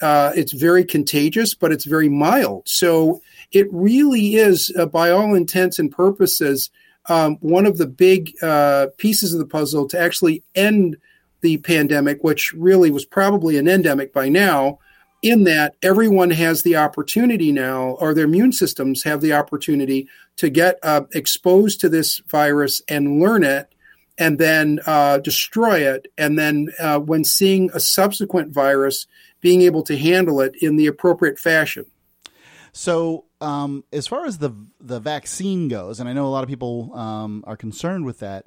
[0.00, 2.68] uh, it's very contagious, but it's very mild.
[2.68, 3.20] So
[3.50, 6.70] it really is, uh, by all intents and purposes,
[7.06, 10.96] um, one of the big uh, pieces of the puzzle to actually end
[11.40, 14.78] the pandemic, which really was probably an endemic by now.
[15.20, 20.48] In that everyone has the opportunity now, or their immune systems have the opportunity to
[20.48, 23.74] get uh, exposed to this virus and learn it
[24.16, 26.06] and then uh, destroy it.
[26.18, 29.06] And then uh, when seeing a subsequent virus,
[29.40, 31.86] being able to handle it in the appropriate fashion.
[32.72, 34.50] So, um, as far as the
[34.80, 38.46] the vaccine goes, and I know a lot of people um, are concerned with that.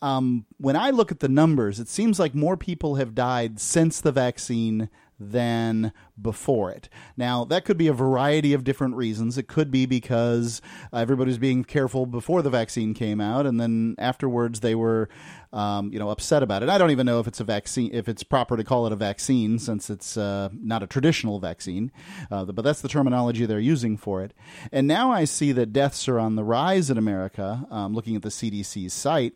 [0.00, 4.00] Um, when I look at the numbers, it seems like more people have died since
[4.00, 4.88] the vaccine
[5.30, 6.88] than before it.
[7.16, 9.38] Now, that could be a variety of different reasons.
[9.38, 10.60] It could be because
[10.92, 15.08] everybody was being careful before the vaccine came out, and then afterwards they were,
[15.52, 16.68] um, you know, upset about it.
[16.68, 18.96] I don't even know if it's a vaccine, if it's proper to call it a
[18.96, 21.90] vaccine, since it's uh, not a traditional vaccine.
[22.30, 24.32] Uh, but that's the terminology they're using for it.
[24.70, 27.66] And now I see that deaths are on the rise in America.
[27.70, 29.34] Um, looking at the CDC's site,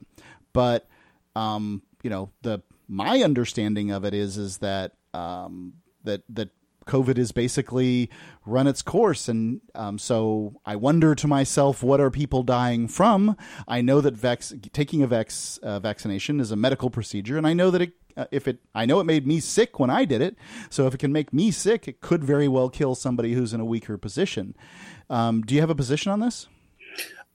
[0.53, 0.89] but
[1.35, 5.75] um, you know the my understanding of it is is that um,
[6.05, 6.51] that that
[6.87, 8.09] COVID has basically
[8.45, 13.37] run its course, and um, so I wonder to myself, what are people dying from?
[13.67, 15.33] I know that vac- taking a vac-
[15.63, 18.87] uh, vaccination is a medical procedure, and I know that it, uh, if it, I
[18.87, 20.37] know it made me sick when I did it.
[20.71, 23.61] So if it can make me sick, it could very well kill somebody who's in
[23.61, 24.55] a weaker position.
[25.11, 26.47] Um, do you have a position on this?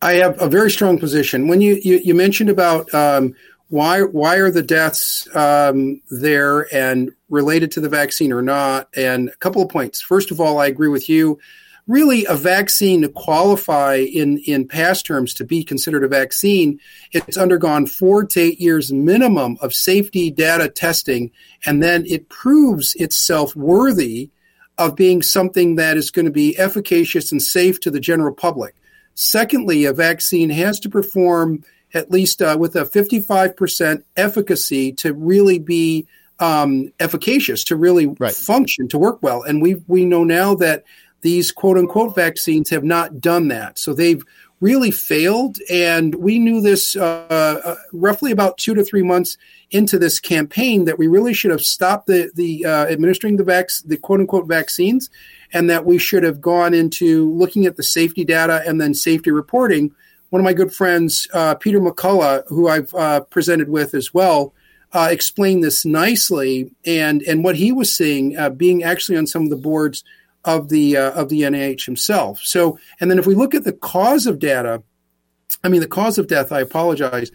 [0.01, 1.47] I have a very strong position.
[1.47, 3.35] When you you, you mentioned about um,
[3.71, 8.89] why why are the deaths um, there and related to the vaccine or not?
[8.97, 10.01] And a couple of points.
[10.01, 11.39] First of all, I agree with you.
[11.87, 16.81] Really, a vaccine to qualify in in past terms to be considered a vaccine,
[17.13, 21.31] it's undergone four to eight years minimum of safety data testing,
[21.65, 24.31] and then it proves itself worthy
[24.77, 28.75] of being something that is going to be efficacious and safe to the general public.
[29.15, 35.59] Secondly, a vaccine has to perform at least uh, with a 55% efficacy to really
[35.59, 36.07] be
[36.39, 38.33] um, efficacious, to really right.
[38.33, 39.43] function, to work well.
[39.43, 40.83] And we we know now that
[41.21, 43.77] these quote unquote vaccines have not done that.
[43.77, 44.23] So they've
[44.61, 45.57] really failed.
[45.69, 49.37] And we knew this uh, uh, roughly about two to three months
[49.71, 53.69] into this campaign that we really should have stopped the the uh, administering the vac-
[53.85, 55.09] the quote unquote vaccines,
[55.51, 59.31] and that we should have gone into looking at the safety data and then safety
[59.31, 59.93] reporting
[60.31, 64.53] one of my good friends, uh, Peter McCullough, who I've uh, presented with as well,
[64.93, 69.43] uh, explained this nicely, and and what he was seeing, uh, being actually on some
[69.43, 70.03] of the boards
[70.45, 72.39] of the uh, of the NIH himself.
[72.43, 74.81] So, and then if we look at the cause of data,
[75.65, 76.51] I mean the cause of death.
[76.51, 77.29] I apologize.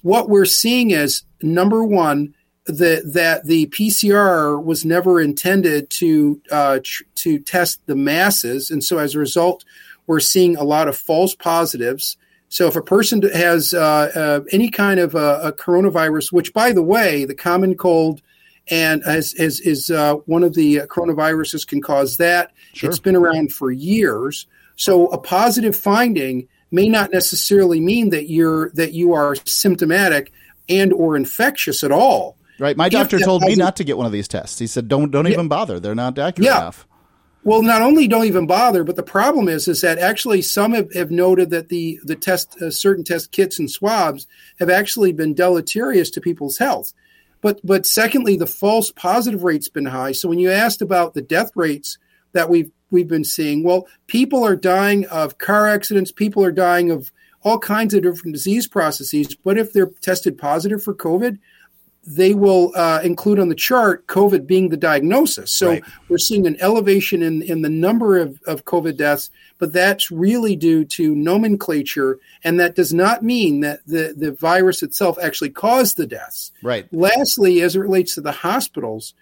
[0.00, 2.34] What we're seeing is number one.
[2.70, 8.84] That, that the PCR was never intended to uh, tr- to test the masses, and
[8.84, 9.64] so as a result,
[10.06, 12.18] we're seeing a lot of false positives
[12.48, 16.72] so if a person has uh, uh, any kind of a, a, coronavirus, which by
[16.72, 18.22] the way, the common cold
[18.70, 22.52] and as, as is uh, one of the coronaviruses can cause that.
[22.72, 22.88] Sure.
[22.88, 24.46] It's been around for years.
[24.76, 30.32] So a positive finding may not necessarily mean that you're that you are symptomatic
[30.68, 32.36] and or infectious at all.
[32.58, 32.76] Right.
[32.76, 34.58] My doctor told me not to get one of these tests.
[34.58, 35.32] He said, "Don't don't yeah.
[35.32, 35.80] even bother.
[35.80, 36.58] They're not accurate yeah.
[36.58, 36.87] enough."
[37.48, 40.92] Well, not only don't even bother, but the problem is is that actually some have,
[40.92, 44.26] have noted that the the test uh, certain test kits and swabs
[44.58, 46.92] have actually been deleterious to people's health.
[47.40, 50.12] But but secondly, the false positive rate's been high.
[50.12, 51.96] So when you asked about the death rates
[52.32, 56.90] that we've we've been seeing, well, people are dying of car accidents, people are dying
[56.90, 57.10] of
[57.44, 59.34] all kinds of different disease processes.
[59.36, 61.38] But if they're tested positive for COVID,
[62.08, 65.52] they will uh, include on the chart COVID being the diagnosis.
[65.52, 65.84] So Right.
[66.08, 69.28] we're seeing an elevation in, in the number of, of COVID deaths,
[69.58, 72.18] but that's really due to nomenclature.
[72.42, 76.50] And that does not mean that the, the virus itself actually caused the deaths.
[76.62, 76.86] Right.
[76.92, 79.12] Lastly, as it relates to the hospitals,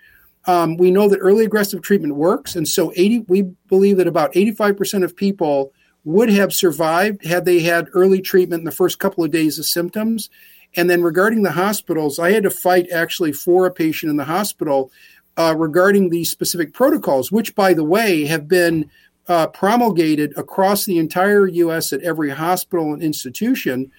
[0.46, 4.32] um, we know that early aggressive treatment works, and so 80, we believe that about
[4.32, 5.72] 85% of people
[6.04, 9.64] would have survived had they had early treatment in the first couple of days of
[9.66, 10.30] symptoms.
[10.76, 14.24] And then regarding the hospitals, I had to fight actually for a patient in the
[14.24, 14.90] hospital
[15.36, 18.90] uh, regarding these specific protocols, which, by the way, have been
[19.28, 21.92] uh, promulgated across the entire U.S.
[21.92, 23.90] at every hospital and institution.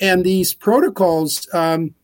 [0.00, 1.94] And these protocols, um,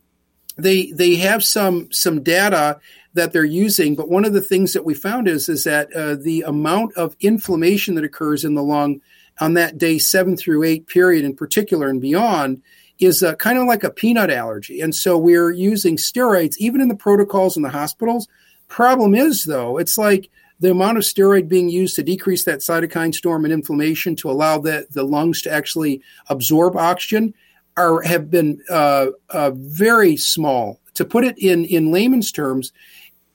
[0.56, 2.78] they they have some some data
[3.14, 6.14] that they're using, but one of the things that we found is is that uh,
[6.14, 9.00] the amount of inflammation that occurs in the lung
[9.40, 12.62] on that day seven through eight period in particular and beyond
[13.02, 14.80] is uh, kind of like a peanut allergy.
[14.80, 18.28] And so we're using steroids even in the protocols in the hospitals.
[18.68, 20.30] Problem is, though, it's like
[20.60, 24.58] the amount of steroid being used to decrease that cytokine storm and inflammation to allow
[24.58, 27.34] the, the lungs to actually absorb oxygen
[27.76, 30.78] are have been uh, uh, very small.
[30.94, 32.72] To put it in in layman's terms,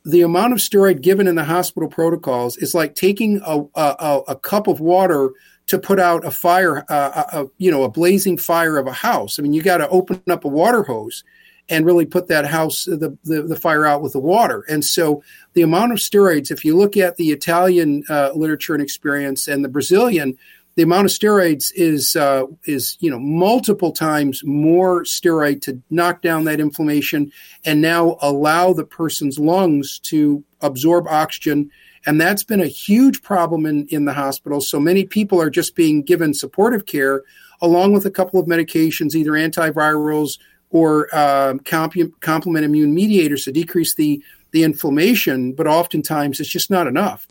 [0.05, 4.35] the amount of steroid given in the hospital protocols is like taking a, a, a
[4.35, 5.31] cup of water
[5.67, 8.93] to put out a fire, uh, a, a, you know, a blazing fire of a
[8.93, 9.37] house.
[9.37, 11.23] I mean, you got to open up a water hose
[11.69, 14.63] and really put that house, the, the, the, fire out with the water.
[14.69, 15.21] And so
[15.53, 19.65] the amount of steroids, if you look at the Italian uh, literature and experience and
[19.65, 20.37] the Brazilian,
[20.77, 26.21] the amount of steroids is uh, is you know multiple times more steroid to knock
[26.21, 27.31] down that inflammation
[27.65, 31.71] and now allow the person's lungs to absorb oxygen
[32.07, 34.61] and that's been a huge problem in, in the hospital.
[34.61, 37.23] So many people are just being given supportive care
[37.61, 40.39] along with a couple of medications either antivirals
[40.69, 46.71] or um, comp- complement immune mediators to decrease the the inflammation but oftentimes it's just
[46.71, 47.27] not enough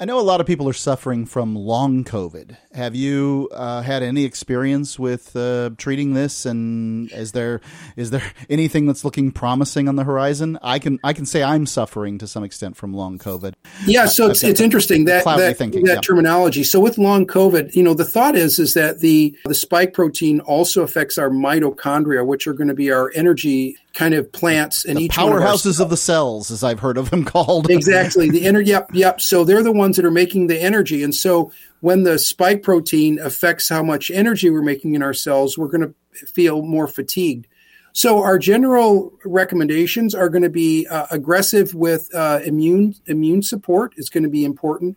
[0.00, 2.56] I know a lot of people are suffering from long COVID.
[2.72, 6.46] Have you uh, had any experience with uh, treating this?
[6.46, 7.60] And is there
[7.96, 10.56] is there anything that's looking promising on the horizon?
[10.62, 13.54] I can I can say I'm suffering to some extent from long COVID.
[13.86, 16.00] Yeah, so it's, it's interesting that that, thinking, that yeah.
[16.00, 16.62] terminology.
[16.62, 20.38] So with long COVID, you know, the thought is is that the the spike protein
[20.40, 25.00] also affects our mitochondria, which are going to be our energy kind of plants and
[25.00, 27.68] each one of powerhouses of the cells, as I've heard of them called.
[27.68, 28.70] exactly the energy.
[28.70, 29.20] Yep, yep.
[29.20, 31.50] So they're the ones that are making the energy, and so
[31.80, 35.80] when the spike protein affects how much energy we're making in our cells, we're going
[35.80, 37.48] to feel more fatigued.
[37.92, 43.94] So our general recommendations are going to be uh, aggressive with uh, immune immune support
[43.96, 44.96] is going to be important.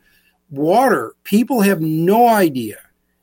[0.51, 1.15] Water.
[1.23, 2.77] People have no idea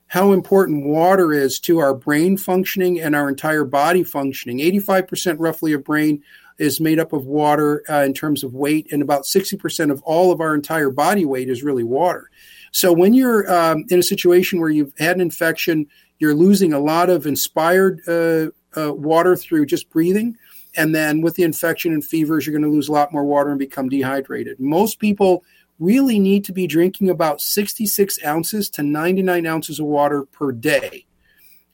[0.09, 4.59] how important water is to our brain functioning and our entire body functioning.
[4.59, 6.22] 85% roughly of brain
[6.59, 10.32] is made up of water uh, in terms of weight, and about 60% of all
[10.32, 12.30] of our entire body weight is really water.
[12.72, 15.86] So when you're um, in a situation where you've had an infection,
[16.18, 18.48] you're losing a lot of inspired uh,
[18.78, 20.36] uh, water through just breathing.
[20.76, 23.51] And then with the infection and fevers, you're going to lose a lot more water
[23.51, 24.60] and become dehydrated.
[24.60, 25.44] Most people
[25.78, 31.06] really need to be drinking about 66 ounces to 99 ounces of water per day.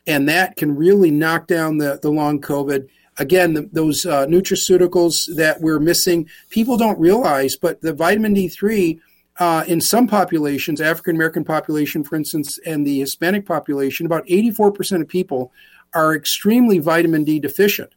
[0.06, 2.89] And that can really knock down the, the long COVID.
[3.18, 9.01] Again, the, those uh, nutraceuticals that we're missing, people don't realize, but the vitamin D3
[9.39, 15.01] uh, in some populations, African American population, for instance, and the Hispanic population, about 84%
[15.01, 15.52] of people
[15.93, 17.93] are extremely vitamin D deficient.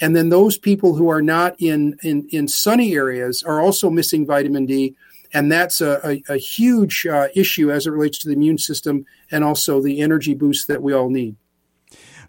[0.00, 4.26] And then those people who are not in, in, in sunny areas are also missing
[4.26, 4.96] vitamin D
[5.32, 9.06] and that's a, a, a huge uh, issue as it relates to the immune system
[9.30, 11.36] and also the energy boost that we all need.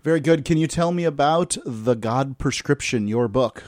[0.03, 0.45] Very good.
[0.45, 3.65] Can you tell me about the God Prescription, your book?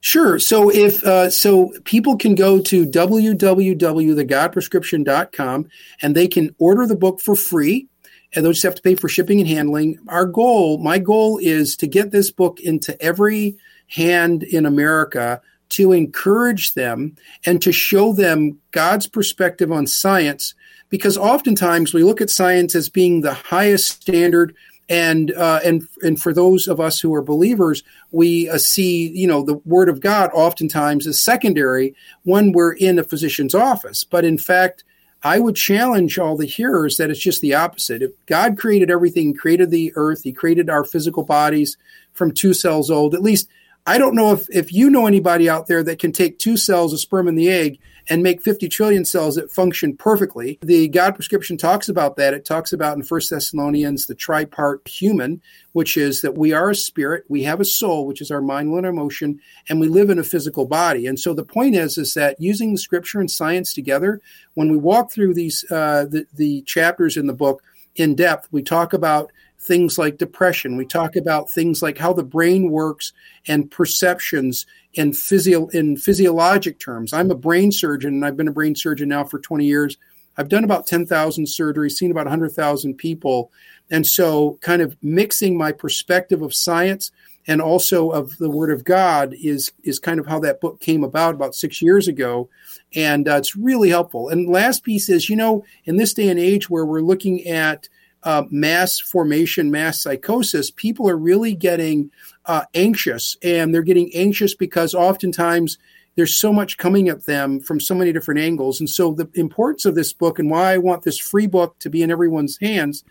[0.00, 0.38] Sure.
[0.38, 5.68] So if uh, so, people can go to www.thegodprescription.com
[6.02, 7.88] and they can order the book for free.
[8.34, 9.98] And they'll just have to pay for shipping and handling.
[10.08, 13.56] Our goal, my goal, is to get this book into every
[13.88, 15.40] hand in America
[15.70, 20.54] to encourage them and to show them God's perspective on science,
[20.88, 24.54] because oftentimes we look at science as being the highest standard.
[24.88, 27.82] And uh, and and for those of us who are believers,
[28.12, 32.96] we uh, see you know the Word of God oftentimes as secondary when we're in
[32.96, 34.04] a physician's office.
[34.04, 34.84] But in fact,
[35.24, 38.00] I would challenge all the hearers that it's just the opposite.
[38.00, 41.76] If God created everything, created the earth, He created our physical bodies
[42.12, 43.12] from two cells old.
[43.12, 43.48] At least
[43.86, 46.92] I don't know if, if you know anybody out there that can take two cells,
[46.92, 50.58] a sperm and the egg, and make 50 trillion cells that function perfectly.
[50.62, 52.34] The God prescription talks about that.
[52.34, 55.40] It talks about in First Thessalonians the tripart human,
[55.72, 58.70] which is that we are a spirit, we have a soul, which is our mind,
[58.70, 61.06] will, and emotion, and we live in a physical body.
[61.06, 64.20] And so the point is, is that using the scripture and science together,
[64.54, 67.62] when we walk through these uh, the, the chapters in the book
[67.96, 69.32] in depth, we talk about
[69.66, 70.76] things like depression.
[70.76, 73.12] We talk about things like how the brain works
[73.46, 77.12] and perceptions in physio in physiologic terms.
[77.12, 79.96] I'm a brain surgeon and I've been a brain surgeon now for 20 years.
[80.38, 83.50] I've done about 10,000 surgeries, seen about 100,000 people.
[83.90, 87.10] And so kind of mixing my perspective of science
[87.46, 91.04] and also of the word of God is is kind of how that book came
[91.04, 92.48] about about 6 years ago
[92.94, 94.28] and uh, it's really helpful.
[94.28, 97.88] And last piece is, you know, in this day and age where we're looking at
[98.26, 102.10] uh, mass formation, mass psychosis, people are really getting
[102.46, 103.36] uh, anxious.
[103.42, 105.78] And they're getting anxious because oftentimes
[106.16, 108.80] there's so much coming at them from so many different angles.
[108.80, 111.88] And so, the importance of this book and why I want this free book to
[111.88, 113.04] be in everyone's hands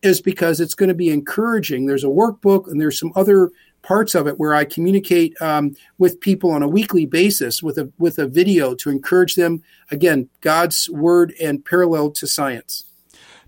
[0.00, 1.84] is because it's going to be encouraging.
[1.84, 3.50] There's a workbook and there's some other
[3.82, 7.92] parts of it where I communicate um, with people on a weekly basis with a
[7.98, 9.62] with a video to encourage them.
[9.90, 12.84] Again, God's word and parallel to science.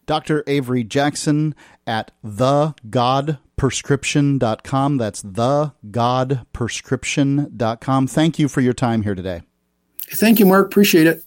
[0.06, 0.44] Dr.
[0.46, 1.54] Avery Jackson
[1.86, 4.96] at thegodprescription.com.
[4.96, 8.06] That's thegodprescription.com.
[8.06, 9.42] Thank you for your time here today.
[10.12, 10.66] Thank you, Mark.
[10.66, 11.24] Appreciate it.